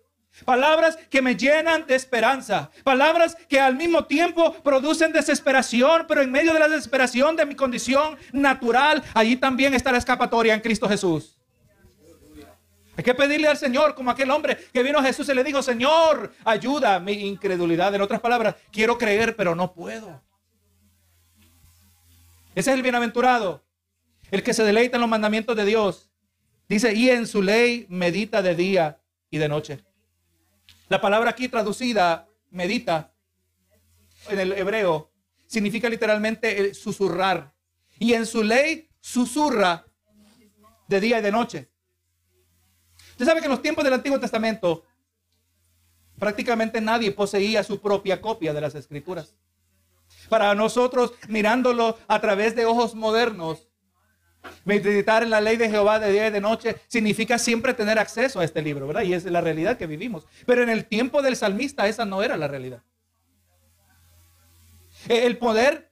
Palabras 0.45 0.99
que 1.11 1.22
me 1.22 1.36
llenan 1.36 1.86
de 1.86 1.95
esperanza. 1.95 2.70
Palabras 2.84 3.36
que 3.49 3.61
al 3.61 3.76
mismo 3.76 4.05
tiempo 4.05 4.53
producen 4.62 5.12
desesperación, 5.12 6.07
pero 6.09 6.22
en 6.22 6.30
medio 6.30 6.53
de 6.53 6.61
la 6.61 6.68
desesperación 6.68 7.36
de 7.36 7.47
mi 7.47 7.55
condición 7.55 8.16
natural, 8.32 9.03
allí 9.14 9.36
también 9.36 9.74
está 9.74 9.93
la 9.93 9.99
escapatoria 9.99 10.55
en 10.55 10.61
Cristo 10.61 10.88
Jesús. 10.88 11.36
Hay 12.97 13.05
que 13.05 13.14
pedirle 13.14 13.49
al 13.49 13.57
Señor, 13.57 13.95
como 13.95 14.11
aquel 14.11 14.30
hombre 14.30 14.59
que 14.72 14.82
vino 14.82 14.99
a 14.99 15.03
Jesús 15.03 15.28
y 15.28 15.34
le 15.34 15.43
dijo, 15.43 15.62
Señor, 15.62 16.32
ayuda 16.45 17.01
mi 17.01 17.12
incredulidad. 17.12 17.95
En 17.95 18.03
otras 18.03 18.20
palabras, 18.20 18.57
quiero 18.70 18.99
creer, 18.99 19.34
pero 19.34 19.55
no 19.55 19.72
puedo. 19.72 20.20
Ese 22.55 22.70
es 22.70 22.76
el 22.76 22.82
bienaventurado, 22.82 23.62
el 24.30 24.43
que 24.43 24.53
se 24.53 24.62
deleita 24.62 24.99
en 24.99 25.01
los 25.01 25.11
mandamientos 25.11 25.57
de 25.57 25.64
Dios. 25.64 26.11
Dice, 26.68 26.95
y 26.95 27.09
en 27.09 27.26
su 27.26 27.43
ley 27.43 27.86
medita 27.88 28.43
de 28.43 28.55
día 28.55 28.99
y 29.30 29.38
de 29.38 29.49
noche. 29.49 29.82
La 30.93 31.01
palabra 31.01 31.30
aquí 31.30 31.49
traducida, 31.49 32.28
medita, 32.51 33.14
en 34.28 34.38
el 34.38 34.53
hebreo, 34.53 35.11
significa 35.47 35.88
literalmente 35.88 36.74
susurrar. 36.74 37.55
Y 37.99 38.12
en 38.12 38.26
su 38.26 38.43
ley 38.43 38.90
susurra 39.01 39.86
de 40.86 41.01
día 41.01 41.18
y 41.18 41.22
de 41.22 41.32
noche. 41.32 41.70
Usted 43.12 43.24
sabe 43.24 43.40
que 43.40 43.47
en 43.47 43.53
los 43.53 43.62
tiempos 43.62 43.84
del 43.84 43.95
Antiguo 43.95 44.20
Testamento 44.20 44.84
prácticamente 46.18 46.78
nadie 46.82 47.11
poseía 47.11 47.64
su 47.64 47.80
propia 47.80 48.20
copia 48.20 48.53
de 48.53 48.61
las 48.61 48.74
escrituras. 48.74 49.34
Para 50.28 50.55
nosotros, 50.55 51.14
mirándolo 51.26 51.97
a 52.07 52.20
través 52.20 52.55
de 52.55 52.66
ojos 52.66 52.95
modernos, 52.95 53.66
Meditar 54.64 55.22
en 55.22 55.30
la 55.30 55.40
ley 55.40 55.57
de 55.57 55.68
Jehová 55.68 55.99
de 55.99 56.12
día 56.12 56.28
y 56.28 56.30
de 56.30 56.40
noche 56.40 56.76
significa 56.88 57.38
siempre 57.38 57.74
tener 57.74 57.99
acceso 57.99 58.40
a 58.40 58.45
este 58.45 58.62
libro, 58.62 58.86
¿verdad? 58.86 59.03
Y 59.03 59.14
es 59.14 59.24
la 59.24 59.40
realidad 59.40 59.76
que 59.76 59.86
vivimos. 59.86 60.26
Pero 60.47 60.62
en 60.62 60.68
el 60.68 60.84
tiempo 60.84 61.22
del 61.22 61.36
salmista 61.36 61.86
esa 61.88 62.05
no 62.05 62.22
era 62.22 62.36
la 62.36 62.49
realidad. 62.49 62.82
El 65.09 65.38
poder, 65.38 65.90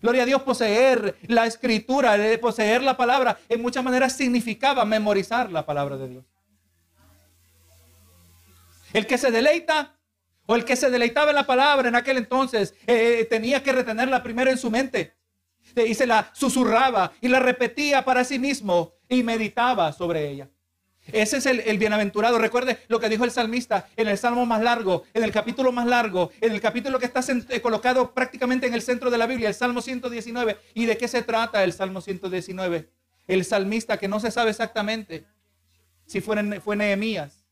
gloria 0.00 0.22
a 0.22 0.26
Dios, 0.26 0.42
poseer 0.42 1.16
la 1.26 1.46
escritura, 1.46 2.16
poseer 2.40 2.82
la 2.82 2.96
palabra, 2.96 3.38
en 3.48 3.62
muchas 3.62 3.82
maneras 3.82 4.14
significaba 4.14 4.84
memorizar 4.84 5.50
la 5.50 5.64
palabra 5.64 5.96
de 5.96 6.08
Dios. 6.08 6.24
El 8.92 9.06
que 9.06 9.18
se 9.18 9.30
deleita 9.30 9.94
o 10.46 10.54
el 10.54 10.64
que 10.64 10.76
se 10.76 10.90
deleitaba 10.90 11.30
en 11.30 11.36
la 11.36 11.46
palabra 11.46 11.88
en 11.88 11.96
aquel 11.96 12.18
entonces 12.18 12.74
eh, 12.86 13.26
tenía 13.28 13.62
que 13.62 13.72
retenerla 13.72 14.22
primero 14.22 14.50
en 14.50 14.58
su 14.58 14.70
mente 14.70 15.15
y 15.84 15.94
se 15.94 16.06
la 16.06 16.30
susurraba 16.32 17.12
y 17.20 17.28
la 17.28 17.40
repetía 17.40 18.04
para 18.04 18.24
sí 18.24 18.38
mismo 18.38 18.94
y 19.08 19.22
meditaba 19.22 19.92
sobre 19.92 20.30
ella. 20.30 20.48
Ese 21.12 21.36
es 21.36 21.46
el, 21.46 21.78
bienaventurado. 21.78 22.38
Recuerde 22.38 22.78
lo 22.88 22.98
que 22.98 23.08
dijo 23.08 23.24
el 23.24 23.30
salmista 23.30 23.88
en 23.96 24.08
el 24.08 24.18
salmo 24.18 24.44
más 24.44 24.62
largo, 24.62 25.04
en 25.14 25.22
el 25.22 25.30
capítulo 25.30 25.70
más 25.70 25.86
largo, 25.86 26.32
en 26.40 26.52
el 26.52 26.60
capítulo 26.60 26.98
que 26.98 27.06
está 27.06 27.20
eh, 27.50 27.60
colocado 27.60 28.12
prácticamente 28.12 28.66
en 28.66 28.74
el 28.74 28.82
centro 28.82 29.10
de 29.10 29.18
la 29.18 29.26
Biblia, 29.26 29.48
el 29.48 29.54
salmo 29.54 29.80
119. 29.80 30.58
¿Y 30.74 30.86
de 30.86 30.96
qué 30.96 31.06
se 31.06 31.22
trata 31.22 31.62
el 31.62 31.72
salmo 31.72 32.00
119? 32.00 32.90
El 33.28 33.44
salmista 33.44 33.98
que 33.98 34.08
no 34.08 34.18
se 34.18 34.30
sabe 34.30 34.50
exactamente 34.50 35.26
si 36.06 36.20
fue, 36.20 36.60
fue 36.60 36.76
Nehemías. 36.76 37.44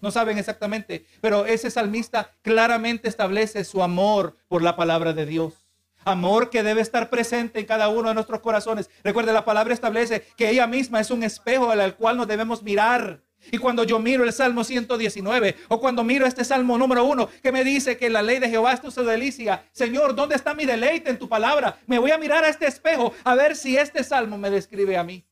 No 0.00 0.10
saben 0.10 0.38
exactamente, 0.38 1.04
pero 1.20 1.44
ese 1.44 1.70
salmista 1.70 2.32
claramente 2.42 3.08
establece 3.08 3.64
su 3.64 3.82
amor 3.82 4.36
por 4.48 4.62
la 4.62 4.74
palabra 4.74 5.12
de 5.12 5.26
Dios. 5.26 5.59
Amor 6.04 6.50
que 6.50 6.62
debe 6.62 6.80
estar 6.80 7.10
presente 7.10 7.60
en 7.60 7.66
cada 7.66 7.88
uno 7.88 8.08
de 8.08 8.14
nuestros 8.14 8.40
corazones. 8.40 8.90
Recuerde, 9.04 9.32
la 9.32 9.44
palabra 9.44 9.74
establece 9.74 10.26
que 10.36 10.48
ella 10.48 10.66
misma 10.66 11.00
es 11.00 11.10
un 11.10 11.22
espejo 11.22 11.70
al 11.70 11.96
cual 11.96 12.16
nos 12.16 12.26
debemos 12.26 12.62
mirar. 12.62 13.22
Y 13.52 13.58
cuando 13.58 13.84
yo 13.84 13.98
miro 13.98 14.24
el 14.24 14.32
Salmo 14.32 14.64
119 14.64 15.56
o 15.68 15.80
cuando 15.80 16.04
miro 16.04 16.26
este 16.26 16.44
Salmo 16.44 16.76
número 16.76 17.04
uno 17.04 17.28
que 17.42 17.52
me 17.52 17.64
dice 17.64 17.96
que 17.96 18.10
la 18.10 18.22
ley 18.22 18.38
de 18.38 18.50
Jehová 18.50 18.72
es 18.72 18.80
tu 18.82 18.90
delicia, 19.02 19.64
Señor, 19.72 20.14
¿dónde 20.14 20.34
está 20.34 20.54
mi 20.54 20.66
deleite 20.66 21.10
en 21.10 21.18
tu 21.18 21.28
palabra? 21.28 21.78
Me 21.86 21.98
voy 21.98 22.10
a 22.10 22.18
mirar 22.18 22.44
a 22.44 22.48
este 22.48 22.66
espejo 22.66 23.14
a 23.24 23.34
ver 23.34 23.56
si 23.56 23.76
este 23.76 24.04
Salmo 24.04 24.36
me 24.36 24.50
describe 24.50 24.96
a 24.96 25.04
mí. 25.04 25.24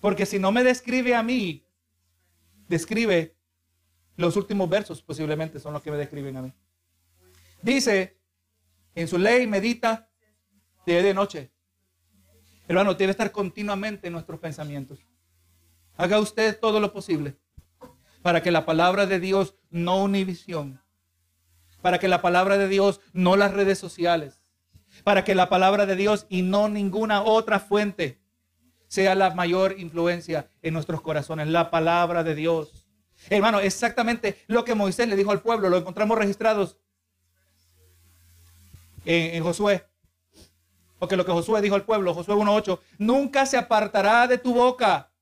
Porque 0.00 0.26
si 0.26 0.38
no 0.38 0.52
me 0.52 0.64
describe 0.64 1.14
a 1.14 1.22
mí, 1.22 1.64
describe 2.68 3.36
los 4.16 4.36
últimos 4.36 4.68
versos, 4.68 5.00
posiblemente 5.00 5.58
son 5.58 5.72
los 5.72 5.82
que 5.82 5.90
me 5.90 5.96
describen 5.96 6.36
a 6.36 6.42
mí. 6.42 6.52
Dice, 7.62 8.18
en 8.94 9.08
su 9.08 9.18
ley 9.18 9.46
medita 9.46 10.08
de 10.86 11.02
de 11.02 11.14
noche. 11.14 11.50
Hermano, 12.68 12.94
debe 12.94 13.10
estar 13.10 13.30
continuamente 13.30 14.06
en 14.06 14.12
nuestros 14.12 14.40
pensamientos. 14.40 15.00
Haga 15.96 16.18
usted 16.18 16.58
todo 16.58 16.80
lo 16.80 16.92
posible 16.92 17.36
para 18.22 18.42
que 18.42 18.50
la 18.50 18.64
palabra 18.64 19.06
de 19.06 19.20
Dios 19.20 19.54
no 19.70 20.02
univisión, 20.02 20.82
para 21.82 21.98
que 21.98 22.08
la 22.08 22.22
palabra 22.22 22.56
de 22.56 22.68
Dios 22.68 23.00
no 23.12 23.36
las 23.36 23.52
redes 23.52 23.78
sociales, 23.78 24.40
para 25.04 25.24
que 25.24 25.34
la 25.34 25.50
palabra 25.50 25.84
de 25.84 25.94
Dios 25.94 26.26
y 26.30 26.42
no 26.42 26.68
ninguna 26.68 27.22
otra 27.22 27.60
fuente 27.60 28.22
sea 28.88 29.14
la 29.14 29.34
mayor 29.34 29.78
influencia 29.78 30.48
en 30.62 30.72
nuestros 30.72 31.00
corazones, 31.02 31.48
la 31.48 31.70
palabra 31.70 32.24
de 32.24 32.34
Dios. 32.34 32.86
Hermano, 33.28 33.60
exactamente 33.60 34.38
lo 34.46 34.64
que 34.64 34.74
Moisés 34.74 35.08
le 35.08 35.16
dijo 35.16 35.30
al 35.30 35.42
pueblo, 35.42 35.68
lo 35.68 35.76
encontramos 35.76 36.16
registrados 36.16 36.78
en, 39.04 39.42
Josué. 39.42 39.86
Porque 40.98 41.16
lo 41.16 41.24
que 41.24 41.32
Josué 41.32 41.60
dijo 41.60 41.74
al 41.74 41.84
pueblo, 41.84 42.14
Josué 42.14 42.34
1.8, 42.34 42.78
nunca 42.98 43.46
se 43.46 43.56
apartará 43.56 44.26
de 44.26 44.38
tu 44.38 44.54
boca 44.54 45.12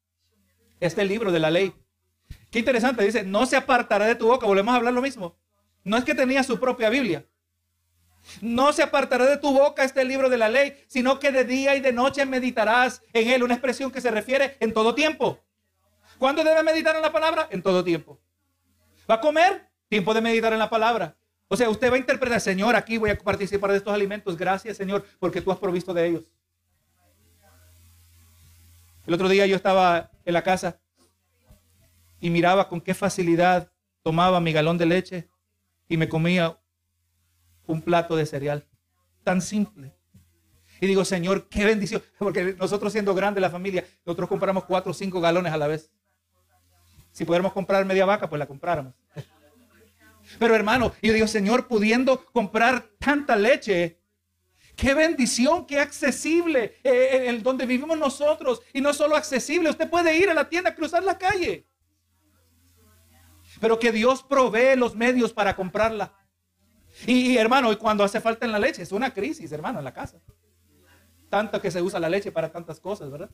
este 0.80 1.04
libro 1.04 1.32
de 1.32 1.40
la 1.40 1.50
ley. 1.50 1.74
Qué 2.50 2.58
interesante, 2.58 3.04
dice, 3.04 3.24
no 3.24 3.46
se 3.46 3.56
apartará 3.56 4.06
de 4.06 4.14
tu 4.14 4.26
boca, 4.26 4.46
volvemos 4.46 4.72
a 4.72 4.76
hablar 4.76 4.92
lo 4.92 5.02
mismo. 5.02 5.36
No 5.84 5.96
es 5.96 6.04
que 6.04 6.14
tenía 6.14 6.42
su 6.42 6.60
propia 6.60 6.90
Biblia. 6.90 7.26
No 8.40 8.72
se 8.72 8.82
apartará 8.82 9.26
de 9.26 9.36
tu 9.36 9.52
boca 9.52 9.84
este 9.84 10.04
libro 10.04 10.28
de 10.28 10.38
la 10.38 10.48
ley, 10.48 10.74
sino 10.86 11.18
que 11.18 11.32
de 11.32 11.44
día 11.44 11.74
y 11.74 11.80
de 11.80 11.92
noche 11.92 12.24
meditarás 12.24 13.02
en 13.12 13.30
él, 13.30 13.42
una 13.42 13.54
expresión 13.54 13.90
que 13.90 14.00
se 14.00 14.10
refiere 14.10 14.56
en 14.60 14.72
todo 14.72 14.94
tiempo. 14.94 15.40
¿Cuándo 16.18 16.44
debe 16.44 16.62
meditar 16.62 16.94
en 16.94 17.02
la 17.02 17.10
palabra? 17.10 17.48
En 17.50 17.62
todo 17.62 17.82
tiempo. 17.82 18.20
¿Va 19.10 19.16
a 19.16 19.20
comer? 19.20 19.68
Tiempo 19.88 20.14
de 20.14 20.20
meditar 20.20 20.52
en 20.52 20.60
la 20.60 20.70
palabra. 20.70 21.16
O 21.52 21.56
sea, 21.58 21.68
usted 21.68 21.90
va 21.90 21.96
a 21.96 21.98
interpretar, 21.98 22.40
Señor, 22.40 22.74
aquí 22.74 22.96
voy 22.96 23.10
a 23.10 23.18
participar 23.18 23.72
de 23.72 23.76
estos 23.76 23.92
alimentos. 23.92 24.38
Gracias, 24.38 24.74
Señor, 24.74 25.04
porque 25.18 25.42
tú 25.42 25.52
has 25.52 25.58
provisto 25.58 25.92
de 25.92 26.06
ellos. 26.06 26.24
El 29.06 29.12
otro 29.12 29.28
día 29.28 29.44
yo 29.44 29.54
estaba 29.54 30.10
en 30.24 30.32
la 30.32 30.40
casa 30.42 30.80
y 32.20 32.30
miraba 32.30 32.70
con 32.70 32.80
qué 32.80 32.94
facilidad 32.94 33.70
tomaba 34.02 34.40
mi 34.40 34.54
galón 34.54 34.78
de 34.78 34.86
leche 34.86 35.28
y 35.90 35.98
me 35.98 36.08
comía 36.08 36.58
un 37.66 37.82
plato 37.82 38.16
de 38.16 38.24
cereal. 38.24 38.66
Tan 39.22 39.42
simple. 39.42 39.94
Y 40.80 40.86
digo, 40.86 41.04
Señor, 41.04 41.50
qué 41.50 41.66
bendición. 41.66 42.02
Porque 42.18 42.56
nosotros 42.58 42.94
siendo 42.94 43.14
grande 43.14 43.42
la 43.42 43.50
familia, 43.50 43.84
nosotros 44.06 44.26
compramos 44.26 44.64
cuatro 44.64 44.92
o 44.92 44.94
cinco 44.94 45.20
galones 45.20 45.52
a 45.52 45.58
la 45.58 45.66
vez. 45.66 45.90
Si 47.10 47.26
pudiéramos 47.26 47.52
comprar 47.52 47.84
media 47.84 48.06
vaca, 48.06 48.26
pues 48.26 48.38
la 48.38 48.46
compráramos. 48.46 48.94
Pero 50.38 50.54
hermano, 50.54 50.92
yo 51.02 51.12
digo, 51.12 51.26
Señor, 51.26 51.68
pudiendo 51.68 52.24
comprar 52.26 52.90
tanta 52.98 53.36
leche, 53.36 54.00
qué 54.76 54.94
bendición, 54.94 55.66
qué 55.66 55.80
accesible 55.80 56.76
eh, 56.82 57.26
en 57.28 57.42
donde 57.42 57.66
vivimos 57.66 57.98
nosotros. 57.98 58.62
Y 58.72 58.80
no 58.80 58.92
solo 58.92 59.16
accesible, 59.16 59.70
usted 59.70 59.88
puede 59.88 60.16
ir 60.16 60.30
a 60.30 60.34
la 60.34 60.48
tienda, 60.48 60.74
cruzar 60.74 61.02
la 61.02 61.18
calle. 61.18 61.66
Pero 63.60 63.78
que 63.78 63.92
Dios 63.92 64.22
provee 64.22 64.76
los 64.76 64.94
medios 64.94 65.32
para 65.32 65.54
comprarla. 65.54 66.14
Y, 67.06 67.36
hermano, 67.36 67.72
y 67.72 67.76
cuando 67.76 68.04
hace 68.04 68.20
falta 68.20 68.44
en 68.44 68.52
la 68.52 68.58
leche, 68.58 68.82
es 68.82 68.92
una 68.92 69.12
crisis, 69.12 69.50
hermano, 69.52 69.78
en 69.78 69.84
la 69.84 69.94
casa. 69.94 70.20
Tanto 71.28 71.60
que 71.60 71.70
se 71.70 71.80
usa 71.80 71.98
la 71.98 72.08
leche 72.08 72.30
para 72.30 72.52
tantas 72.52 72.80
cosas, 72.80 73.10
¿verdad? 73.10 73.30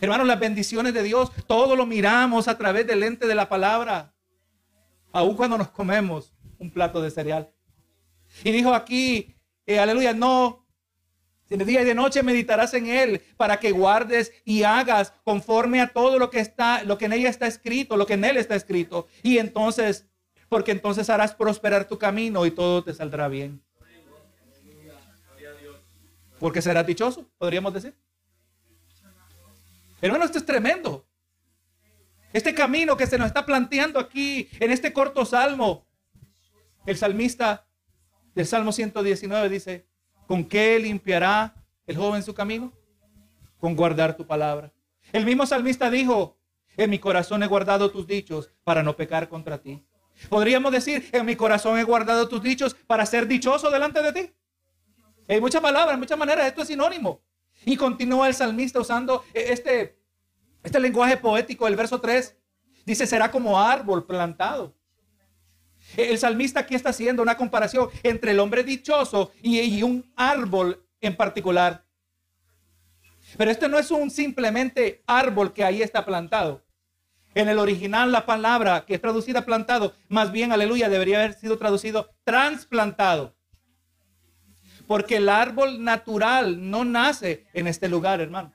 Hermano, 0.00 0.24
las 0.24 0.38
bendiciones 0.38 0.94
de 0.94 1.02
Dios, 1.02 1.32
todo 1.46 1.74
lo 1.74 1.86
miramos 1.86 2.46
a 2.46 2.56
través 2.56 2.86
del 2.86 3.00
lente 3.00 3.26
de 3.26 3.34
la 3.34 3.48
palabra 3.48 4.14
aun 5.12 5.34
cuando 5.36 5.58
nos 5.58 5.70
comemos 5.70 6.32
un 6.58 6.70
plato 6.70 7.00
de 7.02 7.10
cereal. 7.10 7.52
Y 8.44 8.52
dijo 8.52 8.74
aquí, 8.74 9.34
eh, 9.66 9.78
aleluya, 9.78 10.12
no, 10.12 10.66
de 11.48 11.64
día 11.64 11.82
y 11.82 11.84
de 11.84 11.94
noche 11.94 12.22
meditarás 12.22 12.74
en 12.74 12.86
él 12.86 13.22
para 13.36 13.58
que 13.58 13.72
guardes 13.72 14.32
y 14.44 14.62
hagas 14.62 15.12
conforme 15.24 15.80
a 15.80 15.88
todo 15.88 16.18
lo 16.18 16.30
que 16.30 16.38
está, 16.38 16.84
lo 16.84 16.96
que 16.96 17.06
en 17.06 17.12
ella 17.12 17.28
está 17.28 17.46
escrito, 17.46 17.96
lo 17.96 18.06
que 18.06 18.14
en 18.14 18.24
él 18.24 18.36
está 18.36 18.54
escrito. 18.54 19.08
Y 19.22 19.38
entonces, 19.38 20.06
porque 20.48 20.70
entonces 20.70 21.10
harás 21.10 21.34
prosperar 21.34 21.88
tu 21.88 21.98
camino 21.98 22.46
y 22.46 22.52
todo 22.52 22.84
te 22.84 22.94
saldrá 22.94 23.28
bien. 23.28 23.62
Porque 26.38 26.62
serás 26.62 26.86
dichoso, 26.86 27.28
podríamos 27.36 27.74
decir. 27.74 27.94
Hermano, 30.00 30.24
esto 30.24 30.38
es 30.38 30.46
tremendo. 30.46 31.06
Este 32.32 32.54
camino 32.54 32.96
que 32.96 33.06
se 33.06 33.18
nos 33.18 33.26
está 33.26 33.44
planteando 33.44 33.98
aquí 33.98 34.48
en 34.60 34.70
este 34.70 34.92
corto 34.92 35.24
salmo. 35.24 35.86
El 36.86 36.96
salmista 36.96 37.66
del 38.34 38.46
Salmo 38.46 38.72
119 38.72 39.48
dice, 39.48 39.86
¿con 40.26 40.44
qué 40.44 40.78
limpiará 40.78 41.54
el 41.86 41.96
joven 41.96 42.22
su 42.22 42.32
camino? 42.32 42.72
Con 43.58 43.74
guardar 43.74 44.16
tu 44.16 44.26
palabra. 44.26 44.72
El 45.12 45.26
mismo 45.26 45.44
salmista 45.44 45.90
dijo, 45.90 46.38
en 46.76 46.90
mi 46.90 46.98
corazón 46.98 47.42
he 47.42 47.46
guardado 47.46 47.90
tus 47.90 48.06
dichos 48.06 48.50
para 48.62 48.82
no 48.82 48.96
pecar 48.96 49.28
contra 49.28 49.58
ti. 49.58 49.84
Podríamos 50.28 50.70
decir, 50.70 51.08
en 51.12 51.26
mi 51.26 51.34
corazón 51.34 51.78
he 51.78 51.84
guardado 51.84 52.28
tus 52.28 52.42
dichos 52.42 52.74
para 52.86 53.06
ser 53.06 53.26
dichoso 53.26 53.70
delante 53.70 54.02
de 54.02 54.12
ti. 54.12 54.32
Hay 55.28 55.40
muchas 55.40 55.60
palabras, 55.60 55.98
muchas 55.98 56.18
maneras, 56.18 56.46
esto 56.46 56.62
es 56.62 56.68
sinónimo. 56.68 57.22
Y 57.64 57.76
continúa 57.76 58.28
el 58.28 58.34
salmista 58.34 58.80
usando 58.80 59.24
este, 59.34 59.99
este 60.62 60.80
lenguaje 60.80 61.16
poético, 61.16 61.66
el 61.66 61.76
verso 61.76 62.00
3. 62.00 62.36
Dice, 62.84 63.06
será 63.06 63.30
como 63.30 63.60
árbol 63.60 64.06
plantado. 64.06 64.74
El 65.96 66.18
salmista 66.18 66.60
aquí 66.60 66.74
está 66.74 66.90
haciendo 66.90 67.22
una 67.22 67.36
comparación 67.36 67.88
entre 68.02 68.32
el 68.32 68.40
hombre 68.40 68.62
dichoso 68.62 69.32
y, 69.42 69.82
un 69.82 70.12
árbol 70.16 70.86
en 71.00 71.16
particular. 71.16 71.84
Pero 73.36 73.50
este 73.50 73.68
no 73.68 73.78
es 73.78 73.90
un 73.90 74.10
simplemente 74.10 75.02
árbol 75.06 75.52
que 75.52 75.64
ahí 75.64 75.82
está 75.82 76.04
plantado. 76.04 76.64
En 77.34 77.48
el 77.48 77.58
original 77.58 78.10
la 78.10 78.26
palabra 78.26 78.84
que 78.84 78.94
es 78.94 79.00
traducida 79.00 79.44
plantado, 79.44 79.94
más 80.08 80.32
bien 80.32 80.52
aleluya, 80.52 80.88
debería 80.88 81.18
haber 81.18 81.34
sido 81.34 81.58
traducido 81.58 82.10
trasplantado. 82.24 83.36
Porque 84.86 85.16
el 85.16 85.28
árbol 85.28 85.84
natural 85.84 86.70
no 86.70 86.84
nace 86.84 87.46
en 87.52 87.68
este 87.68 87.88
lugar, 87.88 88.20
hermano. 88.20 88.52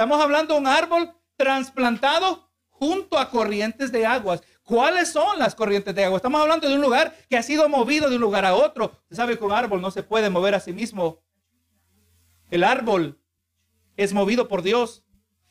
Estamos 0.00 0.22
hablando 0.22 0.54
de 0.54 0.60
un 0.60 0.66
árbol 0.66 1.12
trasplantado 1.36 2.48
junto 2.70 3.18
a 3.18 3.28
corrientes 3.28 3.92
de 3.92 4.06
aguas. 4.06 4.42
¿Cuáles 4.62 5.12
son 5.12 5.38
las 5.38 5.54
corrientes 5.54 5.94
de 5.94 6.02
agua? 6.06 6.16
Estamos 6.16 6.40
hablando 6.40 6.66
de 6.66 6.74
un 6.74 6.80
lugar 6.80 7.14
que 7.28 7.36
ha 7.36 7.42
sido 7.42 7.68
movido 7.68 8.08
de 8.08 8.14
un 8.14 8.22
lugar 8.22 8.46
a 8.46 8.54
otro. 8.54 8.92
Usted 9.02 9.16
sabe 9.16 9.36
que 9.36 9.44
un 9.44 9.52
árbol 9.52 9.82
no 9.82 9.90
se 9.90 10.02
puede 10.02 10.30
mover 10.30 10.54
a 10.54 10.60
sí 10.60 10.72
mismo. 10.72 11.22
El 12.50 12.64
árbol 12.64 13.20
es 13.98 14.14
movido 14.14 14.48
por 14.48 14.62
Dios. 14.62 15.04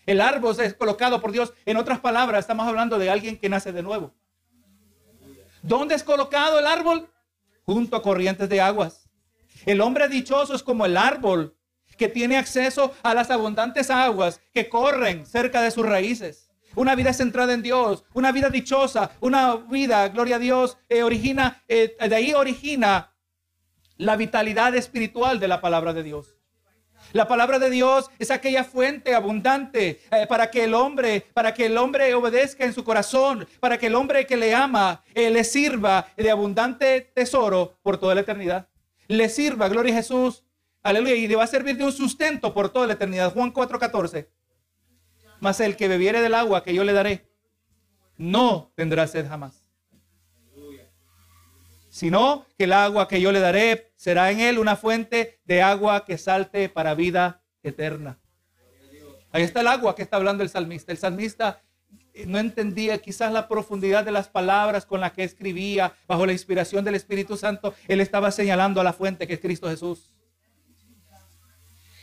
El 0.07 0.19
árbol 0.19 0.59
es 0.59 0.73
colocado 0.73 1.21
por 1.21 1.31
Dios. 1.31 1.53
En 1.67 1.77
otras 1.77 1.99
palabras, 1.99 2.39
estamos 2.39 2.67
hablando 2.67 2.97
de 2.97 3.11
alguien 3.11 3.37
que 3.37 3.49
nace 3.49 3.71
de 3.71 3.83
nuevo. 3.83 4.15
¿Dónde 5.61 5.93
es 5.93 6.01
colocado 6.01 6.57
el 6.57 6.65
árbol? 6.65 7.07
Junto 7.67 7.95
a 7.95 8.01
corrientes 8.01 8.49
de 8.49 8.61
aguas. 8.61 9.11
El 9.67 9.79
hombre 9.79 10.09
dichoso 10.09 10.55
es 10.55 10.63
como 10.63 10.87
el 10.87 10.97
árbol 10.97 11.55
que 11.99 12.07
tiene 12.07 12.37
acceso 12.37 12.95
a 13.03 13.13
las 13.13 13.29
abundantes 13.29 13.91
aguas 13.91 14.41
que 14.53 14.69
corren 14.69 15.25
cerca 15.27 15.61
de 15.61 15.69
sus 15.69 15.85
raíces. 15.85 16.49
Una 16.75 16.95
vida 16.95 17.13
centrada 17.13 17.53
en 17.53 17.61
Dios, 17.61 18.05
una 18.13 18.31
vida 18.31 18.49
dichosa, 18.49 19.11
una 19.19 19.57
vida, 19.57 20.07
gloria 20.07 20.37
a 20.37 20.39
Dios, 20.39 20.77
eh, 20.87 21.03
origina, 21.03 21.61
eh, 21.67 21.97
de 21.99 22.15
ahí 22.15 22.33
origina 22.33 23.13
la 23.97 24.15
vitalidad 24.15 24.73
espiritual 24.75 25.41
de 25.41 25.49
la 25.49 25.59
palabra 25.59 25.91
de 25.93 26.03
Dios. 26.03 26.37
La 27.11 27.27
palabra 27.27 27.59
de 27.59 27.69
Dios 27.69 28.09
es 28.17 28.31
aquella 28.31 28.63
fuente 28.63 29.13
abundante 29.13 29.99
eh, 30.11 30.25
para 30.27 30.49
que 30.51 30.63
el 30.63 30.75
hombre, 30.75 31.25
para 31.33 31.53
que 31.53 31.65
el 31.65 31.77
hombre 31.77 32.13
obedezca 32.13 32.63
en 32.63 32.73
su 32.73 32.85
corazón, 32.85 33.45
para 33.59 33.77
que 33.77 33.87
el 33.87 33.95
hombre 33.95 34.25
que 34.25 34.37
le 34.37 34.55
ama 34.55 35.03
le 35.13 35.43
sirva 35.43 36.07
de 36.15 36.31
abundante 36.31 37.11
tesoro 37.13 37.77
por 37.81 37.97
toda 37.97 38.15
la 38.15 38.21
eternidad. 38.21 38.69
Le 39.07 39.27
sirva, 39.27 39.67
gloria 39.67 39.91
a 39.91 39.97
Jesús, 39.97 40.43
aleluya, 40.89 41.15
y 41.15 41.27
le 41.27 41.35
va 41.35 41.43
a 41.43 41.47
servir 41.47 41.77
de 41.77 41.83
un 41.83 41.91
sustento 41.91 42.53
por 42.53 42.69
toda 42.69 42.87
la 42.87 42.93
eternidad. 42.93 43.33
Juan 43.33 43.53
4:14. 43.53 44.29
Mas 45.39 45.59
el 45.59 45.75
que 45.75 45.87
bebiere 45.87 46.21
del 46.21 46.35
agua 46.35 46.63
que 46.63 46.73
yo 46.73 46.83
le 46.83 46.93
daré, 46.93 47.29
no 48.17 48.71
tendrá 48.75 49.07
sed 49.07 49.27
jamás 49.27 49.69
sino 51.89 52.45
que 52.57 52.65
el 52.65 52.73
agua 52.73 53.07
que 53.07 53.19
yo 53.19 53.31
le 53.31 53.39
daré 53.39 53.91
será 53.95 54.31
en 54.31 54.39
él 54.39 54.59
una 54.59 54.75
fuente 54.75 55.41
de 55.43 55.61
agua 55.61 56.05
que 56.05 56.17
salte 56.17 56.69
para 56.69 56.93
vida 56.93 57.43
eterna. 57.63 58.19
Ahí 59.31 59.43
está 59.43 59.61
el 59.61 59.67
agua 59.67 59.95
que 59.95 60.03
está 60.03 60.17
hablando 60.17 60.43
el 60.43 60.49
salmista. 60.49 60.91
El 60.91 60.97
salmista 60.97 61.61
eh, 62.13 62.25
no 62.25 62.39
entendía 62.39 62.99
quizás 62.99 63.31
la 63.31 63.47
profundidad 63.47 64.05
de 64.05 64.11
las 64.11 64.29
palabras 64.29 64.85
con 64.85 65.01
las 65.01 65.11
que 65.11 65.23
escribía 65.23 65.93
bajo 66.07 66.25
la 66.25 66.31
inspiración 66.31 66.85
del 66.85 66.95
Espíritu 66.95 67.37
Santo. 67.37 67.73
Él 67.87 68.01
estaba 68.01 68.31
señalando 68.31 68.81
a 68.81 68.83
la 68.83 68.93
fuente 68.93 69.27
que 69.27 69.33
es 69.33 69.39
Cristo 69.39 69.67
Jesús. 69.67 70.13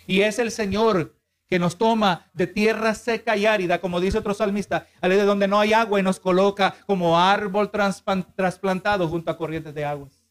Y 0.06 0.22
es 0.22 0.38
el 0.38 0.50
Señor 0.50 1.16
que 1.48 1.58
nos 1.58 1.76
toma 1.78 2.30
de 2.34 2.46
tierra 2.46 2.94
seca 2.94 3.36
y 3.36 3.46
árida, 3.46 3.80
como 3.80 4.00
dice 4.00 4.18
otro 4.18 4.34
salmista, 4.34 4.86
de 5.00 5.22
donde 5.22 5.48
no 5.48 5.60
hay 5.60 5.72
agua 5.72 6.00
y 6.00 6.02
nos 6.02 6.18
coloca 6.18 6.74
como 6.86 7.18
árbol 7.18 7.70
trasplantado 7.70 9.08
junto 9.08 9.30
a 9.30 9.36
corrientes 9.36 9.74
de 9.74 9.84
aguas. 9.84 10.26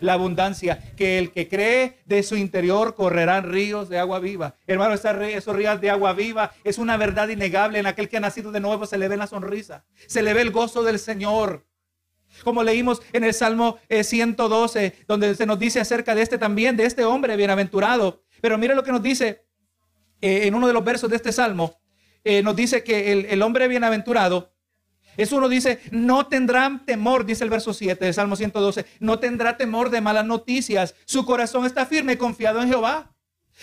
La 0.00 0.14
abundancia, 0.14 0.92
que 0.96 1.18
el 1.18 1.30
que 1.30 1.48
cree 1.48 1.98
de 2.04 2.22
su 2.22 2.36
interior 2.36 2.94
correrán 2.94 3.50
ríos 3.50 3.88
de 3.88 3.98
agua 3.98 4.18
viva. 4.18 4.56
Hermano, 4.66 4.94
esos 4.94 5.56
ríos 5.56 5.80
de 5.80 5.90
agua 5.90 6.12
viva 6.12 6.52
es 6.64 6.78
una 6.78 6.96
verdad 6.96 7.28
innegable. 7.28 7.78
En 7.78 7.86
aquel 7.86 8.08
que 8.08 8.16
ha 8.16 8.20
nacido 8.20 8.52
de 8.52 8.60
nuevo 8.60 8.84
se 8.86 8.98
le 8.98 9.08
ve 9.08 9.16
la 9.16 9.26
sonrisa, 9.26 9.84
se 10.06 10.22
le 10.22 10.34
ve 10.34 10.42
el 10.42 10.50
gozo 10.50 10.82
del 10.82 10.98
Señor. 10.98 11.64
Como 12.44 12.62
leímos 12.62 13.00
en 13.12 13.24
el 13.24 13.32
Salmo 13.32 13.78
112, 13.88 14.84
eh, 14.84 14.94
donde 15.06 15.34
se 15.34 15.46
nos 15.46 15.58
dice 15.58 15.80
acerca 15.80 16.14
de 16.14 16.22
este 16.22 16.36
también, 16.36 16.76
de 16.76 16.84
este 16.84 17.04
hombre 17.04 17.36
bienaventurado. 17.36 18.22
Pero 18.46 18.58
mire 18.58 18.76
lo 18.76 18.84
que 18.84 18.92
nos 18.92 19.02
dice 19.02 19.44
eh, 20.20 20.46
en 20.46 20.54
uno 20.54 20.68
de 20.68 20.72
los 20.72 20.84
versos 20.84 21.10
de 21.10 21.16
este 21.16 21.32
salmo, 21.32 21.80
eh, 22.22 22.44
nos 22.44 22.54
dice 22.54 22.84
que 22.84 23.10
el, 23.28 23.42
hombre 23.42 23.66
bienaventurado, 23.66 24.54
es 25.16 25.32
uno 25.32 25.48
dice, 25.48 25.80
no 25.90 26.28
tendrán 26.28 26.86
temor, 26.86 27.26
dice 27.26 27.42
el 27.42 27.50
verso 27.50 27.74
7 27.74 28.04
del 28.04 28.14
Salmo 28.14 28.36
112, 28.36 28.86
no 29.00 29.18
tendrá 29.18 29.56
temor 29.56 29.90
de 29.90 30.00
malas 30.00 30.24
noticias, 30.26 30.94
su 31.06 31.26
corazón 31.26 31.66
está 31.66 31.86
firme 31.86 32.18
confiado 32.18 32.62
en 32.62 32.68
Jehová. 32.68 33.16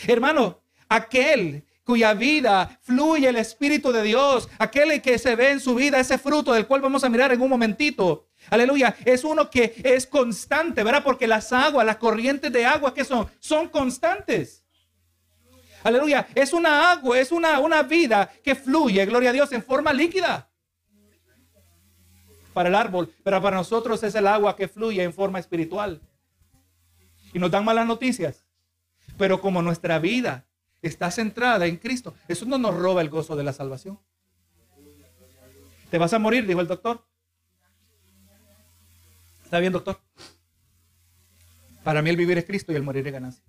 Hermano, 0.06 0.62
aquel 0.90 1.64
cuya 1.86 2.14
vida 2.14 2.78
fluye 2.82 3.30
el 3.30 3.38
Espíritu 3.38 3.94
de 3.94 4.04
Dios, 4.04 4.50
aquel 4.60 5.02
que 5.02 5.18
se 5.18 5.38
ve 5.38 5.52
en 5.52 5.62
su 5.62 5.76
vida 5.76 5.98
ese 5.98 6.18
fruto 6.18 6.52
del 6.52 6.68
cual 6.68 6.82
vamos 6.82 7.06
a 7.06 7.10
mirar 7.10 7.32
en 7.32 7.42
un 7.42 7.50
momentito. 7.50 8.28
Aleluya, 8.50 8.98
es 9.06 9.24
uno 9.24 9.50
que 9.50 9.76
es 9.82 10.06
constante, 10.06 10.84
¿verdad? 10.84 11.06
Porque 11.06 11.26
las 11.26 11.54
aguas, 11.54 11.86
las 11.86 11.96
corrientes 11.96 12.52
de 12.52 12.66
agua 12.66 12.94
que 12.94 13.06
son, 13.06 13.30
son 13.40 13.70
constantes. 13.70 14.63
Aleluya. 15.84 16.28
Es 16.34 16.54
una 16.54 16.92
agua, 16.92 17.20
es 17.20 17.32
una, 17.32 17.60
una 17.60 17.84
vida 17.84 18.32
que 18.44 18.56
fluye, 18.56 19.06
gloria 19.06 19.32
a 19.32 19.34
Dios, 19.34 19.52
en 19.52 19.64
forma 19.64 19.92
líquida. 19.92 20.50
Para 22.54 22.70
el 22.70 22.76
árbol, 22.76 23.14
pero 23.24 23.42
para 23.42 23.58
nosotros 23.58 24.04
es 24.04 24.14
el 24.16 24.28
agua 24.28 24.56
que 24.56 24.68
fluye 24.68 25.04
en 25.04 25.14
forma 25.14 25.40
espiritual. 25.40 26.02
Y 27.34 27.40
nos 27.40 27.52
dan 27.52 27.66
malas 27.66 27.88
noticias. 27.88 28.46
Pero 29.18 29.42
como 29.42 29.62
nuestra 29.62 30.00
vida 30.00 30.46
está 30.82 31.12
centrada 31.12 31.66
en 31.66 31.78
Cristo, 31.78 32.14
eso 32.28 32.46
no 32.46 32.58
nos 32.58 32.76
roba 32.76 33.02
el 33.02 33.10
gozo 33.10 33.36
de 33.36 33.44
la 33.44 33.54
salvación. 33.54 34.00
Te 35.90 35.98
vas 35.98 36.14
a 36.14 36.20
morir, 36.20 36.46
dijo 36.48 36.62
el 36.62 36.68
doctor. 36.68 37.06
¿Está 39.44 39.60
bien, 39.60 39.74
doctor? 39.74 40.00
Para 41.84 42.02
mí 42.02 42.10
el 42.10 42.18
vivir 42.18 42.38
es 42.38 42.46
Cristo 42.46 42.72
y 42.72 42.76
el 42.76 42.84
morir 42.84 43.06
es 43.06 43.14
ganancia. 43.14 43.44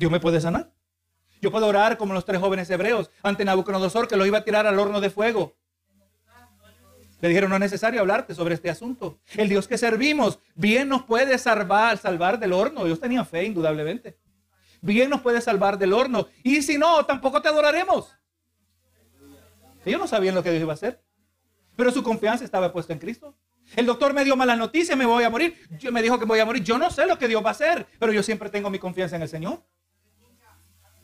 Dios 0.00 0.10
me 0.10 0.18
puede 0.18 0.40
sanar. 0.40 0.72
Yo 1.42 1.50
puedo 1.50 1.66
orar 1.66 1.98
como 1.98 2.14
los 2.14 2.24
tres 2.24 2.40
jóvenes 2.40 2.70
hebreos 2.70 3.10
ante 3.22 3.44
Nabucodonosor 3.44 4.08
que 4.08 4.16
lo 4.16 4.24
iba 4.24 4.38
a 4.38 4.44
tirar 4.44 4.66
al 4.66 4.78
horno 4.78 4.98
de 4.98 5.10
fuego. 5.10 5.58
Le 7.20 7.28
dijeron, 7.28 7.50
no 7.50 7.56
es 7.56 7.60
necesario 7.60 8.00
hablarte 8.00 8.34
sobre 8.34 8.54
este 8.54 8.70
asunto. 8.70 9.20
El 9.34 9.50
Dios 9.50 9.68
que 9.68 9.76
servimos 9.76 10.38
bien 10.54 10.88
nos 10.88 11.02
puede 11.02 11.36
salvar, 11.36 11.98
salvar 11.98 12.38
del 12.38 12.54
horno. 12.54 12.86
Ellos 12.86 12.98
tenían 12.98 13.26
fe, 13.26 13.44
indudablemente. 13.44 14.18
Bien 14.80 15.10
nos 15.10 15.20
puede 15.20 15.42
salvar 15.42 15.76
del 15.76 15.92
horno. 15.92 16.28
Y 16.42 16.62
si 16.62 16.78
no, 16.78 17.04
tampoco 17.04 17.42
te 17.42 17.48
adoraremos. 17.48 18.16
Ellos 19.84 20.00
no 20.00 20.08
sabían 20.08 20.34
lo 20.34 20.42
que 20.42 20.50
Dios 20.50 20.62
iba 20.62 20.72
a 20.72 20.76
hacer. 20.76 21.04
Pero 21.76 21.90
su 21.90 22.02
confianza 22.02 22.42
estaba 22.42 22.72
puesta 22.72 22.94
en 22.94 23.00
Cristo. 23.00 23.36
El 23.76 23.84
doctor 23.84 24.14
me 24.14 24.24
dio 24.24 24.34
mala 24.34 24.56
noticia, 24.56 24.96
me 24.96 25.04
voy 25.04 25.24
a 25.24 25.30
morir. 25.30 25.58
Yo 25.78 25.92
me 25.92 26.00
dijo 26.00 26.18
que 26.18 26.24
voy 26.24 26.40
a 26.40 26.46
morir. 26.46 26.64
Yo 26.64 26.78
no 26.78 26.90
sé 26.90 27.04
lo 27.06 27.18
que 27.18 27.28
Dios 27.28 27.44
va 27.44 27.48
a 27.48 27.52
hacer, 27.52 27.86
pero 27.98 28.14
yo 28.14 28.22
siempre 28.22 28.48
tengo 28.48 28.70
mi 28.70 28.78
confianza 28.78 29.16
en 29.16 29.22
el 29.22 29.28
Señor. 29.28 29.62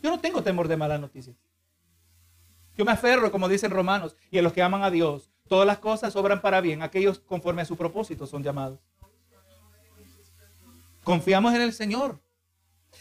Yo 0.03 0.11
no 0.11 0.21
tengo 0.21 0.43
temor 0.43 0.69
de 0.69 0.77
malas 0.77 1.01
noticias. 1.01 1.37
Yo 2.77 2.85
me 2.85 2.93
aferro, 2.93 3.33
como 3.33 3.49
dicen 3.49 3.71
Romanos, 3.71 4.17
y 4.31 4.39
a 4.39 4.43
los 4.43 4.53
que 4.53 4.63
aman 4.63 4.83
a 4.83 4.91
Dios, 4.91 5.31
todas 5.49 5.67
las 5.67 5.79
cosas 5.79 6.15
obran 6.17 6.41
para 6.41 6.61
bien. 6.61 6.83
Aquellos 6.83 7.19
conforme 7.19 7.63
a 7.63 7.65
su 7.65 7.77
propósito 7.77 8.27
son 8.27 8.43
llamados. 8.43 8.81
Confiamos 11.03 11.55
en 11.55 11.63
el 11.63 11.73
Señor. 11.73 12.21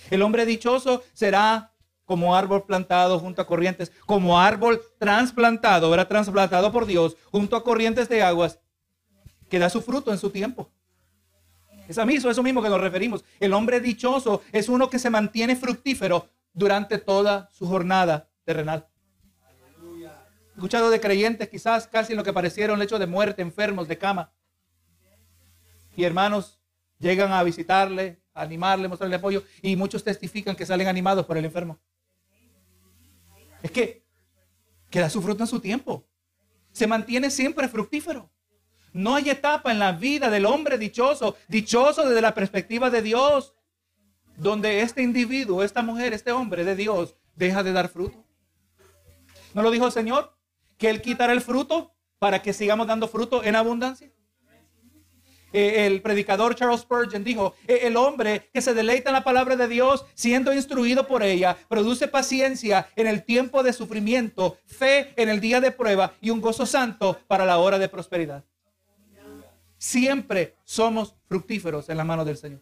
El 0.10 0.22
hombre 0.22 0.46
dichoso 0.46 1.04
será 1.14 1.74
como 2.06 2.36
árbol 2.36 2.64
plantado 2.64 3.20
junto 3.20 3.42
a 3.42 3.48
corrientes, 3.48 3.92
como 4.06 4.40
árbol 4.40 4.82
trasplantado, 5.00 5.92
era 5.94 6.08
trasplantado 6.08 6.72
por 6.72 6.86
Dios 6.86 7.18
junto 7.32 7.56
a 7.56 7.64
corrientes 7.64 8.08
de 8.08 8.22
aguas, 8.22 8.60
que 9.50 9.60
da 9.60 9.70
su 9.70 9.82
fruto 9.82 10.12
en 10.12 10.20
su 10.20 10.30
tiempo. 10.30 10.70
Es 11.88 11.98
a 11.98 12.04
eso, 12.04 12.30
eso 12.30 12.44
mismo 12.44 12.62
que 12.62 12.70
nos 12.70 12.82
referimos. 12.82 13.24
El 13.40 13.54
hombre 13.54 13.80
dichoso 13.80 14.42
es 14.52 14.70
uno 14.70 14.90
que 14.90 15.00
se 15.00 15.10
mantiene 15.10 15.56
fructífero 15.56 16.30
durante 16.56 16.98
toda 16.98 17.50
su 17.52 17.68
jornada 17.68 18.30
terrenal. 18.46 18.88
escuchado 20.56 20.90
de 20.90 21.02
creyentes 21.02 21.50
quizás 21.50 21.86
casi 21.86 22.14
en 22.14 22.18
lo 22.18 22.24
que 22.24 22.32
parecieron 22.32 22.82
hecho 22.82 22.98
de 22.98 23.06
muerte, 23.06 23.42
enfermos, 23.42 23.90
de 23.90 23.98
cama. 23.98 24.32
Y 25.98 26.06
hermanos 26.06 26.62
llegan 26.98 27.34
a 27.34 27.44
visitarle, 27.44 28.22
a 28.34 28.42
animarle, 28.42 28.88
mostrarle 28.88 29.18
apoyo 29.18 29.44
y 29.62 29.76
muchos 29.76 30.04
testifican 30.04 30.56
que 30.56 30.66
salen 30.66 30.88
animados 30.88 31.26
por 31.26 31.38
el 31.38 31.46
enfermo. 31.46 31.78
Es 33.62 33.72
que, 33.72 34.06
que 34.90 35.00
da 35.02 35.10
su 35.10 35.22
fruto 35.22 35.44
en 35.44 35.48
su 35.48 35.60
tiempo. 35.60 36.08
Se 36.72 36.88
mantiene 36.88 37.30
siempre 37.30 37.68
fructífero. 37.68 38.30
No 38.94 39.16
hay 39.16 39.30
etapa 39.30 39.72
en 39.72 39.80
la 39.80 39.92
vida 39.92 40.30
del 40.30 40.46
hombre 40.46 40.78
dichoso, 40.78 41.36
dichoso 41.50 42.08
desde 42.08 42.22
la 42.22 42.34
perspectiva 42.34 42.90
de 42.90 43.02
Dios, 43.02 43.54
donde 44.38 44.82
este 44.82 45.02
individuo, 45.02 45.64
esta 45.64 45.82
mujer, 45.82 46.14
este 46.14 46.32
hombre 46.32 46.64
de 46.64 46.76
Dios 46.76 47.16
deja 47.36 47.64
de 47.64 47.74
dar 47.74 47.90
fruto. 47.90 48.24
¿No 49.54 49.62
lo 49.62 49.72
dijo 49.72 49.86
el 49.86 49.92
Señor? 49.92 50.36
Que 50.78 50.90
Él 50.90 51.02
quitará 51.02 51.34
el 51.34 51.42
fruto 51.42 51.94
para 52.20 52.42
que 52.42 52.54
sigamos 52.54 52.88
dando 52.88 53.08
fruto 53.08 53.44
en 53.44 53.56
abundancia. 53.56 54.12
Eh, 55.54 55.86
el 55.86 56.02
predicador 56.02 56.54
Charles 56.54 56.82
Spurgeon 56.82 57.24
dijo, 57.24 57.56
eh, 57.66 57.80
el 57.84 57.96
hombre 57.96 58.50
que 58.54 58.62
se 58.62 58.74
deleita 58.74 59.10
en 59.10 59.14
la 59.14 59.24
palabra 59.24 59.56
de 59.56 59.70
Dios, 59.70 60.06
siendo 60.14 60.54
instruido 60.54 61.08
por 61.08 61.24
ella, 61.24 61.56
produce 61.70 62.10
paciencia 62.10 62.90
en 62.98 63.08
el 63.08 63.24
tiempo 63.24 63.64
de 63.64 63.72
sufrimiento, 63.72 64.58
fe 64.66 65.14
en 65.16 65.30
el 65.30 65.40
día 65.40 65.62
de 65.62 65.72
prueba 65.72 66.12
y 66.20 66.30
un 66.30 66.42
gozo 66.42 66.66
santo 66.66 67.18
para 67.28 67.46
la 67.46 67.58
hora 67.58 67.80
de 67.80 67.88
prosperidad. 67.88 68.44
Siempre 69.78 70.58
somos 70.66 71.16
fructíferos 71.30 71.88
en 71.88 71.96
la 71.96 72.04
mano 72.04 72.26
del 72.26 72.36
Señor. 72.36 72.60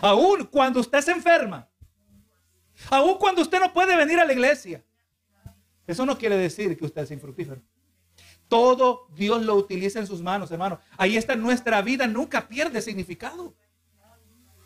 Aún 0.00 0.44
cuando 0.44 0.80
usted 0.80 1.00
se 1.00 1.12
enferma, 1.12 1.68
aún 2.90 3.18
cuando 3.18 3.42
usted 3.42 3.60
no 3.60 3.72
puede 3.72 3.96
venir 3.96 4.18
a 4.18 4.24
la 4.24 4.32
iglesia, 4.32 4.84
eso 5.86 6.04
no 6.04 6.18
quiere 6.18 6.36
decir 6.36 6.76
que 6.76 6.84
usted 6.84 7.02
es 7.02 7.10
infructífero. 7.10 7.62
Todo 8.48 9.08
Dios 9.14 9.42
lo 9.42 9.54
utiliza 9.54 9.98
en 9.98 10.06
sus 10.06 10.22
manos, 10.22 10.50
hermano. 10.50 10.78
Ahí 10.96 11.16
está 11.16 11.34
nuestra 11.36 11.82
vida, 11.82 12.06
nunca 12.06 12.48
pierde 12.48 12.80
significado. 12.82 13.54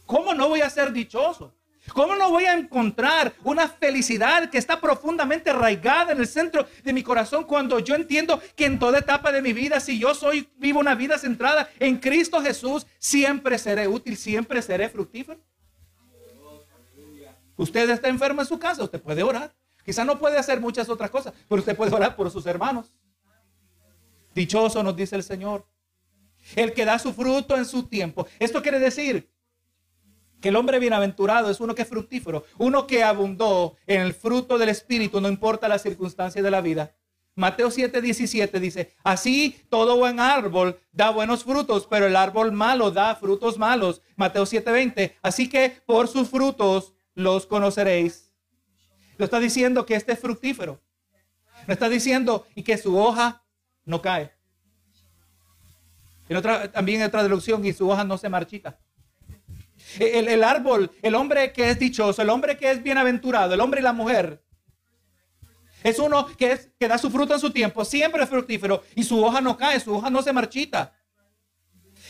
¿Cómo 0.07 0.35
no 0.35 0.49
voy 0.49 0.61
a 0.61 0.71
ser 0.71 0.93
dichoso? 0.93 1.55
¿Cómo 1.95 2.15
no 2.15 2.31
voy 2.31 2.45
a 2.45 2.55
encontrar 2.55 3.33
una 3.43 3.69
felicidad 3.69 4.51
que 4.51 4.59
está 4.59 4.81
profundamente 4.81 5.51
arraigada 5.51 6.13
en 6.13 6.21
el 6.21 6.27
centro 6.27 6.67
de 6.85 6.93
mi 6.93 7.03
corazón 7.03 7.45
cuando 7.45 7.79
yo 7.79 7.95
entiendo 7.95 8.41
que 8.55 8.67
en 8.67 8.79
toda 8.79 8.99
etapa 8.99 9.33
de 9.33 9.43
mi 9.43 9.53
vida, 9.53 9.81
si 9.81 9.99
yo 9.99 10.15
soy 10.15 10.49
vivo 10.57 10.79
una 10.79 10.95
vida 10.95 11.19
centrada 11.19 11.69
en 11.79 11.99
Cristo 11.99 12.41
Jesús, 12.43 12.87
siempre 12.99 13.59
seré 13.59 13.89
útil, 13.89 14.17
siempre 14.17 14.61
seré 14.63 14.89
fructífero? 14.89 15.41
Usted 17.57 17.91
está 17.91 18.09
enfermo 18.09 18.43
en 18.43 18.47
su 18.47 18.59
casa, 18.59 18.85
usted 18.85 19.01
puede 19.01 19.23
orar. 19.23 19.55
Quizá 19.85 20.05
no 20.05 20.19
puede 20.19 20.39
hacer 20.39 20.61
muchas 20.61 20.89
otras 20.89 21.11
cosas, 21.11 21.33
pero 21.49 21.61
usted 21.61 21.77
puede 21.77 21.95
orar 21.95 22.15
por 22.15 22.31
sus 22.31 22.47
hermanos. 22.47 22.95
Dichoso 24.35 24.83
nos 24.83 24.97
dice 24.97 25.17
el 25.17 25.23
Señor. 25.23 25.67
El 26.57 26.73
que 26.73 26.85
da 26.85 26.99
su 26.99 27.13
fruto 27.13 27.57
en 27.57 27.65
su 27.65 27.85
tiempo. 27.85 28.27
Esto 28.39 28.63
quiere 28.63 28.79
decir 28.79 29.30
que 30.41 30.49
el 30.49 30.57
hombre 30.57 30.79
bienaventurado 30.79 31.51
es 31.51 31.61
uno 31.61 31.75
que 31.75 31.83
es 31.83 31.89
fructífero, 31.89 32.45
uno 32.59 32.87
que 32.87 33.03
abundó 33.03 33.77
en 33.87 34.01
el 34.01 34.15
fruto 34.15 34.59
del 34.59 34.71
Espíritu, 34.71 35.21
no 35.21 35.29
importa 35.29 35.69
las 35.69 35.83
circunstancias 35.83 36.43
de 36.43 36.51
la 36.51 36.61
vida. 36.61 36.95
Mateo 37.37 37.71
7, 37.71 38.03
17 38.03 38.61
dice, 38.61 38.95
así 39.03 39.63
todo 39.71 39.97
buen 39.97 40.21
árbol 40.21 40.79
da 40.93 41.11
buenos 41.11 41.45
frutos, 41.45 41.87
pero 41.89 42.07
el 42.07 42.17
árbol 42.17 42.53
malo 42.53 42.91
da 42.91 43.15
frutos 43.15 43.57
malos. 43.57 44.03
Mateo 44.17 44.45
7, 44.45 44.71
20, 44.71 45.17
así 45.23 45.49
que 45.49 45.81
por 45.87 46.09
sus 46.09 46.29
frutos 46.29 46.93
los 47.15 47.47
conoceréis. 47.47 48.35
Lo 49.17 49.25
está 49.25 49.39
diciendo 49.39 49.87
que 49.87 49.95
este 49.95 50.13
es 50.13 50.19
fructífero. 50.19 50.81
Lo 51.67 51.73
está 51.73 51.89
diciendo 51.89 52.47
y 52.55 52.63
que 52.63 52.79
su 52.79 52.99
hoja 52.99 53.45
no 53.85 54.03
cae. 54.03 54.33
En 56.29 56.37
otra, 56.37 56.71
también 56.71 57.01
en 57.01 57.09
otra 57.09 57.21
traducción, 57.21 57.65
y 57.65 57.73
su 57.73 57.89
hoja 57.91 58.05
no 58.05 58.17
se 58.17 58.29
marchita. 58.29 58.79
El, 59.99 60.29
el, 60.29 60.45
árbol, 60.45 60.91
el 61.03 61.15
hombre 61.15 61.53
que 61.53 61.71
es 61.71 61.79
dichoso, 61.79 62.23
el 62.23 62.31
hombre 62.31 62.57
que 62.57 62.71
es 62.71 62.83
bienaventurado, 62.83 63.55
el 63.55 63.61
hombre 63.61 63.81
y 63.81 63.83
la 63.85 63.93
mujer, 63.93 64.43
es 65.83 65.99
uno 65.99 66.27
que, 66.37 66.53
es, 66.53 66.71
que 66.79 66.89
da 66.89 66.99
su 66.99 67.11
fruto 67.11 67.35
en 67.35 67.41
su 67.41 67.51
tiempo, 67.51 67.85
siempre 67.85 68.23
es 68.23 68.29
fructífero 68.29 68.83
y 68.95 69.03
su 69.03 69.23
hoja 69.25 69.41
no 69.41 69.57
cae, 69.57 69.81
su 69.81 69.95
hoja 69.95 70.11
no 70.11 70.23
se 70.23 70.33
marchita. 70.33 70.95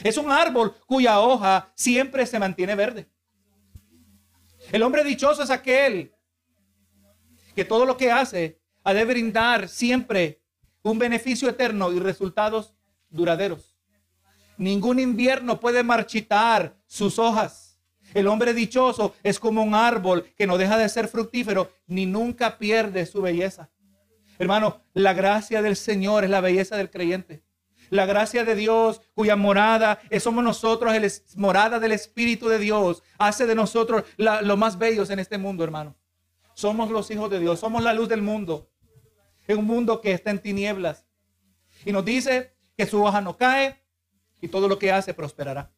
Es 0.03 0.17
un 0.17 0.31
árbol 0.31 0.75
cuya 0.87 1.21
hoja 1.21 1.73
siempre 1.75 2.27
se 2.27 2.39
mantiene 2.39 2.75
verde. 2.75 3.09
El 4.73 4.83
hombre 4.83 5.05
dichoso 5.05 5.43
es 5.43 5.51
aquel 5.51 6.15
que 7.55 7.65
todo 7.65 7.85
lo 7.85 7.97
que 7.97 8.11
hace 8.11 8.61
ha 8.85 8.95
de 8.95 9.05
brindar 9.05 9.69
siempre 9.69 10.43
un 10.83 10.99
beneficio 10.99 11.49
eterno 11.49 11.93
y 11.93 11.99
resultados 11.99 12.75
duraderos. 13.09 13.77
Ningún 14.57 14.99
invierno 14.99 15.61
puede 15.61 15.83
marchitar 15.83 16.77
sus 16.87 17.19
hojas. 17.19 17.70
El 18.15 18.27
hombre 18.27 18.55
dichoso 18.55 19.15
es 19.23 19.39
como 19.39 19.63
un 19.63 19.75
árbol 19.75 20.25
que 20.37 20.47
no 20.47 20.59
deja 20.59 20.77
de 20.77 20.89
ser 20.89 21.09
fructífero 21.09 21.71
ni 21.87 22.07
nunca 22.07 22.59
pierde 22.59 23.07
su 23.07 23.23
belleza. 23.23 23.71
Hermano, 24.39 24.83
la 24.95 25.13
gracia 25.13 25.63
del 25.63 25.77
Señor 25.77 26.25
es 26.25 26.31
la 26.31 26.41
belleza 26.41 26.77
del 26.77 26.91
creyente. 26.91 27.43
La 27.91 28.07
gracia 28.07 28.45
de 28.45 28.55
Dios, 28.55 29.03
cuya 29.15 29.37
morada 29.37 30.01
somos 30.21 30.45
nosotros, 30.45 30.95
el 30.95 31.11
morada 31.37 31.81
del 31.81 31.93
Espíritu 31.93 32.49
de 32.49 32.59
Dios, 32.59 33.03
hace 33.19 33.47
de 33.47 33.55
nosotros 33.55 34.05
lo 34.17 34.57
más 34.57 34.79
bellos 34.79 35.11
en 35.11 35.19
este 35.19 35.39
mundo, 35.39 35.65
hermano. 35.65 35.97
Somos 36.55 36.91
los 36.91 37.11
hijos 37.11 37.31
de 37.31 37.41
Dios, 37.41 37.61
somos 37.61 37.83
la 37.83 37.93
luz 37.93 38.09
del 38.09 38.23
mundo 38.23 38.71
en 39.47 39.59
un 39.59 39.65
mundo 39.65 40.01
que 40.01 40.13
está 40.13 40.31
en 40.31 40.39
tinieblas. 40.39 41.07
Y 41.85 41.93
nos 41.93 42.05
dice 42.05 42.55
que 42.77 42.87
su 42.87 43.03
hoja 43.03 43.21
no 43.21 43.37
cae 43.37 43.83
y 44.41 44.49
todo 44.49 44.69
lo 44.69 44.79
que 44.79 44.93
hace 44.93 45.13
prosperará. 45.13 45.73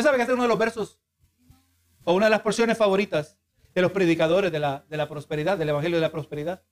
Usted 0.00 0.08
sabe 0.08 0.16
que 0.16 0.22
este 0.22 0.32
es 0.32 0.36
uno 0.36 0.44
de 0.44 0.48
los 0.48 0.58
versos 0.58 0.98
o 2.04 2.14
una 2.14 2.24
de 2.24 2.30
las 2.30 2.40
porciones 2.40 2.78
favoritas 2.78 3.36
de 3.74 3.82
los 3.82 3.92
predicadores 3.92 4.50
de 4.50 4.58
la, 4.58 4.82
de 4.88 4.96
la 4.96 5.06
prosperidad, 5.06 5.58
del 5.58 5.68
Evangelio 5.68 5.98
de 5.98 6.00
la 6.00 6.10
Prosperidad. 6.10 6.62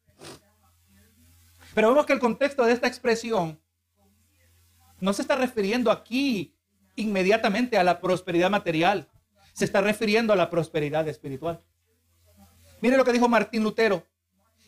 Pero 1.74 1.90
vemos 1.90 2.06
que 2.06 2.14
el 2.14 2.20
contexto 2.20 2.64
de 2.64 2.72
esta 2.72 2.86
expresión 2.86 3.60
no 5.00 5.12
se 5.12 5.20
está 5.20 5.36
refiriendo 5.36 5.90
aquí 5.90 6.56
inmediatamente 6.96 7.76
a 7.76 7.84
la 7.84 8.00
prosperidad 8.00 8.48
material, 8.48 9.10
se 9.52 9.66
está 9.66 9.82
refiriendo 9.82 10.32
a 10.32 10.36
la 10.36 10.48
prosperidad 10.48 11.06
espiritual. 11.06 11.62
Mire 12.80 12.96
lo 12.96 13.04
que 13.04 13.12
dijo 13.12 13.28
Martín 13.28 13.62
Lutero 13.62 14.06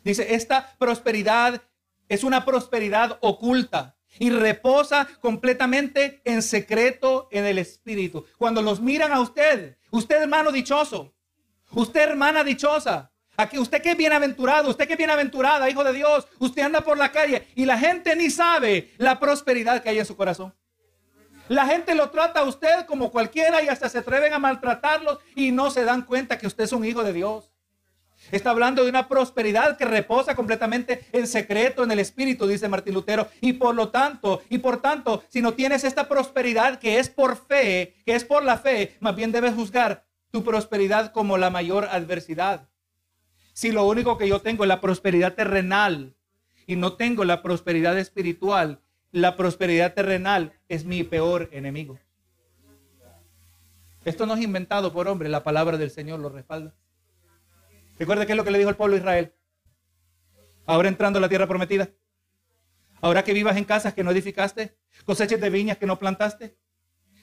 Dice, 0.04 0.34
esta 0.34 0.76
prosperidad 0.78 1.62
es 2.10 2.24
una 2.24 2.44
prosperidad 2.44 3.16
oculta 3.22 3.96
y 4.18 4.30
reposa 4.30 5.08
completamente 5.20 6.20
en 6.24 6.42
secreto 6.42 7.28
en 7.30 7.46
el 7.46 7.58
Espíritu. 7.58 8.26
Cuando 8.38 8.62
los 8.62 8.80
miran 8.80 9.12
a 9.12 9.20
usted, 9.20 9.76
usted 9.90 10.22
hermano 10.22 10.52
dichoso, 10.52 11.14
usted 11.72 12.00
hermana 12.00 12.44
dichosa, 12.44 13.12
aquí 13.36 13.58
usted 13.58 13.82
que 13.82 13.92
es 13.92 13.96
bienaventurado, 13.96 14.70
usted 14.70 14.86
que 14.86 14.94
es 14.94 14.98
bienaventurada, 14.98 15.70
hijo 15.70 15.84
de 15.84 15.92
Dios, 15.92 16.26
usted 16.38 16.62
anda 16.62 16.80
por 16.80 16.98
la 16.98 17.12
calle 17.12 17.46
y 17.54 17.64
la 17.64 17.78
gente 17.78 18.16
ni 18.16 18.30
sabe 18.30 18.92
la 18.98 19.20
prosperidad 19.20 19.82
que 19.82 19.90
hay 19.90 19.98
en 19.98 20.06
su 20.06 20.16
corazón. 20.16 20.54
La 21.48 21.66
gente 21.66 21.96
lo 21.96 22.10
trata 22.10 22.40
a 22.40 22.44
usted 22.44 22.86
como 22.86 23.10
cualquiera 23.10 23.60
y 23.60 23.68
hasta 23.68 23.88
se 23.88 23.98
atreven 23.98 24.32
a 24.32 24.38
maltratarlos 24.38 25.18
y 25.34 25.50
no 25.50 25.72
se 25.72 25.84
dan 25.84 26.02
cuenta 26.02 26.38
que 26.38 26.46
usted 26.46 26.62
es 26.62 26.72
un 26.72 26.84
hijo 26.84 27.02
de 27.02 27.12
Dios. 27.12 27.49
Está 28.30 28.50
hablando 28.50 28.84
de 28.84 28.90
una 28.90 29.08
prosperidad 29.08 29.76
que 29.76 29.84
reposa 29.84 30.36
completamente 30.36 31.04
en 31.12 31.26
secreto 31.26 31.82
en 31.82 31.90
el 31.90 31.98
Espíritu, 31.98 32.46
dice 32.46 32.68
Martín 32.68 32.94
Lutero. 32.94 33.28
Y 33.40 33.54
por 33.54 33.74
lo 33.74 33.88
tanto, 33.88 34.42
y 34.48 34.58
por 34.58 34.80
tanto, 34.80 35.22
si 35.28 35.42
no 35.42 35.54
tienes 35.54 35.82
esta 35.84 36.08
prosperidad 36.08 36.78
que 36.78 36.98
es 36.98 37.08
por 37.08 37.36
fe, 37.36 37.96
que 38.04 38.14
es 38.14 38.24
por 38.24 38.44
la 38.44 38.58
fe, 38.58 38.96
más 39.00 39.16
bien 39.16 39.32
debes 39.32 39.54
juzgar 39.54 40.04
tu 40.30 40.44
prosperidad 40.44 41.12
como 41.12 41.38
la 41.38 41.50
mayor 41.50 41.86
adversidad. 41.86 42.68
Si 43.52 43.72
lo 43.72 43.84
único 43.84 44.16
que 44.16 44.28
yo 44.28 44.40
tengo 44.40 44.64
es 44.64 44.68
la 44.68 44.80
prosperidad 44.80 45.34
terrenal 45.34 46.14
y 46.66 46.76
no 46.76 46.92
tengo 46.92 47.24
la 47.24 47.42
prosperidad 47.42 47.98
espiritual, 47.98 48.80
la 49.10 49.36
prosperidad 49.36 49.94
terrenal 49.94 50.52
es 50.68 50.84
mi 50.84 51.02
peor 51.02 51.48
enemigo. 51.52 51.98
Esto 54.04 54.24
no 54.24 54.34
es 54.34 54.40
inventado 54.40 54.92
por 54.92 55.08
hombre, 55.08 55.28
la 55.28 55.42
palabra 55.42 55.76
del 55.76 55.90
Señor 55.90 56.20
lo 56.20 56.28
respalda. 56.28 56.74
Recuerda 58.00 58.24
qué 58.24 58.32
es 58.32 58.36
lo 58.36 58.44
que 58.44 58.50
le 58.50 58.56
dijo 58.56 58.70
el 58.70 58.76
pueblo 58.76 58.94
de 58.94 59.00
Israel. 59.00 59.34
Ahora 60.64 60.88
entrando 60.88 61.18
a 61.18 61.20
la 61.20 61.28
tierra 61.28 61.46
prometida. 61.46 61.90
Ahora 63.02 63.22
que 63.22 63.34
vivas 63.34 63.58
en 63.58 63.64
casas 63.64 63.92
que 63.92 64.02
no 64.02 64.10
edificaste, 64.10 64.74
coseches 65.04 65.38
de 65.38 65.50
viñas 65.50 65.76
que 65.76 65.84
no 65.84 65.98
plantaste. 65.98 66.56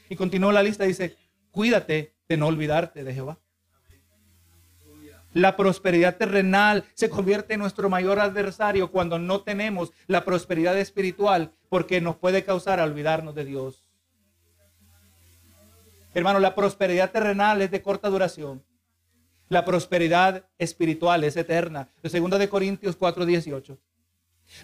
Y 0.07 0.15
continúa 0.15 0.53
la 0.53 0.61
lista, 0.61 0.84
dice, 0.84 1.17
cuídate 1.49 2.13
de 2.30 2.38
no 2.38 2.45
olvidarte 2.45 3.03
de 3.03 3.11
Jehová. 3.11 3.39
La 5.34 5.55
prosperidad 5.55 6.15
terrenal 6.15 6.86
se 6.93 7.09
convierte 7.09 7.55
en 7.55 7.59
nuestro 7.59 7.89
mayor 7.89 8.19
adversario 8.19 8.91
cuando 8.91 9.17
no 9.17 9.41
tenemos 9.41 9.91
la 10.05 10.25
prosperidad 10.25 10.78
espiritual 10.78 11.53
porque 11.69 12.01
nos 12.01 12.17
puede 12.17 12.43
causar 12.43 12.80
olvidarnos 12.80 13.34
de 13.34 13.45
Dios. 13.45 13.89
Hermano, 16.13 16.39
la 16.39 16.53
prosperidad 16.53 17.09
terrenal 17.09 17.63
es 17.63 17.71
de 17.71 17.82
corta 17.82 18.09
duración. 18.09 18.66
La 19.49 19.63
prosperidad 19.63 20.45
espiritual 20.57 21.23
es 21.23 21.37
eterna. 21.37 21.89
2 22.03 22.39
de 22.39 22.49
Corintios 22.49 22.97
4:18. 22.97 23.77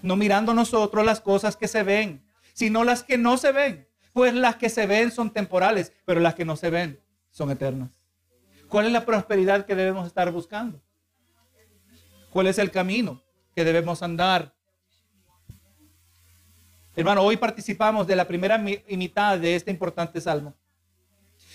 No 0.01 0.15
mirando 0.15 0.53
nosotros 0.53 1.05
las 1.05 1.21
cosas 1.21 1.55
que 1.55 1.67
se 1.67 1.83
ven, 1.83 2.23
sino 2.53 2.83
las 2.83 3.03
que 3.03 3.17
no 3.17 3.37
se 3.37 3.51
ven. 3.51 3.87
Pues 4.13 4.33
las 4.33 4.57
que 4.57 4.69
se 4.69 4.85
ven 4.85 5.11
son 5.11 5.31
temporales, 5.31 5.93
pero 6.05 6.19
las 6.19 6.35
que 6.35 6.45
no 6.45 6.55
se 6.55 6.69
ven 6.69 6.99
son 7.31 7.49
eternas. 7.49 7.89
¿Cuál 8.67 8.87
es 8.87 8.91
la 8.91 9.05
prosperidad 9.05 9.65
que 9.65 9.75
debemos 9.75 10.07
estar 10.07 10.31
buscando? 10.31 10.81
¿Cuál 12.29 12.47
es 12.47 12.57
el 12.57 12.71
camino 12.71 13.21
que 13.55 13.63
debemos 13.63 14.01
andar? 14.03 14.53
Hermano, 16.95 17.21
hoy 17.21 17.37
participamos 17.37 18.05
de 18.05 18.15
la 18.15 18.27
primera 18.27 18.57
mitad 18.57 19.39
de 19.39 19.55
este 19.55 19.71
importante 19.71 20.21
salmo, 20.21 20.53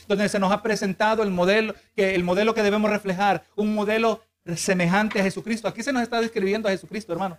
donde 0.08 0.28
se 0.28 0.38
nos 0.38 0.50
ha 0.50 0.62
presentado 0.62 1.22
el 1.22 1.30
modelo 1.30 1.74
que, 1.94 2.14
el 2.14 2.24
modelo 2.24 2.54
que 2.54 2.62
debemos 2.62 2.90
reflejar, 2.90 3.44
un 3.54 3.74
modelo 3.74 4.22
semejante 4.56 5.20
a 5.20 5.22
Jesucristo. 5.22 5.68
Aquí 5.68 5.82
se 5.82 5.92
nos 5.92 6.02
está 6.02 6.20
describiendo 6.20 6.66
a 6.66 6.72
Jesucristo, 6.72 7.12
hermano. 7.12 7.38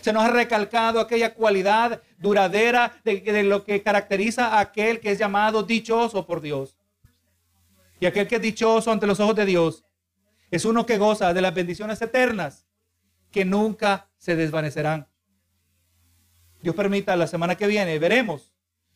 Se 0.00 0.12
nos 0.12 0.22
ha 0.22 0.28
recalcado 0.28 1.00
aquella 1.00 1.34
cualidad 1.34 2.00
duradera 2.18 2.92
de, 3.04 3.20
de, 3.20 3.42
lo 3.42 3.64
que 3.64 3.82
caracteriza 3.82 4.48
a 4.48 4.60
aquel 4.60 5.00
que 5.00 5.10
es 5.10 5.18
llamado 5.18 5.64
dichoso 5.64 6.24
por 6.24 6.40
Dios. 6.40 6.78
Y 7.98 8.06
aquel 8.06 8.28
que 8.28 8.36
es 8.36 8.42
dichoso 8.42 8.92
ante 8.92 9.06
los 9.06 9.18
ojos 9.18 9.34
de 9.34 9.46
Dios 9.46 9.84
es 10.50 10.64
uno 10.64 10.86
que 10.86 10.98
goza 10.98 11.34
de 11.34 11.40
las 11.40 11.54
bendiciones 11.54 12.00
eternas 12.00 12.66
que 13.32 13.44
nunca 13.44 14.08
se 14.18 14.36
desvanecerán. 14.36 15.08
Dios 16.62 16.76
permita 16.76 17.16
la 17.16 17.26
semana 17.26 17.56
que 17.56 17.66
viene, 17.66 17.98
veremos 17.98 18.52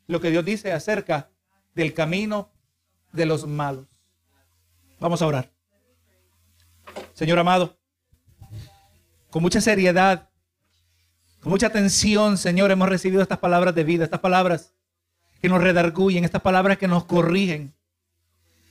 lo 0.06 0.20
que 0.20 0.30
Dios 0.30 0.44
dice 0.44 0.72
acerca 0.72 1.30
del 1.74 1.94
camino 1.94 2.52
de 3.12 3.26
los 3.26 3.46
malos. 3.46 3.86
Vamos 4.98 5.22
a 5.22 5.26
orar. 5.26 5.50
Señor 7.12 7.38
amado, 7.38 7.78
con 9.30 9.42
mucha 9.42 9.60
seriedad, 9.60 10.28
con 11.40 11.50
mucha 11.50 11.68
atención, 11.68 12.36
Señor, 12.36 12.70
hemos 12.70 12.88
recibido 12.88 13.22
estas 13.22 13.38
palabras 13.38 13.74
de 13.74 13.84
vida, 13.84 14.04
estas 14.04 14.20
palabras 14.20 14.74
que 15.40 15.48
nos 15.48 15.62
redarguyen, 15.62 16.24
estas 16.24 16.42
palabras 16.42 16.78
que 16.78 16.88
nos 16.88 17.04
corrigen, 17.04 17.74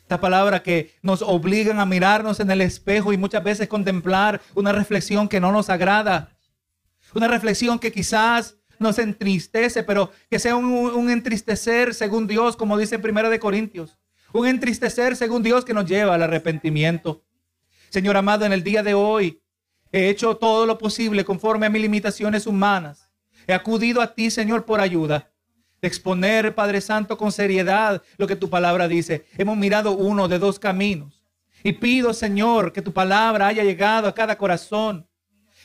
estas 0.01 0.19
palabras 0.19 0.61
que 0.61 0.95
nos 1.03 1.21
obligan 1.21 1.79
a 1.79 1.85
mirarnos 1.85 2.39
en 2.39 2.49
el 2.49 2.61
espejo 2.61 3.13
y 3.13 3.17
muchas 3.17 3.43
veces 3.43 3.67
contemplar 3.67 4.41
una 4.55 4.71
reflexión 4.71 5.27
que 5.27 5.39
no 5.39 5.51
nos 5.51 5.69
agrada, 5.69 6.35
una 7.13 7.27
reflexión 7.27 7.77
que 7.77 7.91
quizás 7.91 8.55
nos 8.79 8.97
entristece, 8.97 9.83
pero 9.83 10.11
que 10.27 10.39
sea 10.39 10.55
un, 10.55 11.09
entristecer 11.11 11.93
según 11.93 12.25
Dios, 12.25 12.55
como 12.55 12.75
dice 12.75 12.95
en 12.95 13.03
Primera 13.03 13.29
de 13.29 13.39
Corintios, 13.39 13.98
un 14.33 14.47
entristecer 14.47 15.15
según 15.15 15.43
Dios 15.43 15.65
que 15.65 15.73
nos 15.73 15.85
lleva 15.85 16.15
al 16.15 16.23
arrepentimiento. 16.23 17.23
Señor 17.89 18.17
amado, 18.17 18.45
en 18.45 18.53
el 18.53 18.63
día 18.63 18.83
de 18.83 18.93
hoy 18.93 19.41
he 19.91 20.09
hecho 20.09 20.37
todo 20.37 20.65
lo 20.65 20.77
posible 20.77 21.25
conforme 21.25 21.65
a 21.65 21.69
mis 21.69 21.81
limitaciones 21.81 22.45
humanas. 22.45 23.09
He 23.47 23.53
acudido 23.53 24.01
a 24.01 24.13
ti, 24.13 24.29
Señor, 24.29 24.65
por 24.65 24.79
ayuda. 24.79 25.31
De 25.81 25.87
exponer, 25.87 26.53
Padre 26.53 26.81
Santo, 26.81 27.17
con 27.17 27.31
seriedad 27.31 28.03
lo 28.17 28.27
que 28.27 28.35
tu 28.35 28.49
palabra 28.49 28.87
dice. 28.87 29.25
Hemos 29.37 29.57
mirado 29.57 29.93
uno 29.93 30.27
de 30.27 30.37
dos 30.37 30.59
caminos. 30.59 31.25
Y 31.63 31.73
pido, 31.73 32.13
Señor, 32.13 32.71
que 32.71 32.81
tu 32.81 32.93
palabra 32.93 33.47
haya 33.47 33.63
llegado 33.63 34.07
a 34.07 34.13
cada 34.13 34.37
corazón. 34.37 35.08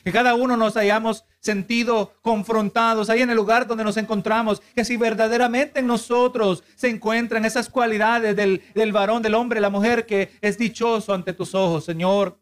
Que 0.05 0.11
cada 0.11 0.35
uno 0.35 0.55
nos 0.55 0.77
hayamos 0.77 1.25
sentido 1.39 2.13
confrontados 2.21 3.09
ahí 3.09 3.23
en 3.23 3.31
el 3.31 3.35
lugar 3.35 3.65
donde 3.65 3.83
nos 3.83 3.97
encontramos. 3.97 4.61
Que 4.75 4.85
si 4.85 4.97
verdaderamente 4.97 5.79
en 5.79 5.87
nosotros 5.87 6.63
se 6.75 6.89
encuentran 6.89 7.43
esas 7.43 7.69
cualidades 7.69 8.35
del, 8.35 8.61
del 8.75 8.91
varón, 8.91 9.23
del 9.23 9.33
hombre, 9.33 9.59
la 9.59 9.71
mujer 9.71 10.05
que 10.05 10.29
es 10.41 10.59
dichoso 10.59 11.11
ante 11.11 11.33
tus 11.33 11.55
ojos, 11.55 11.85
Señor. 11.85 12.37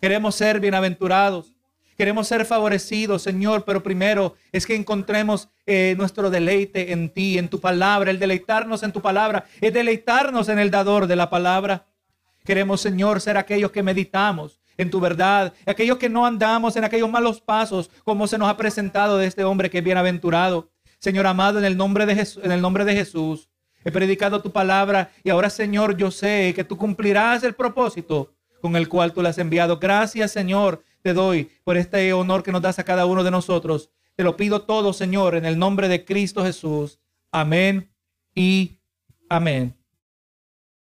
Queremos 0.00 0.34
ser 0.34 0.58
bienaventurados. 0.58 1.54
Queremos 1.96 2.26
ser 2.26 2.44
favorecidos, 2.44 3.22
Señor, 3.22 3.64
pero 3.64 3.84
primero 3.84 4.34
es 4.50 4.66
que 4.66 4.74
encontremos 4.74 5.48
eh, 5.66 5.94
nuestro 5.96 6.28
deleite 6.28 6.90
en 6.90 7.10
ti, 7.10 7.38
en 7.38 7.48
tu 7.48 7.60
palabra. 7.60 8.10
El 8.10 8.18
deleitarnos 8.18 8.82
en 8.82 8.90
tu 8.90 9.00
palabra 9.00 9.44
es 9.60 9.72
deleitarnos 9.72 10.48
en 10.48 10.58
el 10.58 10.72
dador 10.72 11.06
de 11.06 11.14
la 11.14 11.30
palabra. 11.30 11.86
Queremos, 12.44 12.80
Señor, 12.80 13.20
ser 13.20 13.36
aquellos 13.36 13.70
que 13.70 13.84
meditamos 13.84 14.59
en 14.80 14.90
tu 14.90 14.98
verdad, 14.98 15.52
aquellos 15.66 15.98
que 15.98 16.08
no 16.08 16.24
andamos 16.24 16.74
en 16.74 16.84
aquellos 16.84 17.10
malos 17.10 17.38
pasos 17.38 17.90
como 18.02 18.26
se 18.26 18.38
nos 18.38 18.48
ha 18.48 18.56
presentado 18.56 19.18
de 19.18 19.26
este 19.26 19.44
hombre 19.44 19.68
que 19.68 19.78
es 19.78 19.84
bienaventurado. 19.84 20.70
Señor 20.98 21.26
amado, 21.26 21.58
en 21.58 21.66
el 21.66 21.76
nombre 21.76 22.06
de 22.06 22.14
Jesús, 22.14 22.42
en 22.42 22.50
el 22.50 22.62
nombre 22.62 22.86
de 22.86 22.94
Jesús, 22.94 23.50
he 23.84 23.92
predicado 23.92 24.40
tu 24.40 24.52
palabra 24.52 25.10
y 25.22 25.28
ahora, 25.28 25.50
Señor, 25.50 25.98
yo 25.98 26.10
sé 26.10 26.54
que 26.56 26.64
tú 26.64 26.78
cumplirás 26.78 27.44
el 27.44 27.54
propósito 27.54 28.32
con 28.62 28.74
el 28.74 28.88
cual 28.88 29.12
tú 29.12 29.20
la 29.20 29.28
has 29.28 29.38
enviado. 29.38 29.78
Gracias, 29.78 30.32
Señor, 30.32 30.82
te 31.02 31.12
doy 31.12 31.50
por 31.62 31.76
este 31.76 32.14
honor 32.14 32.42
que 32.42 32.52
nos 32.52 32.62
das 32.62 32.78
a 32.78 32.84
cada 32.84 33.04
uno 33.04 33.22
de 33.22 33.30
nosotros. 33.30 33.90
Te 34.16 34.24
lo 34.24 34.38
pido 34.38 34.62
todo, 34.62 34.94
Señor, 34.94 35.34
en 35.34 35.44
el 35.44 35.58
nombre 35.58 35.88
de 35.88 36.06
Cristo 36.06 36.42
Jesús. 36.42 36.98
Amén 37.30 37.92
y 38.34 38.78
amén. 39.28 39.79